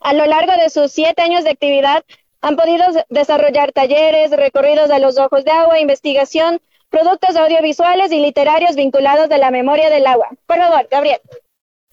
A 0.00 0.12
lo 0.12 0.26
largo 0.26 0.52
de 0.52 0.68
sus 0.68 0.92
siete 0.92 1.22
años 1.22 1.44
de 1.44 1.50
actividad, 1.50 2.04
han 2.42 2.56
podido 2.56 2.84
desarrollar 3.08 3.72
talleres, 3.72 4.32
recorridos 4.32 4.90
a 4.90 4.98
los 4.98 5.18
ojos 5.18 5.46
de 5.46 5.50
agua, 5.50 5.80
investigación, 5.80 6.60
productos 6.90 7.36
audiovisuales 7.36 8.12
y 8.12 8.20
literarios 8.20 8.76
vinculados 8.76 9.30
a 9.30 9.38
la 9.38 9.50
memoria 9.50 9.88
del 9.88 10.06
agua. 10.06 10.28
Por 10.46 10.58
favor, 10.58 10.86
Gabriel. 10.90 11.20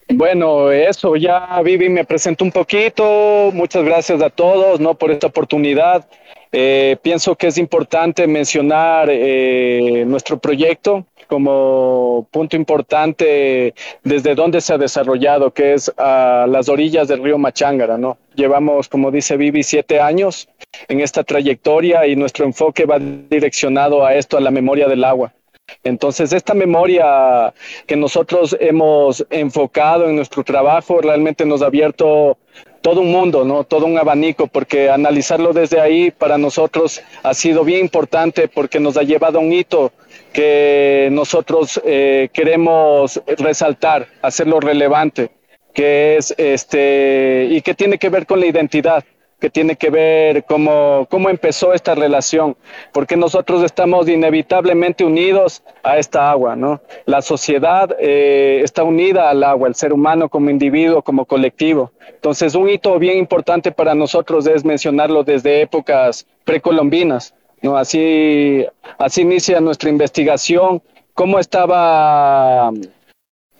Bueno, 0.07 0.71
eso 0.71 1.15
ya 1.15 1.59
Vivi 1.63 1.89
me 1.89 2.05
presento 2.05 2.43
un 2.43 2.51
poquito. 2.51 3.49
Muchas 3.53 3.83
gracias 3.83 4.21
a 4.21 4.29
todos, 4.29 4.79
¿no? 4.79 4.93
Por 4.93 5.11
esta 5.11 5.27
oportunidad. 5.27 6.07
Eh, 6.51 6.97
pienso 7.01 7.35
que 7.35 7.47
es 7.47 7.57
importante 7.57 8.27
mencionar 8.27 9.09
eh, 9.11 10.03
nuestro 10.05 10.37
proyecto 10.37 11.05
como 11.27 12.27
punto 12.31 12.55
importante 12.55 13.73
desde 14.03 14.35
donde 14.35 14.61
se 14.61 14.73
ha 14.73 14.77
desarrollado, 14.77 15.51
que 15.51 15.73
es 15.73 15.91
a 15.97 16.45
las 16.47 16.69
orillas 16.69 17.07
del 17.07 17.23
río 17.23 17.39
Machángara, 17.39 17.97
¿no? 17.97 18.17
Llevamos, 18.35 18.87
como 18.87 19.09
dice 19.09 19.37
Vivi, 19.37 19.63
siete 19.63 19.99
años 19.99 20.47
en 20.87 21.01
esta 21.01 21.23
trayectoria 21.23 22.05
y 22.05 22.15
nuestro 22.15 22.45
enfoque 22.45 22.85
va 22.85 22.99
direccionado 22.99 24.05
a 24.05 24.13
esto, 24.13 24.37
a 24.37 24.41
la 24.41 24.51
memoria 24.51 24.87
del 24.87 25.03
agua. 25.03 25.33
Entonces, 25.83 26.33
esta 26.33 26.53
memoria 26.53 27.53
que 27.85 27.95
nosotros 27.95 28.55
hemos 28.59 29.25
enfocado 29.29 30.09
en 30.09 30.15
nuestro 30.15 30.43
trabajo 30.43 30.99
realmente 31.01 31.45
nos 31.45 31.61
ha 31.61 31.67
abierto 31.67 32.37
todo 32.81 33.01
un 33.01 33.11
mundo, 33.11 33.43
¿no? 33.45 33.63
Todo 33.63 33.85
un 33.85 33.97
abanico, 33.97 34.47
porque 34.47 34.89
analizarlo 34.89 35.53
desde 35.53 35.79
ahí 35.79 36.11
para 36.11 36.37
nosotros 36.37 37.01
ha 37.23 37.33
sido 37.33 37.63
bien 37.63 37.81
importante 37.81 38.47
porque 38.47 38.79
nos 38.79 38.97
ha 38.97 39.03
llevado 39.03 39.39
a 39.39 39.41
un 39.41 39.53
hito 39.53 39.91
que 40.33 41.09
nosotros 41.11 41.81
eh, 41.83 42.29
queremos 42.31 43.21
resaltar, 43.37 44.07
hacerlo 44.21 44.59
relevante, 44.59 45.31
que 45.73 46.17
es 46.17 46.33
este 46.37 47.47
y 47.49 47.61
que 47.61 47.73
tiene 47.73 47.97
que 47.97 48.09
ver 48.09 48.25
con 48.25 48.39
la 48.39 48.45
identidad 48.45 49.03
que 49.45 49.51
tiene 49.51 49.75
que 49.75 49.91
ver 49.91 50.43
cómo, 50.45 51.05
cómo 51.07 51.29
empezó 51.29 51.71
esta 51.71 51.93
relación, 51.93 52.57
porque 52.91 53.15
nosotros 53.15 53.61
estamos 53.61 54.09
inevitablemente 54.09 55.05
unidos 55.05 55.61
a 55.83 55.99
esta 55.99 56.31
agua, 56.31 56.55
¿no? 56.55 56.81
La 57.05 57.21
sociedad 57.21 57.95
eh, 57.99 58.61
está 58.63 58.83
unida 58.83 59.29
al 59.29 59.43
agua, 59.43 59.67
el 59.67 59.75
ser 59.75 59.93
humano 59.93 60.29
como 60.29 60.49
individuo, 60.49 61.03
como 61.03 61.25
colectivo. 61.25 61.91
Entonces, 62.09 62.55
un 62.55 62.67
hito 62.67 62.97
bien 62.97 63.19
importante 63.19 63.71
para 63.71 63.93
nosotros 63.93 64.47
es 64.47 64.65
mencionarlo 64.65 65.23
desde 65.23 65.61
épocas 65.61 66.25
precolombinas, 66.43 67.35
¿no? 67.61 67.77
Así, 67.77 68.65
así 68.97 69.21
inicia 69.21 69.61
nuestra 69.61 69.91
investigación, 69.91 70.81
cómo 71.13 71.37
estaba 71.37 72.71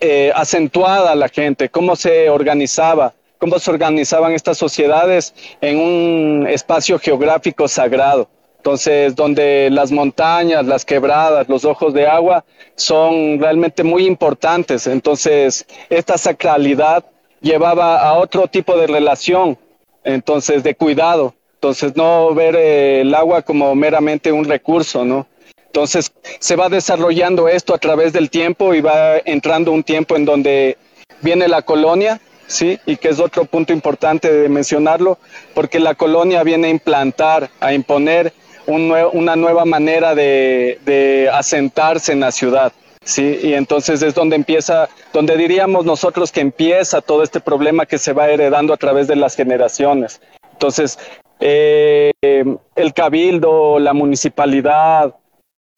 eh, 0.00 0.32
acentuada 0.34 1.14
la 1.14 1.28
gente, 1.28 1.68
cómo 1.68 1.94
se 1.94 2.28
organizaba, 2.28 3.14
cómo 3.38 3.58
se 3.58 3.70
organizaban 3.70 4.32
estas 4.32 4.58
sociedades 4.58 5.34
en 5.60 5.78
un 5.78 6.46
espacio 6.48 6.98
geográfico 6.98 7.68
sagrado. 7.68 8.28
Entonces, 8.58 9.14
donde 9.14 9.68
las 9.70 9.92
montañas, 9.92 10.66
las 10.66 10.84
quebradas, 10.84 11.48
los 11.48 11.64
ojos 11.64 11.94
de 11.94 12.08
agua 12.08 12.44
son 12.74 13.38
realmente 13.38 13.84
muy 13.84 14.06
importantes. 14.06 14.88
Entonces, 14.88 15.66
esta 15.88 16.18
sacralidad 16.18 17.04
llevaba 17.40 18.00
a 18.00 18.14
otro 18.14 18.48
tipo 18.48 18.76
de 18.76 18.88
relación, 18.88 19.56
entonces, 20.02 20.64
de 20.64 20.74
cuidado. 20.74 21.34
Entonces, 21.54 21.94
no 21.94 22.34
ver 22.34 22.56
eh, 22.56 23.02
el 23.02 23.14
agua 23.14 23.42
como 23.42 23.74
meramente 23.76 24.32
un 24.32 24.44
recurso, 24.44 25.04
¿no? 25.04 25.28
Entonces, 25.66 26.12
se 26.40 26.56
va 26.56 26.68
desarrollando 26.68 27.48
esto 27.48 27.72
a 27.72 27.78
través 27.78 28.12
del 28.12 28.30
tiempo 28.30 28.74
y 28.74 28.80
va 28.80 29.18
entrando 29.24 29.70
un 29.70 29.84
tiempo 29.84 30.16
en 30.16 30.24
donde 30.24 30.76
viene 31.20 31.46
la 31.46 31.62
colonia 31.62 32.20
¿sí? 32.46 32.78
Y 32.86 32.96
que 32.96 33.08
es 33.08 33.20
otro 33.20 33.44
punto 33.44 33.72
importante 33.72 34.32
de 34.32 34.48
mencionarlo, 34.48 35.18
porque 35.54 35.80
la 35.80 35.94
colonia 35.94 36.42
viene 36.42 36.68
a 36.68 36.70
implantar, 36.70 37.50
a 37.60 37.72
imponer 37.72 38.32
una 38.66 39.36
nueva 39.36 39.64
manera 39.64 40.14
de, 40.14 41.30
asentarse 41.32 42.12
en 42.12 42.20
la 42.20 42.32
ciudad. 42.32 42.72
Sí, 43.04 43.38
y 43.40 43.54
entonces 43.54 44.02
es 44.02 44.14
donde 44.14 44.34
empieza, 44.34 44.88
donde 45.12 45.36
diríamos 45.36 45.84
nosotros 45.84 46.32
que 46.32 46.40
empieza 46.40 47.00
todo 47.00 47.22
este 47.22 47.38
problema 47.38 47.86
que 47.86 47.98
se 47.98 48.12
va 48.12 48.28
heredando 48.28 48.74
a 48.74 48.76
través 48.76 49.06
de 49.06 49.14
las 49.14 49.36
generaciones. 49.36 50.20
Entonces, 50.52 50.98
eh, 51.38 52.10
el 52.20 52.94
cabildo, 52.94 53.78
la 53.78 53.92
municipalidad, 53.92 55.14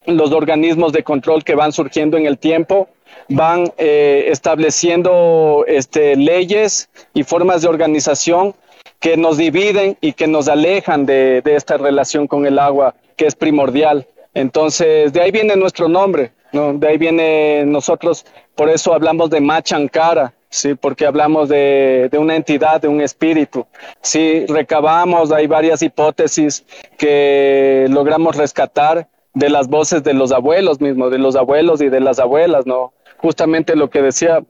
los 0.07 0.31
organismos 0.31 0.91
de 0.91 1.03
control 1.03 1.43
que 1.43 1.53
van 1.53 1.71
surgiendo 1.71 2.17
en 2.17 2.25
el 2.25 2.39
tiempo, 2.39 2.89
van 3.29 3.71
eh, 3.77 4.25
estableciendo 4.29 5.63
este, 5.67 6.15
leyes 6.15 6.89
y 7.13 7.23
formas 7.23 7.61
de 7.61 7.67
organización 7.67 8.55
que 8.99 9.17
nos 9.17 9.37
dividen 9.37 9.97
y 10.01 10.13
que 10.13 10.27
nos 10.27 10.47
alejan 10.47 11.05
de, 11.05 11.41
esta 11.45 11.77
relación 11.77 12.27
con 12.27 12.45
el 12.45 12.59
agua, 12.59 12.95
que 13.15 13.27
es 13.27 13.35
primordial. 13.35 14.07
Entonces, 14.33 15.13
de 15.13 15.21
ahí 15.21 15.31
viene 15.31 15.55
nuestro 15.55 15.87
nombre. 15.87 16.31
¿no? 16.51 16.73
De 16.73 16.87
ahí 16.87 16.97
viene 16.97 17.63
nosotros, 17.65 18.25
por 18.55 18.69
eso 18.69 18.93
hablamos 18.93 19.29
de 19.29 19.39
Machankara, 19.39 20.33
sí, 20.49 20.73
porque 20.73 21.05
hablamos 21.05 21.47
de, 21.47 22.09
de, 22.11 22.17
una 22.17 22.35
entidad, 22.35 22.81
de 22.81 22.87
un 22.87 23.01
espíritu. 23.01 23.67
Sí, 24.01 24.45
recabamos, 24.47 25.31
hay 25.31 25.45
varias 25.45 25.83
hipótesis 25.83 26.65
que 26.97 27.85
logramos 27.89 28.35
rescatar 28.35 29.07
de 29.33 29.49
las 29.49 29.67
voces 29.67 30.03
de 30.03 30.13
los 30.13 30.31
abuelos 30.31 30.81
mismos, 30.81 31.11
de 31.11 31.19
los 31.19 31.35
abuelos 31.35 31.81
y 31.81 31.89
de 31.89 31.99
las 31.99 32.19
abuelas, 32.19 32.65
¿no? 32.65 32.93
Justamente 33.21 33.75
lo 33.75 33.89
que 33.89 34.01
decía 34.01 34.43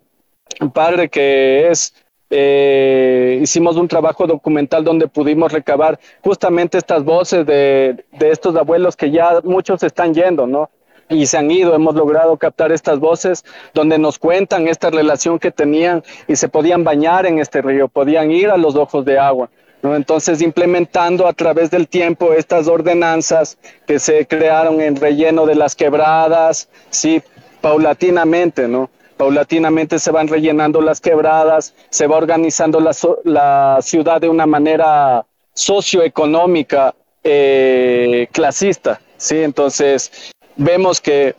padre 0.73 1.09
que 1.09 1.69
es 1.69 1.93
eh, 2.31 3.39
hicimos 3.41 3.75
un 3.75 3.87
trabajo 3.87 4.27
documental 4.27 4.83
donde 4.83 5.07
pudimos 5.07 5.51
recabar 5.51 5.99
justamente 6.23 6.77
estas 6.77 7.03
voces 7.03 7.45
de, 7.45 8.05
de, 8.11 8.29
estos 8.29 8.55
abuelos 8.55 8.95
que 8.95 9.09
ya 9.09 9.41
muchos 9.43 9.81
están 9.81 10.13
yendo, 10.13 10.45
¿no? 10.45 10.69
Y 11.09 11.25
se 11.25 11.39
han 11.39 11.49
ido, 11.49 11.73
hemos 11.73 11.95
logrado 11.95 12.37
captar 12.37 12.71
estas 12.71 12.99
voces 12.99 13.43
donde 13.73 13.97
nos 13.97 14.19
cuentan 14.19 14.67
esta 14.67 14.91
relación 14.91 15.39
que 15.39 15.49
tenían 15.49 16.03
y 16.27 16.35
se 16.35 16.49
podían 16.49 16.83
bañar 16.83 17.25
en 17.25 17.39
este 17.39 17.63
río, 17.63 17.87
podían 17.87 18.29
ir 18.29 18.51
a 18.51 18.57
los 18.57 18.75
ojos 18.75 19.05
de 19.05 19.17
agua. 19.17 19.49
¿no? 19.81 19.95
Entonces, 19.95 20.39
implementando 20.41 21.27
a 21.27 21.33
través 21.33 21.71
del 21.71 21.87
tiempo 21.87 22.33
estas 22.33 22.67
ordenanzas 22.67 23.57
que 23.87 23.97
se 23.97 24.27
crearon 24.27 24.81
en 24.81 24.97
relleno 24.97 25.47
de 25.47 25.55
las 25.55 25.75
quebradas, 25.75 26.69
sí, 26.91 27.23
paulatinamente, 27.61 28.67
¿no? 28.67 28.89
paulatinamente 29.19 29.99
se 29.99 30.11
van 30.11 30.29
rellenando 30.29 30.79
las 30.79 31.01
quebradas, 31.01 31.75
se 31.89 32.07
va 32.07 32.15
organizando 32.15 32.79
la, 32.79 32.95
la 33.25 33.79
ciudad 33.81 34.21
de 34.21 34.29
una 34.29 34.45
manera 34.45 35.25
socioeconómica 35.53 36.95
eh, 37.21 38.29
clasista, 38.31 39.01
¿sí? 39.17 39.39
Entonces, 39.39 40.31
vemos 40.55 41.01
que 41.01 41.35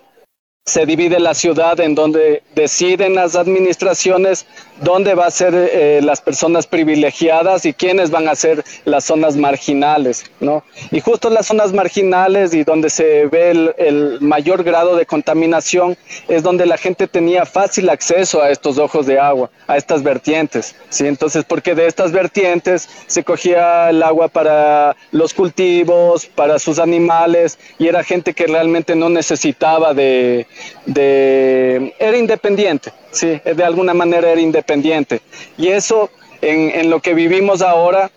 se 0.70 0.86
divide 0.86 1.18
la 1.18 1.34
ciudad 1.34 1.80
en 1.80 1.94
donde 1.94 2.42
deciden 2.54 3.14
las 3.14 3.34
administraciones 3.34 4.46
dónde 4.80 5.14
va 5.14 5.26
a 5.26 5.30
ser 5.30 5.52
eh, 5.54 6.00
las 6.02 6.20
personas 6.20 6.66
privilegiadas 6.66 7.66
y 7.66 7.72
quiénes 7.72 8.10
van 8.10 8.28
a 8.28 8.34
ser 8.34 8.64
las 8.84 9.04
zonas 9.04 9.36
marginales, 9.36 10.24
¿no? 10.38 10.62
Y 10.90 11.00
justo 11.00 11.28
las 11.28 11.46
zonas 11.46 11.72
marginales 11.72 12.54
y 12.54 12.64
donde 12.64 12.88
se 12.88 13.26
ve 13.26 13.50
el, 13.50 13.74
el, 13.78 14.20
mayor 14.20 14.62
grado 14.62 14.96
de 14.96 15.06
contaminación 15.06 15.98
es 16.28 16.42
donde 16.42 16.66
la 16.66 16.78
gente 16.78 17.08
tenía 17.08 17.44
fácil 17.46 17.90
acceso 17.90 18.40
a 18.40 18.50
estos 18.50 18.78
ojos 18.78 19.06
de 19.06 19.18
agua, 19.18 19.50
a 19.66 19.76
estas 19.76 20.02
vertientes, 20.02 20.76
¿sí? 20.88 21.06
Entonces, 21.06 21.44
porque 21.44 21.74
de 21.74 21.86
estas 21.86 22.12
vertientes 22.12 22.88
se 23.06 23.24
cogía 23.24 23.90
el 23.90 24.02
agua 24.02 24.28
para 24.28 24.96
los 25.10 25.34
cultivos, 25.34 26.26
para 26.26 26.58
sus 26.58 26.78
animales 26.78 27.58
y 27.78 27.88
era 27.88 28.04
gente 28.04 28.34
que 28.34 28.46
realmente 28.46 28.94
no 28.94 29.08
necesitaba 29.10 29.92
de, 29.94 30.46
de 30.86 31.94
era 31.98 32.16
independiente, 32.16 32.92
sí, 33.10 33.40
de 33.44 33.64
alguna 33.64 33.94
manera 33.94 34.30
era 34.30 34.40
independiente. 34.40 35.20
Y 35.56 35.68
eso 35.68 36.10
en, 36.42 36.90
lo 36.90 37.00
que 37.00 37.14
vivimos 37.14 37.62
ahora 37.62 38.10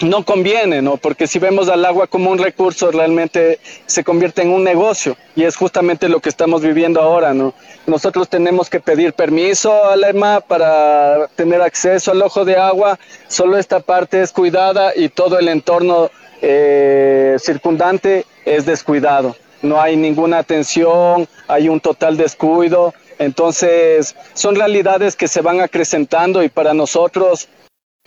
no 0.00 0.24
conviene, 0.24 0.80
¿no? 0.80 0.96
Porque 0.96 1.26
si 1.26 1.38
vemos 1.38 1.68
al 1.68 1.84
agua 1.84 2.06
como 2.06 2.30
un 2.30 2.38
recurso, 2.38 2.90
realmente 2.90 3.60
se 3.84 4.02
convierte 4.02 4.40
en 4.42 4.50
un 4.50 4.64
negocio 4.64 5.16
y 5.36 5.44
es 5.44 5.56
justamente 5.56 6.08
lo 6.08 6.20
que 6.20 6.30
estamos 6.30 6.62
viviendo 6.62 7.02
ahora, 7.02 7.34
¿no? 7.34 7.52
Nosotros 7.86 8.28
tenemos 8.28 8.70
que 8.70 8.80
pedir 8.80 9.12
permiso 9.12 9.84
a 9.84 9.96
la 9.96 10.08
EMA 10.08 10.40
para 10.40 11.28
tener 11.36 11.60
acceso 11.60 12.12
al 12.12 12.22
ojo 12.22 12.44
de 12.46 12.56
agua, 12.56 12.98
solo 13.28 13.58
esta 13.58 13.80
parte 13.80 14.22
es 14.22 14.32
cuidada 14.32 14.92
y 14.96 15.10
todo 15.10 15.38
el 15.38 15.48
entorno 15.48 16.10
eh, 16.40 17.36
circundante 17.38 18.24
es 18.46 18.64
descuidado. 18.64 19.36
No 19.62 19.80
hay 19.80 19.96
ninguna 19.96 20.38
atención, 20.38 21.28
hay 21.48 21.68
un 21.68 21.80
total 21.80 22.16
descuido 22.16 22.94
entonces, 23.20 24.16
son 24.32 24.54
realidades 24.54 25.14
que 25.14 25.28
se 25.28 25.42
van 25.42 25.60
acrecentando 25.60 26.42
y 26.42 26.48
para 26.48 26.72
nosotros 26.72 27.50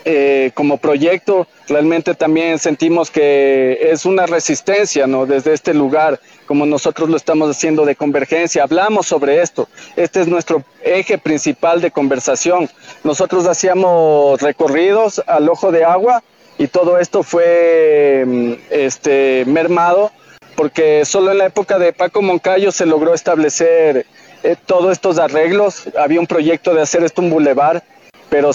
eh, 0.06 0.50
como 0.56 0.78
proyecto 0.78 1.48
realmente 1.68 2.16
también 2.16 2.58
sentimos 2.58 3.12
que 3.12 3.92
es 3.92 4.08
una 4.08 4.26
resistencia 4.26 5.06
¿no? 5.06 5.28
desde 5.28 5.54
este 5.54 5.76
lugar, 5.76 6.20
como 6.48 6.66
nosotros 6.66 7.12
lo 7.12 7.16
estamos 7.16 7.52
haciendo 7.52 7.86
de 7.86 7.96
convergencia. 7.96 8.64
Hablamos 8.64 9.06
sobre 9.06 9.40
esto. 9.40 9.70
Este 9.96 10.20
es 10.20 10.28
nuestro 10.28 10.64
eje 10.84 11.20
principal 11.20 11.80
de 11.80 11.92
conversación. 11.92 12.68
Nosotros 13.04 13.46
hacíamos 13.46 14.42
recorridos 14.42 15.22
al 15.28 15.48
ojo 15.48 15.72
de 15.72 15.86
agua 15.86 16.24
y 16.58 16.66
todo 16.66 16.98
esto 16.98 17.22
fue 17.22 18.24
mm, 18.26 18.54
este, 18.72 19.44
mermado 19.46 20.12
porque 20.56 21.06
solo 21.06 21.32
en 21.32 21.40
la 21.40 21.46
época 21.46 21.80
de 21.80 21.94
Paco 21.94 22.22
Moncayo 22.22 22.72
se 22.72 22.86
logró 22.86 23.14
establecer 23.14 24.06
eh, 24.44 24.56
todos 24.66 24.92
estos 24.92 25.20
arreglos. 25.20 25.84
Había 25.98 26.20
un 26.20 26.28
proyecto 26.28 26.74
de 26.74 26.82
hacer 26.82 27.04
esto 27.04 27.22
un 27.22 27.30
bulevar, 27.30 27.84
pero 28.30 28.52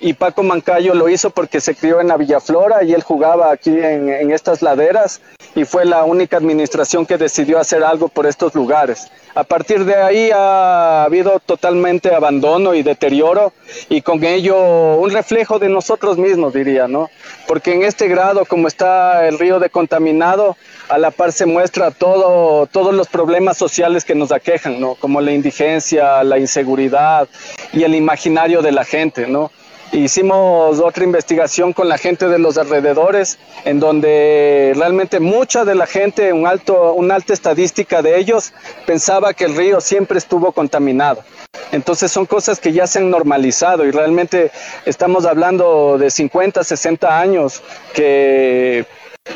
y 0.00 0.14
Paco 0.14 0.42
Mancayo 0.42 0.94
lo 0.94 1.08
hizo 1.08 1.30
porque 1.30 1.60
se 1.60 1.74
crió 1.74 2.00
en 2.00 2.08
la 2.08 2.16
Villaflora 2.16 2.84
y 2.84 2.94
él 2.94 3.02
jugaba 3.02 3.52
aquí 3.52 3.70
en 3.70 4.30
estas 4.30 4.62
laderas 4.62 5.20
y 5.54 5.64
fue 5.64 5.84
la 5.84 6.04
única 6.04 6.36
administración 6.36 7.04
que 7.04 7.18
decidió 7.18 7.58
hacer 7.58 7.84
algo 7.84 8.08
por 8.08 8.26
estos 8.26 8.54
lugares. 8.54 9.10
A 9.36 9.42
partir 9.42 9.84
de 9.84 9.96
ahí 9.96 10.30
ha 10.32 11.02
habido 11.02 11.40
totalmente 11.40 12.14
abandono 12.14 12.72
y 12.72 12.84
deterioro 12.84 13.52
y 13.88 14.00
con 14.00 14.22
ello 14.22 14.96
un 14.96 15.10
reflejo 15.10 15.58
de 15.58 15.68
nosotros 15.68 16.18
mismos, 16.18 16.54
diría, 16.54 16.86
¿no? 16.86 17.10
Porque 17.48 17.74
en 17.74 17.82
este 17.82 18.06
grado, 18.06 18.44
como 18.44 18.68
está 18.68 19.26
el 19.26 19.40
río 19.40 19.58
de 19.58 19.70
contaminado, 19.70 20.56
a 20.88 20.98
la 20.98 21.10
par 21.10 21.32
se 21.32 21.46
muestra 21.46 21.90
todo, 21.90 22.66
todos 22.66 22.94
los 22.94 23.08
problemas 23.08 23.56
sociales 23.56 24.04
que 24.04 24.14
nos 24.14 24.30
aquejan, 24.30 24.78
¿no? 24.78 24.94
Como 24.94 25.20
la 25.20 25.32
indigencia, 25.32 26.22
la 26.22 26.38
inseguridad 26.38 27.26
y 27.72 27.82
el 27.82 27.96
imaginario 27.96 28.62
de 28.62 28.70
la 28.70 28.84
gente, 28.84 29.26
¿no? 29.26 29.50
Hicimos 29.94 30.80
otra 30.80 31.04
investigación 31.04 31.72
con 31.72 31.88
la 31.88 31.98
gente 31.98 32.26
de 32.26 32.40
los 32.40 32.58
alrededores, 32.58 33.38
en 33.64 33.78
donde 33.78 34.72
realmente 34.74 35.20
mucha 35.20 35.64
de 35.64 35.76
la 35.76 35.86
gente, 35.86 36.32
un 36.32 36.48
alto, 36.48 36.94
una 36.94 37.14
alta 37.14 37.32
estadística 37.32 38.02
de 38.02 38.18
ellos, 38.18 38.52
pensaba 38.86 39.34
que 39.34 39.44
el 39.44 39.54
río 39.54 39.80
siempre 39.80 40.18
estuvo 40.18 40.50
contaminado. 40.50 41.22
Entonces 41.70 42.10
son 42.10 42.26
cosas 42.26 42.58
que 42.58 42.72
ya 42.72 42.88
se 42.88 42.98
han 42.98 43.08
normalizado 43.08 43.86
y 43.86 43.92
realmente 43.92 44.50
estamos 44.84 45.26
hablando 45.26 45.96
de 45.96 46.10
50, 46.10 46.64
60 46.64 47.20
años 47.20 47.62
que 47.94 48.86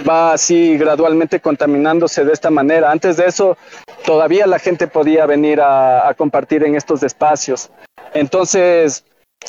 va 0.08 0.32
así 0.32 0.76
gradualmente 0.76 1.38
contaminándose 1.38 2.24
de 2.24 2.32
esta 2.32 2.50
manera. 2.50 2.90
Antes 2.90 3.16
de 3.16 3.26
eso, 3.26 3.56
todavía 4.04 4.48
la 4.48 4.58
gente 4.58 4.88
podía 4.88 5.24
venir 5.24 5.60
a, 5.60 6.08
a 6.08 6.14
compartir 6.14 6.64
en 6.64 6.74
estos 6.74 7.04
espacios. 7.04 7.70
Entonces, 8.12 9.04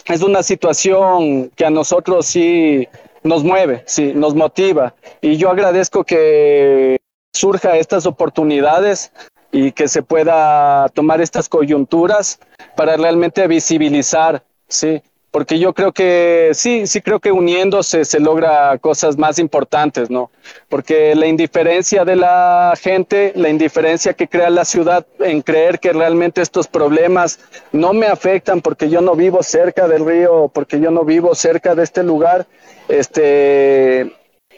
es 0.06 0.22
una 0.22 0.44
situación 0.44 1.50
que 1.56 1.66
a 1.66 1.70
nosotros 1.70 2.26
sí 2.26 2.88
nos 3.24 3.44
mueve, 3.44 3.84
sí, 3.86 4.14
nos 4.14 4.36
motiva. 4.36 4.96
Y 5.22 5.38
yo 5.38 5.50
agradezco 5.50 6.04
que 6.04 6.98
surja 7.34 7.78
estas 7.78 8.06
oportunidades 8.06 9.12
y 9.52 9.72
que 9.72 9.88
se 9.88 10.04
pueda 10.04 10.90
tomar 10.90 11.22
estas 11.22 11.50
coyunturas 11.50 12.40
para 12.76 12.98
realmente 12.98 13.48
visibilizar, 13.48 14.44
sí, 14.68 15.02
porque 15.32 15.60
yo 15.60 15.74
creo 15.74 15.92
que 15.92 16.52
sí, 16.54 16.88
sí 16.88 17.02
creo 17.02 17.20
que 17.20 17.32
uniéndose 17.32 18.04
se 18.06 18.20
logra 18.20 18.78
cosas 18.80 19.18
más 19.18 19.38
importantes, 19.38 20.10
¿no? 20.10 20.32
Porque 20.70 21.14
la 21.16 21.28
indiferencia 21.28 22.04
de 22.04 22.16
la 22.16 22.74
gente, 22.82 23.34
la 23.36 23.50
indiferencia 23.50 24.14
que 24.14 24.28
crea 24.28 24.50
la 24.50 24.66
ciudad 24.66 25.06
en 25.20 25.42
creer 25.42 25.80
que 25.80 25.94
realmente 25.94 26.42
estos 26.42 26.68
problemas 26.68 27.40
no 27.72 27.94
me 27.94 28.08
afectan 28.08 28.62
porque 28.62 28.90
yo 28.90 29.02
no 29.02 29.16
vivo 29.16 29.44
cerca 29.44 29.88
del 29.88 30.06
río, 30.06 30.50
porque 30.54 30.80
yo 30.80 30.90
no 30.90 31.04
vivo 31.06 31.36
cerca 31.36 31.76
de 31.76 31.84
este 31.84 32.04
lugar, 32.04 32.48
este 32.88 34.12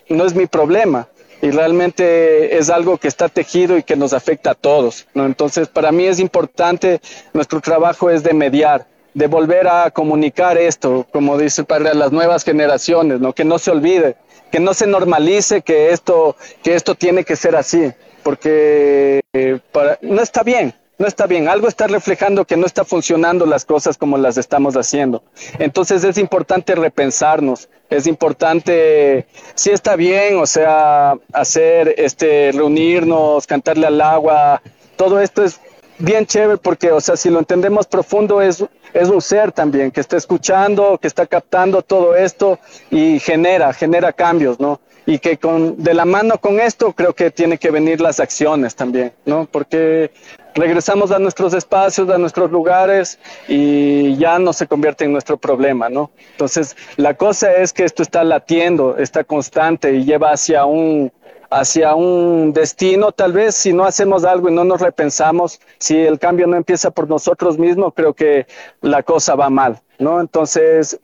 no 0.07 0.25
es 0.25 0.35
mi 0.35 0.45
problema 0.45 1.07
y 1.41 1.51
realmente 1.51 2.57
es 2.57 2.69
algo 2.69 2.97
que 2.97 3.07
está 3.07 3.27
tejido 3.27 3.77
y 3.77 3.83
que 3.83 3.95
nos 3.95 4.13
afecta 4.13 4.51
a 4.51 4.55
todos, 4.55 5.07
¿no? 5.13 5.25
Entonces, 5.25 5.67
para 5.67 5.91
mí 5.91 6.05
es 6.05 6.19
importante, 6.19 7.01
nuestro 7.33 7.59
trabajo 7.61 8.09
es 8.09 8.23
de 8.23 8.33
mediar, 8.33 8.85
de 9.13 9.27
volver 9.27 9.67
a 9.67 9.91
comunicar 9.91 10.57
esto, 10.57 11.05
como 11.11 11.37
dice 11.37 11.61
el 11.61 11.67
padre, 11.67 11.89
a 11.89 11.93
las 11.93 12.11
nuevas 12.11 12.43
generaciones, 12.43 13.19
¿no? 13.19 13.33
que 13.33 13.43
no 13.43 13.59
se 13.59 13.71
olvide, 13.71 14.15
que 14.51 14.59
no 14.59 14.73
se 14.73 14.87
normalice 14.87 15.61
que 15.61 15.91
esto, 15.91 16.35
que 16.63 16.75
esto 16.75 16.95
tiene 16.95 17.23
que 17.23 17.35
ser 17.35 17.55
así, 17.55 17.91
porque 18.23 19.21
eh, 19.33 19.59
para, 19.71 19.97
no 20.01 20.21
está 20.21 20.43
bien, 20.43 20.73
no 20.97 21.07
está 21.07 21.25
bien, 21.25 21.47
algo 21.47 21.67
está 21.67 21.87
reflejando 21.87 22.45
que 22.45 22.55
no 22.55 22.67
está 22.67 22.85
funcionando 22.85 23.45
las 23.45 23.65
cosas 23.65 23.97
como 23.97 24.17
las 24.17 24.37
estamos 24.37 24.75
haciendo. 24.75 25.23
Entonces 25.57 26.03
es 26.03 26.17
importante 26.19 26.75
repensarnos, 26.75 27.69
es 27.89 28.05
importante, 28.05 29.25
si 29.55 29.71
está 29.71 29.95
bien, 29.95 30.37
o 30.37 30.45
sea, 30.45 31.15
hacer, 31.33 31.95
este, 31.97 32.51
reunirnos, 32.53 33.47
cantarle 33.47 33.87
al 33.87 33.99
agua, 33.99 34.61
todo 34.95 35.19
esto 35.19 35.43
es 35.43 35.59
bien 36.01 36.25
chévere 36.25 36.57
porque, 36.57 36.91
o 36.91 36.99
sea, 36.99 37.15
si 37.15 37.29
lo 37.29 37.39
entendemos 37.39 37.87
profundo, 37.87 38.41
es, 38.41 38.63
es 38.93 39.09
un 39.09 39.21
ser 39.21 39.51
también 39.51 39.91
que 39.91 40.01
está 40.01 40.17
escuchando, 40.17 40.97
que 40.97 41.07
está 41.07 41.25
captando 41.25 41.81
todo 41.81 42.15
esto 42.15 42.59
y 42.89 43.19
genera, 43.19 43.73
genera 43.73 44.11
cambios, 44.13 44.59
¿no? 44.59 44.79
Y 45.05 45.17
que 45.19 45.37
con, 45.37 45.81
de 45.81 45.93
la 45.93 46.05
mano 46.05 46.37
con 46.39 46.59
esto 46.59 46.93
creo 46.93 47.13
que 47.13 47.31
tiene 47.31 47.57
que 47.57 47.71
venir 47.71 48.01
las 48.01 48.19
acciones 48.19 48.75
también, 48.75 49.13
¿no? 49.25 49.47
Porque 49.51 50.11
regresamos 50.53 51.11
a 51.11 51.19
nuestros 51.19 51.53
espacios, 51.53 52.09
a 52.09 52.17
nuestros 52.17 52.51
lugares 52.51 53.17
y 53.47 54.15
ya 54.17 54.37
no 54.37 54.53
se 54.53 54.67
convierte 54.67 55.05
en 55.05 55.11
nuestro 55.11 55.37
problema, 55.37 55.89
¿no? 55.89 56.11
Entonces, 56.31 56.75
la 56.97 57.15
cosa 57.15 57.53
es 57.55 57.73
que 57.73 57.83
esto 57.83 58.03
está 58.03 58.23
latiendo, 58.23 58.97
está 58.97 59.23
constante 59.23 59.93
y 59.93 60.03
lleva 60.03 60.31
hacia 60.31 60.65
un, 60.65 61.11
hacia 61.51 61.95
un 61.95 62.53
destino, 62.53 63.11
tal 63.11 63.33
vez 63.33 63.55
si 63.55 63.73
no 63.73 63.83
hacemos 63.83 64.23
algo 64.23 64.49
y 64.49 64.53
no 64.53 64.63
nos 64.63 64.79
repensamos, 64.79 65.59
si 65.77 65.97
el 65.97 66.17
cambio 66.17 66.47
no 66.47 66.55
empieza 66.55 66.91
por 66.91 67.09
nosotros 67.09 67.59
mismos, 67.59 67.93
creo 67.93 68.13
que 68.13 68.47
la 68.81 69.03
cosa 69.03 69.35
va 69.35 69.49
mal, 69.49 69.81
¿no? 69.99 70.21
Entonces, 70.21 70.99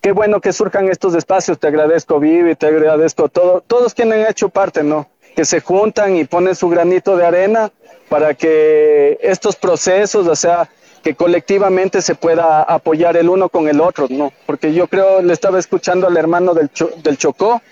qué 0.00 0.10
bueno 0.10 0.40
que 0.40 0.52
surjan 0.52 0.88
estos 0.88 1.14
espacios, 1.14 1.60
te 1.60 1.68
agradezco 1.68 2.18
Vivi, 2.18 2.56
te 2.56 2.66
agradezco 2.66 3.28
todo, 3.28 3.62
todos 3.64 3.94
quienes 3.94 4.24
han 4.24 4.30
hecho 4.30 4.48
parte, 4.48 4.82
¿no? 4.82 5.08
Que 5.36 5.44
se 5.44 5.60
juntan 5.60 6.16
y 6.16 6.24
ponen 6.24 6.56
su 6.56 6.68
granito 6.68 7.16
de 7.16 7.26
arena 7.26 7.70
para 8.08 8.34
que 8.34 9.18
estos 9.22 9.54
procesos, 9.54 10.26
o 10.26 10.34
sea, 10.34 10.68
que 11.04 11.14
colectivamente 11.14 12.02
se 12.02 12.16
pueda 12.16 12.62
apoyar 12.62 13.16
el 13.16 13.28
uno 13.28 13.48
con 13.48 13.68
el 13.68 13.80
otro, 13.80 14.08
¿no? 14.10 14.32
Porque 14.46 14.74
yo 14.74 14.88
creo, 14.88 15.22
le 15.22 15.32
estaba 15.32 15.60
escuchando 15.60 16.08
al 16.08 16.16
hermano 16.16 16.54
del, 16.54 16.70
del 17.04 17.16
Chocó, 17.16 17.62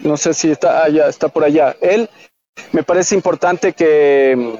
no 0.00 0.16
sé 0.16 0.34
si 0.34 0.50
está 0.50 0.84
allá, 0.84 1.08
está 1.08 1.28
por 1.28 1.44
allá. 1.44 1.76
Él, 1.80 2.08
me 2.72 2.82
parece 2.82 3.14
importante 3.14 3.72
que, 3.72 4.58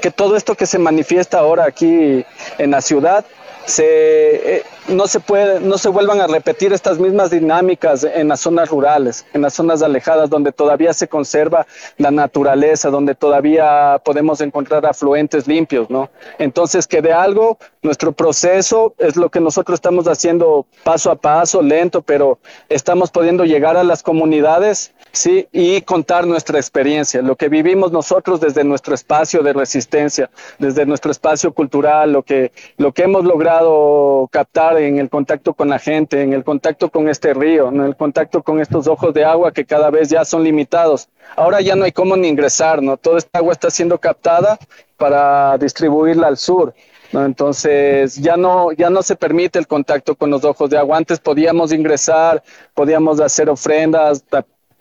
que 0.00 0.10
todo 0.10 0.36
esto 0.36 0.54
que 0.54 0.66
se 0.66 0.78
manifiesta 0.78 1.38
ahora 1.38 1.64
aquí 1.64 2.24
en 2.58 2.70
la 2.70 2.80
ciudad 2.80 3.24
se, 3.66 4.56
eh, 4.56 4.62
no, 4.88 5.06
se 5.06 5.20
puede, 5.20 5.60
no 5.60 5.76
se 5.76 5.88
vuelvan 5.88 6.20
a 6.20 6.26
repetir 6.26 6.72
estas 6.72 6.98
mismas 6.98 7.30
dinámicas 7.30 8.04
en 8.04 8.28
las 8.28 8.40
zonas 8.40 8.70
rurales, 8.70 9.26
en 9.34 9.42
las 9.42 9.54
zonas 9.54 9.82
alejadas, 9.82 10.30
donde 10.30 10.52
todavía 10.52 10.92
se 10.94 11.08
conserva 11.08 11.66
la 11.98 12.10
naturaleza, 12.10 12.90
donde 12.90 13.14
todavía 13.14 14.00
podemos 14.04 14.40
encontrar 14.40 14.86
afluentes 14.86 15.46
limpios, 15.46 15.90
¿no? 15.90 16.10
Entonces, 16.38 16.86
que 16.86 17.02
de 17.02 17.12
algo, 17.12 17.58
nuestro 17.82 18.12
proceso 18.12 18.94
es 18.98 19.16
lo 19.16 19.30
que 19.30 19.40
nosotros 19.40 19.76
estamos 19.76 20.06
haciendo 20.06 20.66
paso 20.84 21.10
a 21.10 21.16
paso, 21.16 21.60
lento, 21.60 22.02
pero 22.02 22.38
estamos 22.68 23.10
pudiendo 23.10 23.44
llegar 23.44 23.76
a 23.76 23.84
las 23.84 24.02
comunidades 24.02 24.92
¿sí? 25.16 25.48
y 25.52 25.80
contar 25.82 26.26
nuestra 26.26 26.58
experiencia, 26.58 27.22
lo 27.22 27.36
que 27.36 27.48
vivimos 27.48 27.92
nosotros 27.92 28.40
desde 28.40 28.64
nuestro 28.64 28.94
espacio 28.94 29.42
de 29.42 29.52
resistencia, 29.52 30.30
desde 30.58 30.86
nuestro 30.86 31.10
espacio 31.10 31.52
cultural, 31.52 32.12
lo 32.12 32.22
que, 32.22 32.52
lo 32.76 32.92
que 32.92 33.04
hemos 33.04 33.24
logrado 33.24 34.28
captar 34.30 34.78
en 34.78 34.98
el 34.98 35.08
contacto 35.08 35.54
con 35.54 35.68
la 35.68 35.78
gente, 35.78 36.22
en 36.22 36.32
el 36.32 36.44
contacto 36.44 36.90
con 36.90 37.08
este 37.08 37.34
río, 37.34 37.68
en 37.68 37.80
el 37.80 37.96
contacto 37.96 38.42
con 38.42 38.60
estos 38.60 38.86
ojos 38.86 39.14
de 39.14 39.24
agua 39.24 39.52
que 39.52 39.64
cada 39.64 39.90
vez 39.90 40.08
ya 40.08 40.24
son 40.24 40.44
limitados. 40.44 41.08
Ahora 41.34 41.60
ya 41.60 41.74
no 41.74 41.84
hay 41.84 41.92
cómo 41.92 42.16
ni 42.16 42.28
ingresar, 42.28 42.82
¿no? 42.82 42.96
Toda 42.96 43.18
esta 43.18 43.38
agua 43.38 43.52
está 43.52 43.70
siendo 43.70 43.98
captada 43.98 44.58
para 44.96 45.58
distribuirla 45.58 46.28
al 46.28 46.36
sur. 46.36 46.74
¿no? 47.12 47.24
Entonces 47.24 48.16
ya 48.16 48.36
no, 48.36 48.72
ya 48.72 48.90
no 48.90 49.02
se 49.02 49.16
permite 49.16 49.58
el 49.58 49.66
contacto 49.66 50.14
con 50.14 50.30
los 50.30 50.44
ojos 50.44 50.70
de 50.70 50.78
agua. 50.78 50.96
Antes 50.96 51.20
podíamos 51.20 51.72
ingresar, 51.72 52.42
podíamos 52.74 53.20
hacer 53.20 53.48
ofrendas, 53.48 54.24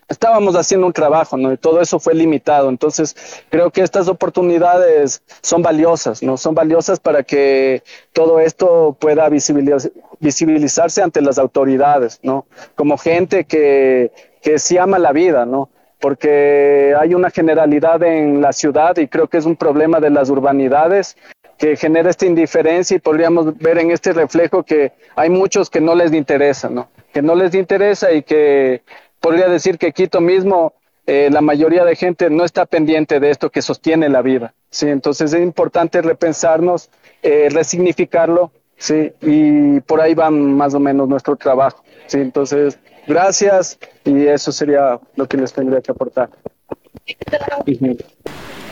estábamos 0.07 0.55
haciendo 0.55 0.87
un 0.87 0.93
trabajo, 0.93 1.37
¿no? 1.37 1.51
Y 1.51 1.57
todo 1.57 1.81
eso 1.81 1.99
fue 1.99 2.13
limitado. 2.13 2.69
Entonces, 2.69 3.15
creo 3.49 3.71
que 3.71 3.81
estas 3.81 4.07
oportunidades 4.07 5.21
son 5.41 5.61
valiosas, 5.61 6.21
¿no? 6.21 6.37
Son 6.37 6.53
valiosas 6.53 6.99
para 6.99 7.23
que 7.23 7.83
todo 8.13 8.39
esto 8.39 8.95
pueda 8.99 9.29
visibilizarse 9.29 11.01
ante 11.01 11.21
las 11.21 11.37
autoridades, 11.37 12.19
¿no? 12.23 12.45
Como 12.75 12.97
gente 12.97 13.45
que, 13.45 14.11
que 14.41 14.59
sí 14.59 14.77
ama 14.77 14.99
la 14.99 15.11
vida, 15.11 15.45
¿no? 15.45 15.69
Porque 15.99 16.93
hay 16.99 17.15
una 17.15 17.31
generalidad 17.31 18.03
en 18.03 18.41
la 18.41 18.53
ciudad 18.53 18.97
y 18.97 19.07
creo 19.07 19.27
que 19.27 19.37
es 19.37 19.45
un 19.45 19.55
problema 19.55 19.99
de 19.99 20.11
las 20.11 20.29
urbanidades 20.29 21.17
que 21.57 21.75
genera 21.77 22.09
esta 22.09 22.25
indiferencia 22.25 22.97
y 22.97 22.99
podríamos 22.99 23.57
ver 23.57 23.77
en 23.77 23.91
este 23.91 24.11
reflejo 24.11 24.63
que 24.63 24.91
hay 25.15 25.29
muchos 25.29 25.69
que 25.69 25.79
no 25.79 25.95
les 25.95 26.11
interesa, 26.13 26.69
¿no? 26.69 26.89
Que 27.13 27.21
no 27.21 27.33
les 27.33 27.55
interesa 27.55 28.11
y 28.11 28.23
que 28.23 28.81
podría 29.19 29.47
decir 29.47 29.77
que 29.77 29.91
Quito 29.91 30.21
mismo, 30.21 30.73
eh, 31.07 31.29
la 31.31 31.41
mayoría 31.41 31.85
de 31.85 31.95
gente 31.95 32.29
no 32.29 32.45
está 32.45 32.65
pendiente 32.65 33.19
de 33.19 33.29
esto 33.29 33.51
que 33.51 33.61
sostiene 33.61 34.09
la 34.09 34.21
vida. 34.21 34.53
¿sí? 34.69 34.87
Entonces 34.87 35.33
es 35.33 35.41
importante 35.41 36.01
repensarnos, 36.01 36.89
eh, 37.21 37.49
resignificarlo, 37.51 38.51
¿sí? 38.77 39.11
y 39.21 39.79
por 39.81 40.01
ahí 40.01 40.15
va 40.15 40.31
más 40.31 40.73
o 40.73 40.79
menos 40.79 41.07
nuestro 41.07 41.35
trabajo. 41.35 41.83
¿sí? 42.07 42.19
Entonces, 42.19 42.79
gracias 43.07 43.77
y 44.03 44.25
eso 44.25 44.51
sería 44.51 44.99
lo 45.15 45.27
que 45.27 45.37
les 45.37 45.53
tendría 45.53 45.81
que 45.81 45.91
aportar. 45.91 46.29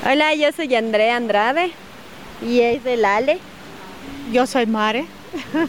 Hola, 0.05 0.33
yo 0.33 0.51
soy 0.51 0.73
Andrea 0.75 1.15
Andrade 1.15 1.71
y 2.41 2.61
es 2.61 2.83
del 2.83 3.05
Ale. 3.05 3.37
Yo 4.31 4.47
soy 4.47 4.65
Mare. 4.65 4.99
¿En 5.53 5.67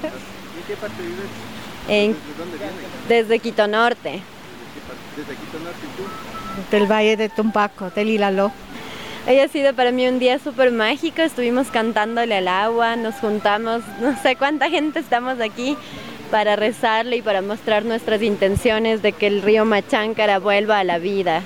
qué 0.67 0.77
parte 0.81 1.03
vives? 1.03 1.27
En, 1.89 2.13
¿De 2.13 2.19
dónde 2.39 2.57
viene? 2.57 2.73
desde 3.09 3.39
Quito 3.39 3.67
Norte. 3.67 4.23
Desde 5.17 5.35
tú. 5.35 6.77
Del 6.77 6.91
Valle 6.91 7.17
de 7.17 7.29
Tumbaco, 7.29 7.91
del 7.91 8.09
Hilaló. 8.09 8.51
Hoy 9.27 9.39
ha 9.39 9.49
sido 9.49 9.73
para 9.73 9.91
mí 9.93 10.07
un 10.07 10.19
día 10.19 10.39
súper 10.39 10.71
mágico, 10.71 11.23
estuvimos 11.23 11.69
cantándole 11.69 12.37
al 12.37 12.49
agua, 12.49 12.97
nos 12.97 13.15
juntamos, 13.17 13.83
no 14.01 14.21
sé 14.23 14.37
cuánta 14.37 14.69
gente 14.69 14.99
estamos 14.99 15.41
aquí 15.41 15.77
para 16.31 16.57
rezarle 16.57 17.19
y 17.19 17.23
para 17.23 17.43
mostrar 17.43 17.85
nuestras 17.85 18.23
intenciones 18.23 19.03
de 19.03 19.13
que 19.13 19.29
el 19.29 19.43
río 19.43 19.65
Machancara 19.65 20.41
vuelva 20.41 20.81
a 20.81 20.85
la 20.85 20.99
vida. 20.99 21.43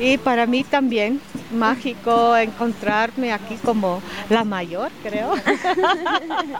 Y 0.00 0.18
para 0.18 0.46
mí 0.46 0.64
también, 0.64 1.20
mágico 1.54 2.36
encontrarme 2.36 3.32
aquí 3.32 3.56
como 3.64 4.02
la 4.28 4.44
mayor, 4.44 4.90
creo. 5.02 5.34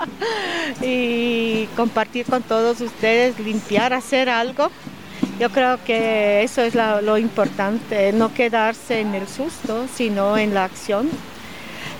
y 0.82 1.66
compartir 1.76 2.26
con 2.26 2.42
todos 2.42 2.80
ustedes, 2.80 3.38
limpiar, 3.40 3.92
hacer 3.92 4.28
algo. 4.28 4.70
Yo 5.40 5.50
creo 5.50 5.82
que 5.84 6.42
eso 6.42 6.62
es 6.62 6.74
la- 6.74 7.02
lo 7.02 7.18
importante, 7.18 8.12
no 8.12 8.32
quedarse 8.32 9.00
en 9.00 9.14
el 9.14 9.26
susto, 9.28 9.86
sino 9.94 10.36
en 10.38 10.54
la 10.54 10.64
acción. 10.64 11.08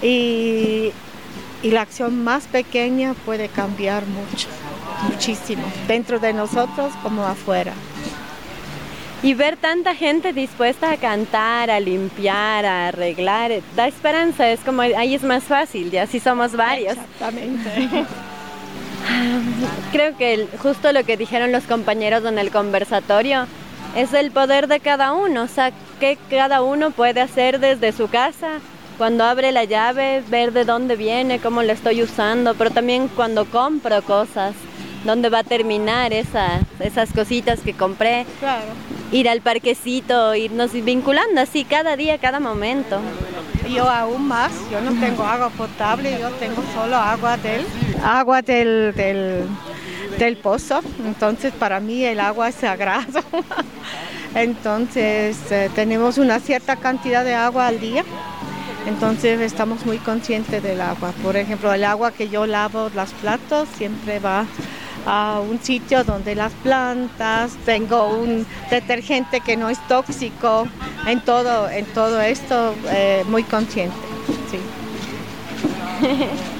Y, 0.03 0.91
y 1.62 1.70
la 1.70 1.82
acción 1.82 2.22
más 2.22 2.45
pequeña 2.45 3.14
puede 3.24 3.49
cambiar 3.49 4.05
mucho, 4.07 4.49
muchísimo, 5.11 5.62
dentro 5.89 6.18
de 6.18 6.32
nosotros 6.32 6.93
como 7.03 7.24
afuera. 7.26 7.72
Y 9.23 9.35
ver 9.35 9.57
tanta 9.57 9.95
gente 9.95 10.33
dispuesta 10.33 10.93
a 10.93 10.97
cantar, 10.99 11.71
a 11.71 11.81
limpiar, 11.81 12.67
a 12.67 12.89
arreglar, 12.89 13.51
eh, 13.51 13.62
da 13.75 13.89
esperanza, 13.89 14.51
es 14.51 14.61
como 14.61 14.83
ahí 14.83 15.14
es 15.14 15.23
más 15.23 15.45
fácil, 15.45 15.91
ya 15.91 16.07
si 16.07 16.21
somos 16.21 16.53
varios. 16.53 16.97
Exactamente. 16.97 18.07
Creo 19.93 20.17
que 20.17 20.47
justo 20.62 20.93
lo 20.93 21.05
que 21.05 21.17
dijeron 21.17 21.53
los 21.53 21.64
compañeros 21.64 22.25
en 22.25 22.39
el 22.39 22.51
conversatorio 22.51 23.47
es 23.97 24.12
el 24.12 24.31
poder 24.31 24.69
de 24.69 24.81
cada 24.81 25.12
uno, 25.14 25.45
o 25.45 25.49
sea, 25.49 25.73
que 25.99 26.19
cada 26.29 26.62
uno 26.62 26.91
puede 26.91 27.21
hacer 27.21 27.61
desde 27.61 27.93
su 27.93 28.09
casa, 28.09 28.61
cuando 28.99 29.25
abre 29.25 29.53
la 29.53 29.64
llave, 29.64 30.23
ver 30.29 30.53
de 30.53 30.64
dónde 30.64 30.97
viene, 30.97 31.39
cómo 31.39 31.62
la 31.62 31.73
estoy 31.73 32.03
usando, 32.03 32.55
pero 32.55 32.71
también 32.71 33.09
cuando 33.09 33.45
compro 33.47 34.03
cosas, 34.03 34.55
dónde 35.07 35.29
va 35.31 35.39
a 35.39 35.45
terminar 35.45 36.13
esa, 36.13 36.61
esas 36.81 37.13
cositas 37.13 37.61
que 37.61 37.73
compré. 37.73 38.27
Claro. 38.41 38.67
Ir 39.13 39.29
al 39.29 39.41
parquecito, 39.41 40.35
irnos 40.35 40.73
vinculando 40.73 41.41
así 41.41 41.65
cada 41.65 41.97
día, 41.97 42.19
cada 42.19 42.41
momento. 42.41 43.01
Yo 43.73 43.89
aún 43.89 44.27
más, 44.29 44.53
yo 44.71 44.81
no 44.81 44.99
tengo 45.01 45.23
agua 45.23 45.51
potable, 45.51 46.19
yo 46.21 46.31
tengo 46.33 46.63
solo 46.75 46.97
agua 46.97 47.37
del, 47.37 47.65
agua 48.05 48.43
del, 48.43 48.93
del, 48.95 49.45
del 50.19 50.37
pozo, 50.37 50.83
entonces 51.05 51.53
para 51.53 51.81
mí 51.81 52.05
el 52.05 52.21
agua 52.21 52.49
es 52.49 52.57
sagrado. 52.57 53.23
Entonces 54.37 55.39
eh, 55.51 55.71
tenemos 55.75 56.19
una 56.19 56.41
cierta 56.41 56.77
cantidad 56.77 57.25
de 57.25 57.35
agua 57.35 57.69
al 57.69 57.81
día, 57.81 58.05
entonces 58.87 59.41
estamos 59.41 59.87
muy 59.87 59.97
conscientes 59.97 60.63
del 60.63 60.83
agua. 60.83 61.13
Por 61.23 61.39
ejemplo, 61.39 61.73
el 61.73 61.85
agua 61.85 62.13
que 62.13 62.29
yo 62.29 62.45
lavo 62.45 62.91
los 62.95 63.13
platos 63.15 63.67
siempre 63.79 64.19
va 64.19 64.45
a 65.07 65.41
un 65.41 65.63
sitio 65.63 66.05
donde 66.05 66.35
las 66.35 66.53
plantas, 66.53 67.53
tengo 67.65 68.09
un 68.09 68.45
detergente 68.71 69.41
que 69.41 69.57
no 69.57 69.71
es 69.71 69.79
tóxico, 69.87 70.67
en 71.07 71.21
todo, 71.21 71.71
en 71.71 71.87
todo 71.87 72.21
esto 72.21 72.75
eh, 72.89 73.25
muy 73.29 73.45
consciente. 73.45 73.97
Sí. 74.51 74.59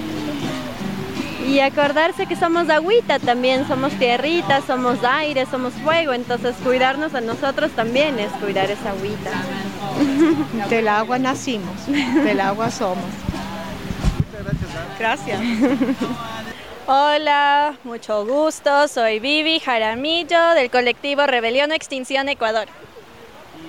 Y 1.47 1.61
acordarse 1.61 2.27
que 2.27 2.35
somos 2.35 2.69
agüita 2.69 3.21
también, 3.21 3.69
somos 3.69 3.93
tierrita, 3.93 4.63
somos 4.63 4.99
aire, 5.05 5.47
somos 5.47 5.73
fuego, 5.75 6.13
entonces 6.13 6.57
cuidarnos 6.65 7.15
a 7.15 7.21
nosotros 7.21 7.71
también 7.71 8.19
es 8.19 8.33
cuidar 8.33 8.69
esa 8.69 8.91
agüita. 8.91 9.31
Del 10.69 10.89
agua 10.89 11.21
nacimos, 11.21 11.87
del 11.87 12.41
agua 12.41 12.71
somos. 12.73 13.05
Gracias. 14.99 15.41
Hola, 16.87 17.77
mucho 17.85 18.25
gusto. 18.25 18.87
Soy 18.89 19.19
Vivi 19.19 19.59
Jaramillo 19.59 20.51
del 20.55 20.71
colectivo 20.71 21.27
Rebelión 21.27 21.73
Extinción 21.73 22.29
Ecuador. 22.29 22.67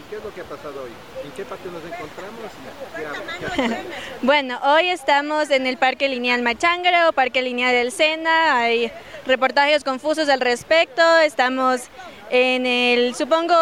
¿Qué 0.09 0.15
es 0.17 0.23
lo 0.23 0.33
que 0.33 0.41
ha 0.41 0.43
pasado 0.45 0.83
hoy? 0.83 0.91
¿En 1.25 1.31
qué 1.31 1.43
parte 1.43 1.67
nos 1.69 1.83
encontramos? 1.83 2.51
¿Qué 2.95 3.05
ha- 3.05 3.55
qué 3.67 3.73
ha- 3.75 3.81
Bueno, 4.21 4.59
hoy 4.63 4.89
estamos 4.89 5.49
en 5.49 5.65
el 5.67 5.77
Parque 5.77 6.07
Lineal 6.07 6.41
Machángara 6.43 7.09
o 7.09 7.13
Parque 7.13 7.41
Lineal 7.41 7.73
del 7.73 7.91
Sena. 7.91 8.57
Hay 8.59 8.91
reportajes 9.25 9.83
confusos 9.83 10.29
al 10.29 10.39
respecto. 10.39 11.01
Estamos 11.19 11.81
en 12.29 12.65
el, 12.65 13.15
supongo, 13.15 13.55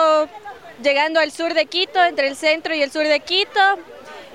llegando 0.83 1.19
al 1.19 1.31
sur 1.31 1.53
de 1.53 1.65
Quito, 1.65 2.03
entre 2.03 2.27
el 2.27 2.35
centro 2.35 2.75
y 2.75 2.81
el 2.83 2.91
sur 2.91 3.07
de 3.07 3.19
Quito. 3.21 3.59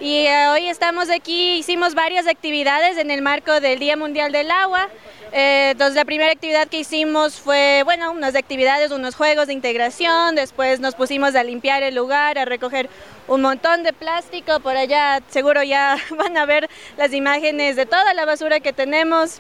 Y 0.01 0.27
eh, 0.27 0.49
hoy 0.49 0.67
estamos 0.67 1.11
aquí, 1.11 1.57
hicimos 1.57 1.95
varias 1.95 2.27
actividades 2.27 2.97
en 2.97 3.11
el 3.11 3.21
marco 3.21 3.61
del 3.61 3.79
Día 3.79 3.99
Mundial 3.99 4.33
del 4.33 4.51
Agua. 4.51 4.89
Eh, 5.31 5.73
entonces 5.73 5.95
la 5.95 6.07
primera 6.07 6.33
actividad 6.33 6.69
que 6.69 6.79
hicimos 6.79 7.39
fue, 7.39 7.83
bueno, 7.85 8.11
unas 8.11 8.35
actividades, 8.35 8.93
unos 8.93 9.15
juegos 9.15 9.49
de 9.49 9.53
integración, 9.53 10.37
después 10.37 10.81
nos 10.81 10.95
pusimos 10.95 11.35
a 11.35 11.45
limpiar 11.45 11.83
el 11.83 11.97
lugar, 11.97 12.39
a 12.39 12.47
recoger 12.47 12.89
un 13.29 13.43
montón 13.43 13.83
de 13.83 13.93
plástico, 13.93 14.61
por 14.61 14.75
allá 14.75 15.21
seguro 15.29 15.63
ya 15.63 15.99
van 16.17 16.35
a 16.39 16.47
ver 16.47 16.71
las 16.97 17.13
imágenes 17.13 17.77
de 17.77 17.85
toda 17.85 18.15
la 18.15 18.25
basura 18.25 18.61
que 18.61 18.73
tenemos, 18.73 19.39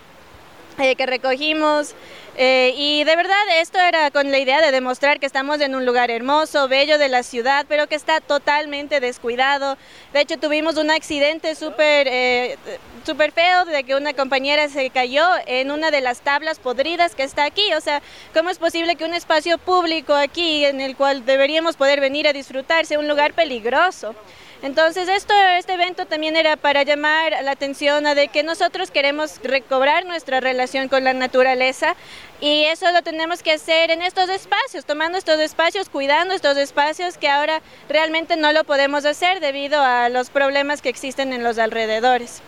eh, 0.78 0.94
que 0.94 1.06
recogimos. 1.06 1.94
Eh, 2.42 2.72
y 2.74 3.04
de 3.04 3.16
verdad 3.16 3.36
esto 3.56 3.78
era 3.78 4.10
con 4.10 4.30
la 4.30 4.38
idea 4.38 4.62
de 4.62 4.70
demostrar 4.70 5.20
que 5.20 5.26
estamos 5.26 5.60
en 5.60 5.74
un 5.74 5.84
lugar 5.84 6.10
hermoso, 6.10 6.68
bello 6.68 6.96
de 6.96 7.10
la 7.10 7.22
ciudad, 7.22 7.66
pero 7.68 7.86
que 7.86 7.96
está 7.96 8.22
totalmente 8.22 8.98
descuidado. 8.98 9.76
De 10.14 10.22
hecho 10.22 10.38
tuvimos 10.38 10.78
un 10.78 10.90
accidente 10.90 11.54
súper 11.54 12.08
eh, 12.08 12.56
súper 13.04 13.32
feo 13.32 13.66
de 13.66 13.84
que 13.84 13.94
una 13.94 14.14
compañera 14.14 14.70
se 14.70 14.88
cayó 14.88 15.22
en 15.44 15.70
una 15.70 15.90
de 15.90 16.00
las 16.00 16.22
tablas 16.22 16.58
podridas 16.58 17.14
que 17.14 17.24
está 17.24 17.44
aquí. 17.44 17.74
O 17.74 17.80
sea, 17.82 18.00
¿cómo 18.32 18.48
es 18.48 18.56
posible 18.56 18.96
que 18.96 19.04
un 19.04 19.12
espacio 19.12 19.58
público 19.58 20.14
aquí 20.14 20.64
en 20.64 20.80
el 20.80 20.96
cual 20.96 21.26
deberíamos 21.26 21.76
poder 21.76 22.00
venir 22.00 22.26
a 22.26 22.32
disfrutar 22.32 22.86
sea 22.86 22.98
un 22.98 23.06
lugar 23.06 23.34
peligroso? 23.34 24.14
Entonces 24.62 25.08
esto, 25.08 25.32
este 25.56 25.72
evento 25.72 26.04
también 26.04 26.36
era 26.36 26.56
para 26.56 26.82
llamar 26.82 27.32
la 27.42 27.52
atención 27.52 28.06
a 28.06 28.14
de 28.14 28.28
que 28.28 28.42
nosotros 28.42 28.90
queremos 28.90 29.40
recobrar 29.42 30.04
nuestra 30.04 30.40
relación 30.40 30.88
con 30.88 31.02
la 31.02 31.14
naturaleza 31.14 31.96
y 32.42 32.64
eso 32.64 32.90
lo 32.92 33.02
tenemos 33.02 33.42
que 33.42 33.52
hacer 33.52 33.90
en 33.90 34.02
estos 34.02 34.28
espacios, 34.28 34.84
tomando 34.84 35.16
estos 35.16 35.40
espacios, 35.40 35.88
cuidando 35.88 36.34
estos 36.34 36.58
espacios 36.58 37.16
que 37.16 37.28
ahora 37.28 37.62
realmente 37.88 38.36
no 38.36 38.52
lo 38.52 38.64
podemos 38.64 39.06
hacer 39.06 39.40
debido 39.40 39.82
a 39.82 40.10
los 40.10 40.28
problemas 40.28 40.82
que 40.82 40.90
existen 40.90 41.32
en 41.32 41.42
los 41.42 41.58
alrededores. 41.58 42.42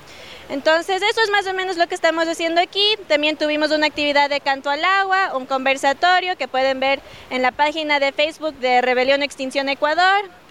Entonces, 0.50 1.00
eso 1.00 1.20
es 1.22 1.30
más 1.30 1.46
o 1.46 1.54
menos 1.54 1.78
lo 1.78 1.86
que 1.86 1.94
estamos 1.94 2.28
haciendo 2.28 2.60
aquí. 2.60 2.96
También 3.08 3.38
tuvimos 3.38 3.70
una 3.70 3.86
actividad 3.86 4.28
de 4.28 4.40
canto 4.40 4.68
al 4.68 4.84
agua, 4.84 5.34
un 5.34 5.46
conversatorio 5.46 6.36
que 6.36 6.46
pueden 6.46 6.78
ver 6.78 7.00
en 7.30 7.40
la 7.40 7.52
página 7.52 8.00
de 8.00 8.12
Facebook 8.12 8.54
de 8.56 8.82
Rebelión 8.82 9.22
Extinción 9.22 9.70
Ecuador. 9.70 10.41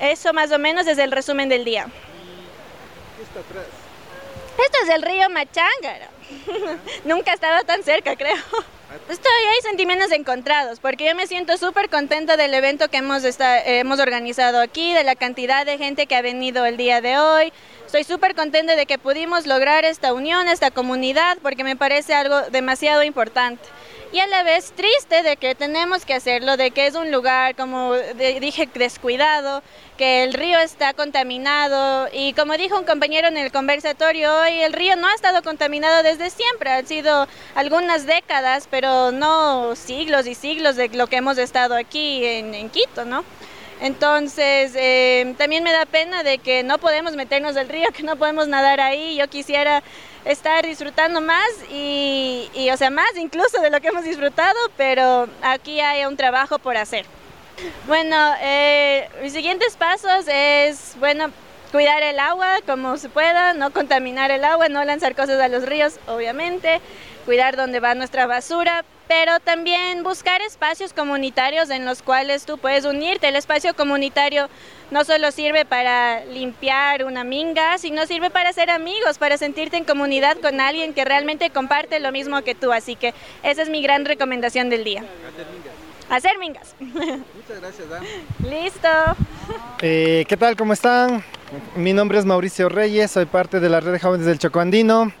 Eso 0.00 0.32
más 0.32 0.50
o 0.52 0.58
menos 0.58 0.86
es 0.86 0.98
el 0.98 1.10
resumen 1.10 1.48
del 1.48 1.64
día. 1.64 1.86
¿Qué 3.16 3.22
está 3.22 3.40
atrás? 3.40 3.66
Esto 4.64 4.78
es 4.84 4.88
el 4.90 5.02
río 5.02 5.28
Machángara. 5.30 6.08
Nunca 7.04 7.32
he 7.32 7.34
estado 7.34 7.62
tan 7.64 7.82
cerca, 7.82 8.16
creo. 8.16 8.36
Estoy, 9.08 9.30
hay 9.54 9.60
sentimientos 9.62 10.10
encontrados, 10.12 10.80
porque 10.80 11.06
yo 11.06 11.14
me 11.14 11.26
siento 11.26 11.56
súper 11.58 11.90
contenta 11.90 12.36
del 12.38 12.54
evento 12.54 12.88
que 12.88 12.96
hemos, 12.98 13.22
esta- 13.24 13.58
eh, 13.60 13.80
hemos 13.80 14.00
organizado 14.00 14.60
aquí, 14.60 14.94
de 14.94 15.04
la 15.04 15.14
cantidad 15.14 15.66
de 15.66 15.76
gente 15.78 16.06
que 16.06 16.16
ha 16.16 16.22
venido 16.22 16.64
el 16.64 16.76
día 16.78 17.00
de 17.02 17.18
hoy. 17.18 17.52
Estoy 17.84 18.04
súper 18.04 18.34
contenta 18.34 18.76
de 18.76 18.86
que 18.86 18.98
pudimos 18.98 19.46
lograr 19.46 19.84
esta 19.84 20.12
unión, 20.14 20.48
esta 20.48 20.70
comunidad, 20.70 21.36
porque 21.42 21.64
me 21.64 21.76
parece 21.76 22.14
algo 22.14 22.40
demasiado 22.50 23.02
importante. 23.02 23.62
Y 24.10 24.20
a 24.20 24.26
la 24.26 24.42
vez 24.42 24.72
triste 24.72 25.22
de 25.22 25.36
que 25.36 25.54
tenemos 25.54 26.06
que 26.06 26.14
hacerlo, 26.14 26.56
de 26.56 26.70
que 26.70 26.86
es 26.86 26.94
un 26.94 27.12
lugar, 27.12 27.54
como 27.54 27.92
dije, 28.40 28.66
descuidado, 28.72 29.62
que 29.98 30.24
el 30.24 30.32
río 30.32 30.58
está 30.60 30.94
contaminado 30.94 32.08
y 32.10 32.32
como 32.32 32.56
dijo 32.56 32.78
un 32.78 32.84
compañero 32.84 33.28
en 33.28 33.36
el 33.36 33.52
conversatorio 33.52 34.34
hoy, 34.40 34.60
el 34.60 34.72
río 34.72 34.96
no 34.96 35.08
ha 35.08 35.14
estado 35.14 35.42
contaminado 35.42 36.02
desde 36.02 36.30
siempre, 36.30 36.70
han 36.70 36.86
sido 36.86 37.28
algunas 37.54 38.06
décadas, 38.06 38.66
pero 38.70 39.12
no 39.12 39.76
siglos 39.76 40.26
y 40.26 40.34
siglos 40.34 40.76
de 40.76 40.88
lo 40.88 41.06
que 41.08 41.16
hemos 41.16 41.36
estado 41.36 41.74
aquí 41.74 42.24
en, 42.24 42.54
en 42.54 42.70
Quito, 42.70 43.04
¿no? 43.04 43.24
Entonces, 43.80 44.72
eh, 44.74 45.34
también 45.38 45.62
me 45.62 45.72
da 45.72 45.86
pena 45.86 46.24
de 46.24 46.38
que 46.38 46.64
no 46.64 46.78
podemos 46.78 47.14
meternos 47.14 47.56
al 47.56 47.68
río, 47.68 47.88
que 47.94 48.02
no 48.02 48.16
podemos 48.16 48.48
nadar 48.48 48.80
ahí. 48.80 49.16
Yo 49.16 49.28
quisiera 49.28 49.82
estar 50.28 50.64
disfrutando 50.64 51.22
más 51.22 51.48
y, 51.70 52.50
y, 52.54 52.70
o 52.70 52.76
sea, 52.76 52.90
más 52.90 53.16
incluso 53.16 53.60
de 53.62 53.70
lo 53.70 53.80
que 53.80 53.88
hemos 53.88 54.04
disfrutado, 54.04 54.58
pero 54.76 55.26
aquí 55.42 55.80
hay 55.80 56.04
un 56.04 56.16
trabajo 56.16 56.58
por 56.58 56.76
hacer. 56.76 57.06
Bueno, 57.86 58.34
eh, 58.40 59.08
mis 59.22 59.32
siguientes 59.32 59.74
pasos 59.76 60.26
es, 60.28 60.94
bueno, 61.00 61.30
cuidar 61.72 62.02
el 62.02 62.20
agua 62.20 62.58
como 62.66 62.98
se 62.98 63.08
pueda, 63.08 63.54
no 63.54 63.70
contaminar 63.72 64.30
el 64.30 64.44
agua, 64.44 64.68
no 64.68 64.84
lanzar 64.84 65.16
cosas 65.16 65.40
a 65.40 65.48
los 65.48 65.64
ríos, 65.64 65.98
obviamente, 66.06 66.80
cuidar 67.24 67.56
dónde 67.56 67.80
va 67.80 67.94
nuestra 67.94 68.26
basura, 68.26 68.84
pero 69.08 69.40
también 69.40 70.02
buscar 70.04 70.42
espacios 70.42 70.92
comunitarios 70.92 71.70
en 71.70 71.86
los 71.86 72.02
cuales 72.02 72.44
tú 72.44 72.58
puedes 72.58 72.84
unirte. 72.84 73.28
El 73.28 73.36
espacio 73.36 73.74
comunitario 73.74 74.48
no 74.90 75.04
solo 75.04 75.32
sirve 75.32 75.64
para 75.64 76.24
limpiar 76.26 77.04
una 77.04 77.24
minga, 77.24 77.78
sino 77.78 78.06
sirve 78.06 78.28
para 78.30 78.52
ser 78.52 78.70
amigos, 78.70 79.18
para 79.18 79.38
sentirte 79.38 79.78
en 79.78 79.84
comunidad 79.84 80.36
con 80.38 80.60
alguien 80.60 80.92
que 80.92 81.04
realmente 81.06 81.50
comparte 81.50 81.98
lo 82.00 82.12
mismo 82.12 82.42
que 82.42 82.54
tú. 82.54 82.70
Así 82.70 82.94
que 82.96 83.14
esa 83.42 83.62
es 83.62 83.70
mi 83.70 83.82
gran 83.82 84.04
recomendación 84.04 84.68
del 84.68 84.84
día. 84.84 85.02
Hacer 86.10 86.38
mingas. 86.38 86.74
Muchas 86.78 87.60
gracias, 87.60 87.88
Dan. 87.88 88.02
Listo. 88.48 88.88
Eh, 89.80 90.24
¿Qué 90.28 90.36
tal? 90.36 90.56
¿Cómo 90.56 90.72
están? 90.74 91.22
Mi 91.76 91.92
nombre 91.92 92.18
es 92.18 92.24
Mauricio 92.24 92.68
Reyes, 92.68 93.10
soy 93.10 93.24
parte 93.24 93.60
de 93.60 93.68
la 93.68 93.80
red 93.80 93.92
de 93.92 94.00
jóvenes 94.00 94.26
del 94.26 94.38
Choco 94.38 94.60
Andino. 94.60 95.12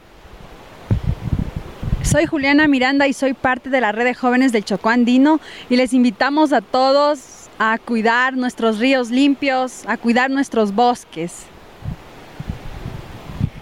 Soy 2.10 2.24
Juliana 2.24 2.66
Miranda 2.68 3.06
y 3.06 3.12
soy 3.12 3.34
parte 3.34 3.68
de 3.68 3.82
la 3.82 3.92
red 3.92 4.06
de 4.06 4.14
jóvenes 4.14 4.50
del 4.50 4.64
Chocó 4.64 4.88
Andino 4.88 5.40
y 5.68 5.76
les 5.76 5.92
invitamos 5.92 6.54
a 6.54 6.62
todos 6.62 7.50
a 7.58 7.76
cuidar 7.76 8.34
nuestros 8.34 8.78
ríos 8.78 9.10
limpios, 9.10 9.84
a 9.86 9.98
cuidar 9.98 10.30
nuestros 10.30 10.74
bosques. 10.74 11.42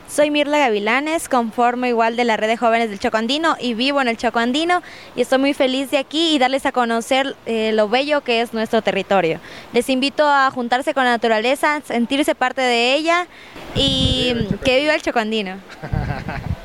Soy 0.09 0.31
Mirla 0.31 0.59
Gavilanes, 0.59 1.29
conformo 1.29 1.87
igual 1.87 2.15
de 2.15 2.25
la 2.25 2.37
red 2.37 2.47
de 2.47 2.57
jóvenes 2.57 2.89
del 2.89 3.01
Chocondino 3.01 3.57
y 3.59 3.75
vivo 3.75 4.01
en 4.01 4.07
el 4.07 4.17
Chocondino 4.17 4.81
y 5.17 5.23
estoy 5.23 5.39
muy 5.39 5.53
feliz 5.53 5.91
de 5.91 5.99
aquí 5.99 6.33
y 6.33 6.39
darles 6.39 6.67
a 6.67 6.73
conocer 6.73 7.35
eh, 7.47 7.73
lo 7.73 7.89
bello 7.89 8.21
que 8.21 8.43
es 8.43 8.55
nuestro 8.55 8.81
territorio. 8.81 9.41
Les 9.73 9.89
invito 9.89 10.25
a 10.25 10.53
juntarse 10.53 10.95
con 10.95 11.03
la 11.03 11.11
naturaleza, 11.11 11.81
sentirse 11.85 12.37
parte 12.37 12.61
de 12.61 12.95
ella 12.95 13.27
y 13.75 14.37
que 14.65 14.79
viva 14.79 14.95
el 14.95 15.03
Chocondino. 15.03 15.57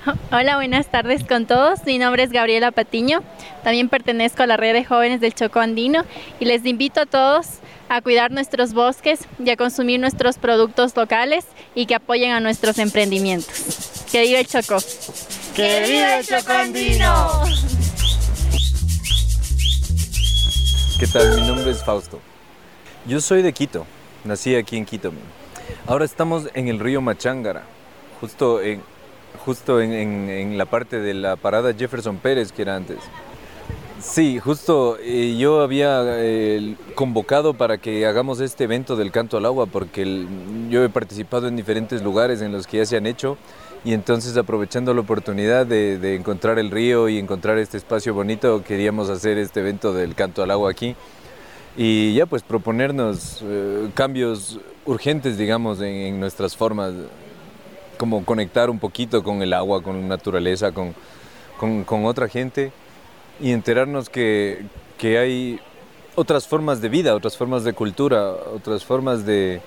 Hola, 0.32 0.56
buenas 0.56 0.86
tardes 0.86 1.24
con 1.24 1.46
todos. 1.46 1.84
Mi 1.84 1.98
nombre 1.98 2.22
es 2.22 2.30
Gabriela 2.30 2.70
Patiño. 2.70 3.22
También 3.62 3.88
pertenezco 3.88 4.42
a 4.42 4.46
la 4.46 4.56
red 4.56 4.72
de 4.72 4.84
jóvenes 4.84 5.20
del 5.20 5.34
Choco 5.34 5.60
Andino 5.60 6.04
y 6.38 6.44
les 6.44 6.64
invito 6.64 7.00
a 7.00 7.06
todos 7.06 7.46
a 7.88 8.00
cuidar 8.00 8.30
nuestros 8.30 8.72
bosques 8.72 9.20
y 9.44 9.50
a 9.50 9.56
consumir 9.56 10.00
nuestros 10.00 10.38
productos 10.38 10.96
locales 10.96 11.44
y 11.74 11.86
que 11.86 11.96
apoyen 11.96 12.32
a 12.32 12.40
nuestros 12.40 12.78
emprendimientos. 12.78 14.06
Que 14.10 14.22
viva 14.22 14.38
el 14.38 14.46
Choco. 14.46 14.78
¡Que 15.54 15.84
viva 15.88 16.18
el 16.18 16.26
Choco 16.26 16.52
Andino! 16.52 17.42
¿Qué 20.98 21.06
tal? 21.06 21.40
Mi 21.40 21.46
nombre 21.46 21.70
es 21.70 21.82
Fausto. 21.84 22.20
Yo 23.06 23.20
soy 23.20 23.42
de 23.42 23.52
Quito, 23.52 23.86
nací 24.24 24.54
aquí 24.54 24.76
en 24.76 24.84
Quito. 24.84 25.12
Ahora 25.86 26.04
estamos 26.04 26.48
en 26.54 26.68
el 26.68 26.78
río 26.78 27.00
Machángara, 27.00 27.62
justo 28.20 28.60
en, 28.60 28.82
justo 29.44 29.80
en, 29.80 29.92
en- 29.92 30.58
la 30.58 30.66
parte 30.66 31.00
de 31.00 31.14
la 31.14 31.36
parada 31.36 31.72
Jefferson 31.74 32.16
Pérez 32.18 32.52
que 32.52 32.62
era 32.62 32.76
antes. 32.76 32.98
Sí, 34.00 34.38
justo 34.38 34.96
eh, 35.02 35.36
yo 35.38 35.60
había 35.60 36.02
eh, 36.06 36.74
convocado 36.94 37.52
para 37.52 37.76
que 37.76 38.06
hagamos 38.06 38.40
este 38.40 38.64
evento 38.64 38.96
del 38.96 39.12
canto 39.12 39.36
al 39.36 39.44
agua 39.44 39.66
porque 39.66 40.26
yo 40.70 40.82
he 40.82 40.88
participado 40.88 41.48
en 41.48 41.56
diferentes 41.56 42.02
lugares 42.02 42.40
en 42.40 42.50
los 42.50 42.66
que 42.66 42.78
ya 42.78 42.86
se 42.86 42.96
han 42.96 43.06
hecho 43.06 43.36
y 43.84 43.92
entonces 43.92 44.36
aprovechando 44.38 44.94
la 44.94 45.02
oportunidad 45.02 45.66
de, 45.66 46.14
encontrar 46.14 46.58
el 46.58 46.70
río 46.70 47.10
y 47.10 47.18
encontrar 47.18 47.58
este 47.58 47.76
espacio 47.76 48.14
bonito 48.14 48.62
queríamos 48.64 49.10
hacer 49.10 49.36
este 49.36 49.60
evento 49.60 49.92
del 49.92 50.14
canto 50.14 50.42
al 50.42 50.50
agua 50.50 50.70
aquí 50.70 50.96
y 51.76 52.14
ya 52.14 52.24
pues 52.24 52.42
proponernos 52.42 53.42
eh, 53.42 53.90
cambios 53.92 54.60
urgentes 54.86 55.36
digamos 55.36 55.80
en 55.82 56.18
nuestras 56.20 56.56
formas 56.56 56.94
como 58.00 58.24
conectar 58.24 58.70
un 58.70 58.78
poquito 58.78 59.22
con 59.22 59.42
el 59.42 59.52
agua, 59.52 59.82
con 59.82 60.00
la 60.00 60.06
naturaleza, 60.06 60.72
con, 60.72 60.94
con- 61.58 61.84
con 61.84 62.06
otra 62.06 62.28
gente 62.28 62.72
y 63.38 63.52
enterarnos 63.52 64.08
que, 64.08 64.64
que 64.96 65.18
hay 65.18 65.60
otras 66.14 66.48
formas 66.48 66.80
de 66.80 66.88
vida, 66.88 67.14
otras 67.14 67.36
formas 67.36 67.62
de 67.62 67.74
cultura, 67.74 68.30
otras 68.54 68.86
formas 68.86 69.26
de, 69.26 69.60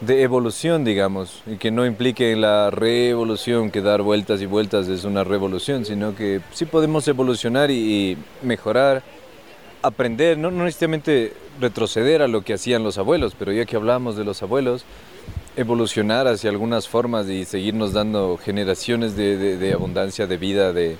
de 0.00 0.22
evolución, 0.22 0.84
digamos, 0.84 1.42
y 1.44 1.56
que 1.56 1.72
no 1.72 1.84
implique 1.84 2.36
la 2.36 2.70
revolución, 2.70 3.72
que 3.72 3.80
dar 3.82 4.00
vueltas 4.02 4.40
y 4.42 4.46
vueltas 4.46 4.86
es 4.86 5.02
una 5.02 5.24
revolución, 5.24 5.84
sino 5.84 6.14
que 6.14 6.40
sí 6.52 6.66
podemos 6.66 7.08
evolucionar 7.08 7.72
y, 7.72 7.74
y 8.12 8.18
mejorar, 8.42 9.02
aprender, 9.82 10.38
no, 10.38 10.52
no 10.52 10.62
necesariamente 10.62 11.32
retroceder 11.60 12.22
a 12.22 12.28
lo 12.28 12.42
que 12.42 12.54
hacían 12.54 12.84
los 12.84 12.96
abuelos, 12.96 13.34
pero 13.36 13.50
ya 13.52 13.64
que 13.64 13.74
hablamos 13.74 14.16
de 14.16 14.24
los 14.24 14.40
abuelos, 14.40 14.84
evolucionar 15.56 16.28
hacia 16.28 16.50
algunas 16.50 16.86
formas 16.86 17.28
y 17.28 17.44
seguirnos 17.44 17.92
dando 17.92 18.36
generaciones 18.36 19.16
de, 19.16 19.72
abundancia, 19.74 20.26
de 20.26 20.36
vida, 20.36 20.72
de, 20.72 20.98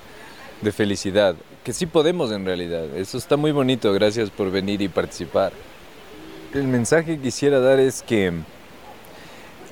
felicidad, 0.71 1.35
que 1.63 1.73
sí 1.73 1.85
podemos 1.85 2.31
en 2.31 2.45
realidad. 2.45 2.85
Eso 2.97 3.17
está 3.17 3.37
muy 3.37 3.51
bonito, 3.51 3.93
gracias 3.93 4.29
por 4.29 4.51
venir 4.51 4.81
y 4.81 4.89
participar. 4.89 5.53
El 6.53 6.67
mensaje 6.67 7.15
que 7.15 7.21
quisiera 7.21 7.59
dar 7.59 7.79
es 7.79 8.01
que 8.01 8.33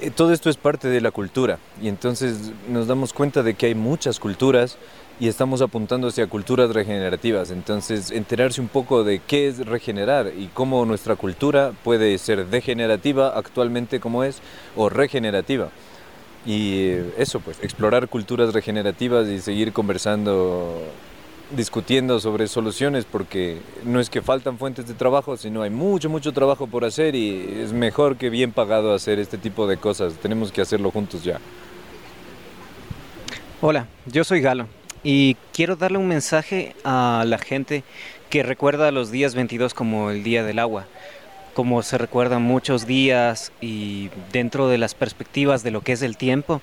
eh, 0.02 0.12
todo 0.12 0.34
esto 0.34 0.50
es 0.50 0.58
parte 0.58 0.88
de 0.88 1.02
la 1.02 1.12
cultura 1.12 1.58
y 1.82 1.88
entonces 1.88 2.52
nos 2.70 2.86
damos 2.86 3.14
cuenta 3.14 3.44
de 3.44 3.56
que 3.56 3.68
hay 3.68 3.76
muchas 3.76 4.20
culturas 4.20 4.78
y 5.20 5.28
estamos 5.30 5.62
apuntando 5.62 6.08
hacia 6.08 6.28
culturas 6.28 6.72
regenerativas. 6.72 7.52
Entonces, 7.52 8.12
enterarse 8.12 8.60
un 8.60 8.68
poco 8.68 9.04
de 9.04 9.20
qué 9.20 9.48
es 9.48 9.66
regenerar 9.66 10.32
y 10.38 10.48
cómo 10.48 10.86
nuestra 10.86 11.16
cultura 11.16 11.72
puede 11.84 12.18
ser 12.18 12.48
degenerativa 12.48 13.30
actualmente 13.30 14.00
como 14.00 14.24
es 14.24 14.42
o 14.76 14.90
regenerativa. 14.90 15.70
Y 16.46 16.90
eh, 16.90 17.14
eso, 17.18 17.40
pues, 17.40 17.58
explorar 17.64 18.08
culturas 18.10 18.54
regenerativas 18.54 19.28
y 19.28 19.40
seguir 19.40 19.72
conversando, 19.72 20.80
discutiendo 21.56 22.20
sobre 22.20 22.48
soluciones, 22.48 23.06
porque 23.06 23.60
no 23.86 24.02
es 24.02 24.10
que 24.10 24.22
faltan 24.22 24.58
fuentes 24.58 24.86
de 24.86 24.94
trabajo, 24.96 25.38
sino 25.38 25.62
hay 25.62 25.70
mucho, 25.70 26.10
mucho 26.10 26.34
trabajo 26.34 26.68
por 26.68 26.84
hacer 26.84 27.16
y 27.16 27.62
es 27.62 27.72
mejor 27.72 28.18
que 28.18 28.30
bien 28.30 28.52
pagado 28.52 28.94
hacer 28.94 29.20
este 29.20 29.38
tipo 29.38 29.66
de 29.66 29.78
cosas. 29.78 30.16
Tenemos 30.16 30.52
que 30.52 30.62
hacerlo 30.62 30.92
juntos 30.92 31.24
ya. 31.24 31.40
Hola, 33.62 33.88
yo 34.06 34.24
soy 34.24 34.42
Galo 34.42 34.68
y 35.06 35.38
quiero 35.54 35.76
darle 35.76 36.00
un 36.00 36.08
mensaje 36.08 36.76
a 36.84 37.26
la 37.28 37.38
gente 37.38 37.84
que 38.32 38.42
recuerda 38.42 38.92
los 38.92 39.12
días 39.12 39.36
22 39.36 39.76
como 39.76 40.10
el 40.10 40.24
Día 40.24 40.44
del 40.44 40.58
Agua, 40.58 40.88
como 41.54 41.84
se 41.84 42.00
recuerdan 42.00 42.42
muchos 42.42 42.88
días 42.88 43.52
y 43.62 44.10
dentro 44.34 44.68
de 44.68 44.80
las 44.80 44.96
perspectivas 44.96 45.62
de 45.62 45.70
lo 45.70 45.82
que 45.82 45.92
es 45.92 46.02
el 46.02 46.18
tiempo, 46.18 46.60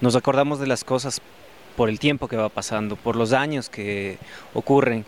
nos 0.00 0.14
acordamos 0.14 0.60
de 0.60 0.68
las 0.68 0.84
cosas 0.84 1.20
por 1.76 1.88
el 1.88 1.98
tiempo 1.98 2.28
que 2.28 2.36
va 2.36 2.48
pasando, 2.48 2.94
por 2.94 3.16
los 3.16 3.32
años 3.32 3.68
que 3.68 4.18
ocurren, 4.54 5.04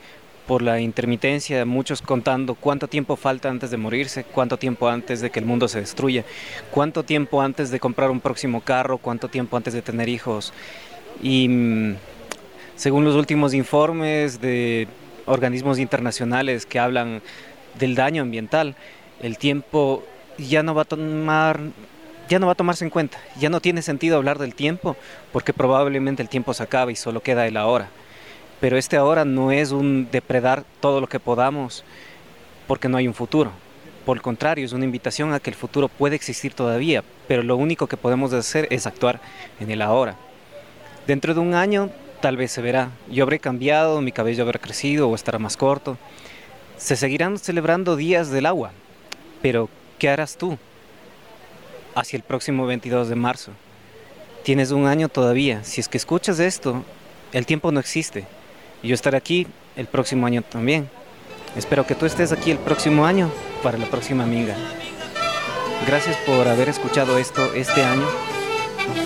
por 0.49 0.61
la 0.61 0.81
intermitencia, 0.81 1.65
muchos 1.65 2.03
contando 2.03 2.57
cuánto 2.57 2.89
tiempo 2.89 3.15
falta 3.15 3.49
antes 3.49 3.71
de 3.71 3.77
morirse, 3.77 4.25
cuánto 4.25 4.57
tiempo 4.57 4.89
antes 4.89 5.21
de 5.21 5.31
que 5.31 5.39
el 5.39 5.47
mundo 5.47 5.69
se 5.69 5.79
destruya, 5.79 6.25
cuánto 6.73 7.05
tiempo 7.05 7.43
antes 7.43 7.71
de 7.71 7.79
comprar 7.79 8.11
un 8.11 8.21
próximo 8.21 8.61
carro, 8.61 8.99
cuánto 8.99 9.29
tiempo 9.29 9.57
antes 9.57 9.73
de 9.73 9.83
tener 9.83 10.09
hijos. 10.09 10.53
Y 11.23 11.47
mm, 11.49 11.97
según 12.83 13.05
los 13.05 13.15
últimos 13.15 13.55
informes 13.55 14.41
de 14.41 14.89
organismos 15.27 15.79
internacionales 15.79 16.67
que 16.67 16.81
hablan 16.81 17.23
del 17.79 17.95
daño 17.95 18.23
ambiental, 18.23 18.75
el 19.21 19.39
tiempo 19.39 20.03
ya 20.37 20.65
no 20.65 20.75
va 20.75 20.83
a 20.83 20.85
tomar 20.85 21.61
ya 22.29 22.41
no 22.41 22.47
va 22.47 22.53
a 22.53 22.57
tomarse 22.57 22.85
en 22.85 22.91
cuenta, 22.91 23.19
ya 23.39 23.51
no 23.51 23.61
tiene 23.61 23.83
sentido 23.83 24.17
hablar 24.17 24.41
del 24.41 24.57
tiempo 24.57 24.97
porque 25.33 25.53
probablemente 25.53 26.23
el 26.23 26.29
tiempo 26.29 26.55
se 26.55 26.65
acaba 26.65 26.91
y 26.91 26.97
solo 26.97 27.21
queda 27.21 27.47
el 27.47 27.57
ahora. 27.57 27.89
Pero 28.61 28.77
este 28.77 28.97
ahora 28.97 29.25
no 29.25 29.53
es 29.53 29.71
un 29.71 30.09
depredar 30.11 30.65
todo 30.81 31.01
lo 31.01 31.07
que 31.07 31.21
podamos 31.21 31.85
porque 32.67 32.89
no 32.89 32.97
hay 32.97 33.07
un 33.07 33.15
futuro. 33.15 33.53
Por 34.05 34.17
el 34.17 34.23
contrario, 34.25 34.67
es 34.67 34.73
una 34.73 34.87
invitación 34.87 35.33
a 35.33 35.39
que 35.39 35.51
el 35.51 35.57
futuro 35.57 35.87
puede 35.87 36.17
existir 36.17 36.53
todavía, 36.53 37.05
pero 37.29 37.45
lo 37.45 37.55
único 37.57 37.87
que 37.87 37.97
podemos 37.97 38.33
hacer 38.33 38.67
es 38.71 38.89
actuar 38.89 39.21
en 39.61 39.71
el 39.71 39.83
ahora. 39.83 40.17
Dentro 41.07 41.33
de 41.33 41.39
un 41.39 41.55
año 41.55 41.91
tal 42.23 42.39
vez 42.39 42.53
se 42.53 42.63
verá. 42.63 42.91
Yo 43.11 43.25
habré 43.25 43.39
cambiado, 43.41 44.01
mi 44.01 44.13
cabello 44.13 44.45
habrá 44.45 44.59
crecido 44.59 45.11
o 45.11 45.15
estará 45.15 45.39
más 45.39 45.59
corto. 45.59 45.99
Se 46.79 46.97
seguirán 46.97 47.37
celebrando 47.37 47.97
días 47.97 48.31
del 48.31 48.47
agua, 48.47 48.71
pero 49.43 49.69
¿qué 49.99 50.09
harás 50.09 50.39
tú 50.39 50.57
hacia 51.95 52.17
el 52.17 52.23
próximo 52.23 52.65
22 52.65 53.09
de 53.09 53.17
marzo? 53.17 53.53
Tienes 54.45 54.71
un 54.71 54.87
año 54.87 55.09
todavía. 55.09 55.63
Si 55.65 55.81
es 55.81 55.89
que 55.89 55.99
escuchas 55.99 56.39
esto, 56.39 56.85
el 57.33 57.45
tiempo 57.45 57.73
no 57.73 57.81
existe. 57.81 58.25
Y 58.83 58.89
yo 58.89 58.95
estaré 58.95 59.17
aquí 59.19 59.47
el 59.77 59.87
próximo 59.87 60.27
año 60.27 60.43
también. 60.43 60.89
Espero 61.57 61.87
que 61.87 61.95
tú 61.95 62.07
estés 62.07 62.33
aquí 62.33 62.53
el 62.53 62.59
próximo 62.59 63.05
año 63.05 63.31
para 63.63 63.79
la 63.79 63.87
próxima 63.87 64.25
minga. 64.25 64.57
Gracias 65.87 66.17
por 66.19 66.47
haber 66.47 66.69
escuchado 66.69 67.19
esto 67.19 67.53
este 67.55 67.83
año 67.83 68.07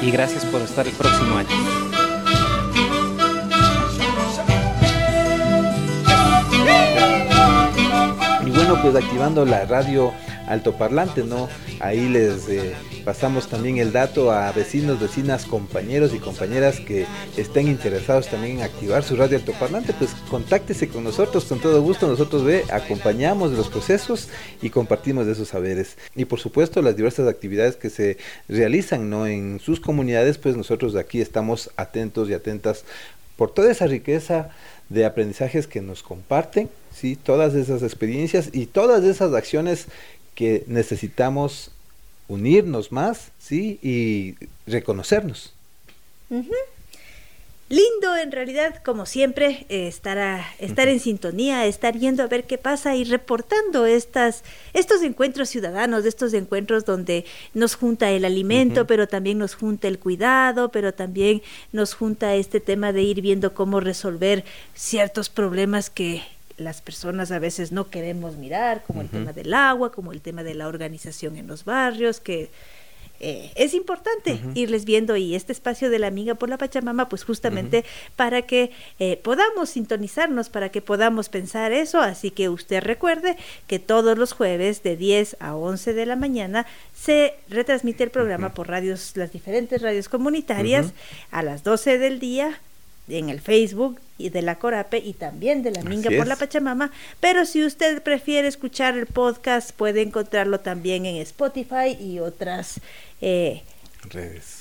y 0.03 0.11
gracias 0.11 0.45
por 0.45 0.61
estar 0.61 0.87
el 0.87 0.93
próximo 0.93 1.39
año. 1.39 1.86
Bueno, 8.69 8.83
pues 8.83 8.97
activando 8.97 9.45
la 9.45 9.65
radio 9.65 10.13
altoparlante, 10.49 11.23
¿no? 11.23 11.49
Ahí 11.79 12.09
les 12.09 12.49
eh, 12.49 12.75
pasamos 13.05 13.49
también 13.49 13.79
el 13.79 13.93
dato 13.93 14.33
a 14.33 14.51
vecinos, 14.51 14.99
vecinas, 14.99 15.45
compañeros 15.45 16.13
y 16.13 16.19
compañeras 16.19 16.81
que 16.81 17.07
estén 17.37 17.69
interesados 17.69 18.27
también 18.27 18.59
en 18.59 18.65
activar 18.65 19.05
su 19.05 19.15
radio 19.15 19.39
altoparlante, 19.39 19.93
pues 19.93 20.11
contáctese 20.29 20.89
con 20.89 21.05
nosotros 21.05 21.45
con 21.45 21.61
todo 21.61 21.81
gusto. 21.81 22.09
Nosotros 22.09 22.43
ve, 22.43 22.65
acompañamos 22.73 23.53
los 23.53 23.69
procesos 23.69 24.29
y 24.61 24.71
compartimos 24.71 25.27
de 25.27 25.33
esos 25.33 25.47
saberes. 25.47 25.97
Y 26.17 26.25
por 26.25 26.41
supuesto 26.41 26.83
las 26.83 26.97
diversas 26.97 27.29
actividades 27.29 27.77
que 27.77 27.89
se 27.89 28.19
realizan, 28.49 29.09
¿no? 29.09 29.29
En 29.29 29.61
sus 29.61 29.79
comunidades, 29.79 30.39
pues 30.39 30.57
nosotros 30.57 30.97
aquí 30.97 31.21
estamos 31.21 31.71
atentos 31.77 32.29
y 32.31 32.35
atentas 32.35 32.85
por 33.37 33.55
toda 33.55 33.71
esa 33.71 33.87
riqueza 33.87 34.51
de 34.89 35.05
aprendizajes 35.05 35.69
que 35.69 35.81
nos 35.81 36.03
comparten 36.03 36.69
¿sí? 36.97 37.17
todas 37.17 37.55
esas 37.55 37.83
experiencias 37.83 38.51
y 38.53 38.67
todas 38.67 39.05
esas 39.05 39.35
acciones 39.35 39.87
que 40.35 40.65
necesitamos 40.67 41.71
unirnos 42.29 42.91
más 42.91 43.31
¿sí? 43.39 43.79
y 43.83 44.35
reconocernos. 44.67 45.53
Lindo 47.69 48.17
en 48.17 48.31
realidad, 48.31 48.81
como 48.85 49.07
siempre, 49.07 49.67
estar, 49.69 50.45
estar 50.61 50.87
en 50.87 51.01
sintonía, 51.01 51.67
estar 51.67 51.99
yendo 51.99 52.23
a 52.23 52.29
ver 52.29 52.45
qué 52.45 52.59
pasa 52.59 52.95
y 52.95 53.03
reportando 53.03 53.87
estas, 53.87 54.45
estos 54.73 55.03
encuentros 55.03 55.49
ciudadanos, 55.49 56.05
estos 56.05 56.33
encuentros 56.33 56.85
donde 56.85 57.25
nos 57.55 57.75
junta 57.75 58.11
el 58.13 58.25
alimento, 58.25 58.87
pero 58.87 59.09
también 59.09 59.39
nos 59.39 59.57
junta 59.57 59.89
el 59.89 59.99
cuidado, 59.99 60.71
pero 60.71 60.95
también 60.95 61.43
nos 61.73 61.95
junta 61.95 62.37
este 62.37 62.61
tema 62.61 62.93
de 62.93 63.03
ir 63.03 63.21
viendo 63.21 63.53
cómo 63.53 63.81
resolver 63.81 64.45
ciertos 64.75 65.29
problemas 65.29 65.91
que 65.91 66.23
las 66.57 66.81
personas 66.81 67.31
a 67.31 67.39
veces 67.39 67.73
no 67.73 67.91
queremos 67.91 68.37
mirar, 68.37 68.83
como 68.87 69.03
el 69.03 69.09
tema 69.09 69.33
del 69.33 69.53
agua, 69.55 69.93
como 69.93 70.13
el 70.13 70.21
tema 70.21 70.43
de 70.43 70.55
la 70.55 70.69
organización 70.69 71.37
en 71.37 71.47
los 71.47 71.65
barrios, 71.65 72.21
que 72.21 72.51
eh, 73.19 73.51
es 73.55 73.73
importante 73.73 74.39
irles 74.55 74.85
viendo 74.85 75.17
y 75.17 75.35
este 75.35 75.53
espacio 75.53 75.89
de 75.89 75.99
la 75.99 76.07
amiga 76.07 76.35
por 76.35 76.51
la 76.51 76.59
Pachamama, 76.59 77.09
pues 77.09 77.25
justamente 77.25 77.85
para 78.15 78.43
que 78.43 78.73
eh, 78.99 79.19
podamos 79.23 79.71
sintonizarnos, 79.71 80.51
para 80.51 80.69
que 80.69 80.83
podamos 80.83 81.29
pensar 81.29 81.73
eso. 81.73 82.01
Así 82.01 82.31
que 82.31 82.49
usted 82.49 82.83
recuerde 82.83 83.37
que 83.67 83.79
todos 83.79 84.19
los 84.19 84.33
jueves 84.33 84.83
de 84.83 84.97
10 84.97 85.39
a 85.41 85.57
11 85.57 85.95
de 85.95 86.07
la 86.07 86.17
mañana 86.17 86.67
se 86.95 87.35
retransmite 87.49 88.05
el 88.05 88.11
programa 88.11 88.53
por 88.53 88.69
radios, 88.69 89.13
las 89.17 89.33
diferentes 89.33 89.81
radios 89.81 90.09
comunitarias 90.09 90.93
a 91.31 91.43
las 91.43 91.65
12 91.65 91.99
del 91.99 92.21
día 92.21 92.61
en 93.09 93.29
el 93.29 93.41
Facebook 93.41 94.01
y 94.19 94.31
de 94.31 94.43
la 94.43 94.59
Corape 94.59 94.99
y 94.99 95.13
también 95.13 95.63
de 95.63 95.71
la 95.71 95.83
Minga 95.83 96.11
por 96.17 96.27
la 96.27 96.37
Pachamama. 96.37 96.91
Pero 97.21 97.45
si 97.45 97.65
usted 97.65 98.03
prefiere 98.03 98.49
escuchar 98.49 98.97
el 98.97 99.07
podcast, 99.07 99.73
puede 99.73 100.03
encontrarlo 100.03 100.61
también 100.61 101.07
en 101.07 101.17
Spotify 101.17 101.97
y 102.01 102.19
otras 102.19 102.81
eh, 103.21 103.63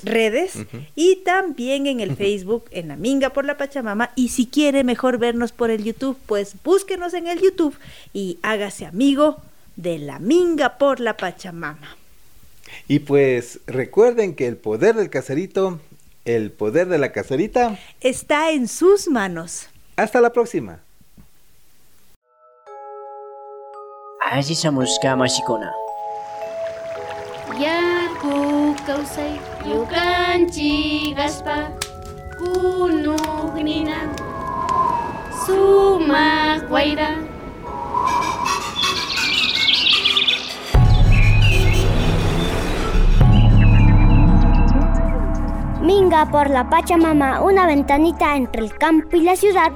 redes. 0.03 0.53
Y 0.95 1.17
también 1.17 1.87
en 1.87 1.99
el 1.99 2.15
Facebook, 2.15 2.65
en 2.71 2.89
la 2.89 2.95
Minga 2.95 3.31
por 3.31 3.45
la 3.45 3.57
Pachamama. 3.57 4.11
Y 4.15 4.29
si 4.29 4.45
quiere 4.47 4.83
mejor 4.83 5.17
vernos 5.17 5.51
por 5.51 5.69
el 5.69 5.83
YouTube, 5.83 6.17
pues 6.25 6.55
búsquenos 6.63 7.13
en 7.13 7.27
el 7.27 7.39
YouTube 7.39 7.77
y 8.13 8.39
hágase 8.41 8.85
amigo 8.85 9.41
de 9.75 9.99
la 9.99 10.19
Minga 10.19 10.77
por 10.77 10.99
la 10.99 11.17
Pachamama. 11.17 11.97
Y 12.87 12.99
pues 12.99 13.59
recuerden 13.67 14.35
que 14.35 14.47
el 14.47 14.57
poder 14.57 14.95
del 14.95 15.09
caserito 15.09 15.79
el 16.26 16.51
poder 16.51 16.88
de 16.88 16.97
la 16.97 17.11
caserita 17.11 17.78
está 18.01 18.51
en 18.51 18.67
sus 18.67 19.07
manos. 19.07 19.69
Hasta 19.95 20.19
la 20.19 20.32
próxima. 20.32 20.80
Aji 24.19 24.55
samuska 24.55 25.15
mashikona. 25.15 25.71
Yaku 27.59 28.76
kausai 28.86 29.39
yukanchi 29.69 31.13
gaspa 31.15 31.71
kunugnina 32.38 34.09
sumak 35.45 36.69
waira 36.71 37.15
Minga 45.86 46.25
por 46.31 46.49
la 46.49 46.67
Pachamama, 46.67 47.41
una 47.41 47.67
ventanita 47.67 48.36
entre 48.36 48.63
el 48.63 48.75
campo 48.75 49.15
y 49.15 49.21
la 49.21 49.36
ciudad. 49.36 49.71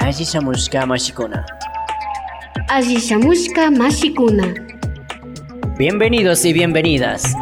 Así 0.00 0.26
se 0.26 0.38
música 0.40 0.84
machicuna. 0.84 1.46
Así 2.68 3.00
se 3.00 3.16
música 3.16 3.70
machicuna. 3.70 4.52
Bienvenidos 5.78 6.44
y 6.44 6.52
bienvenidas. 6.52 7.34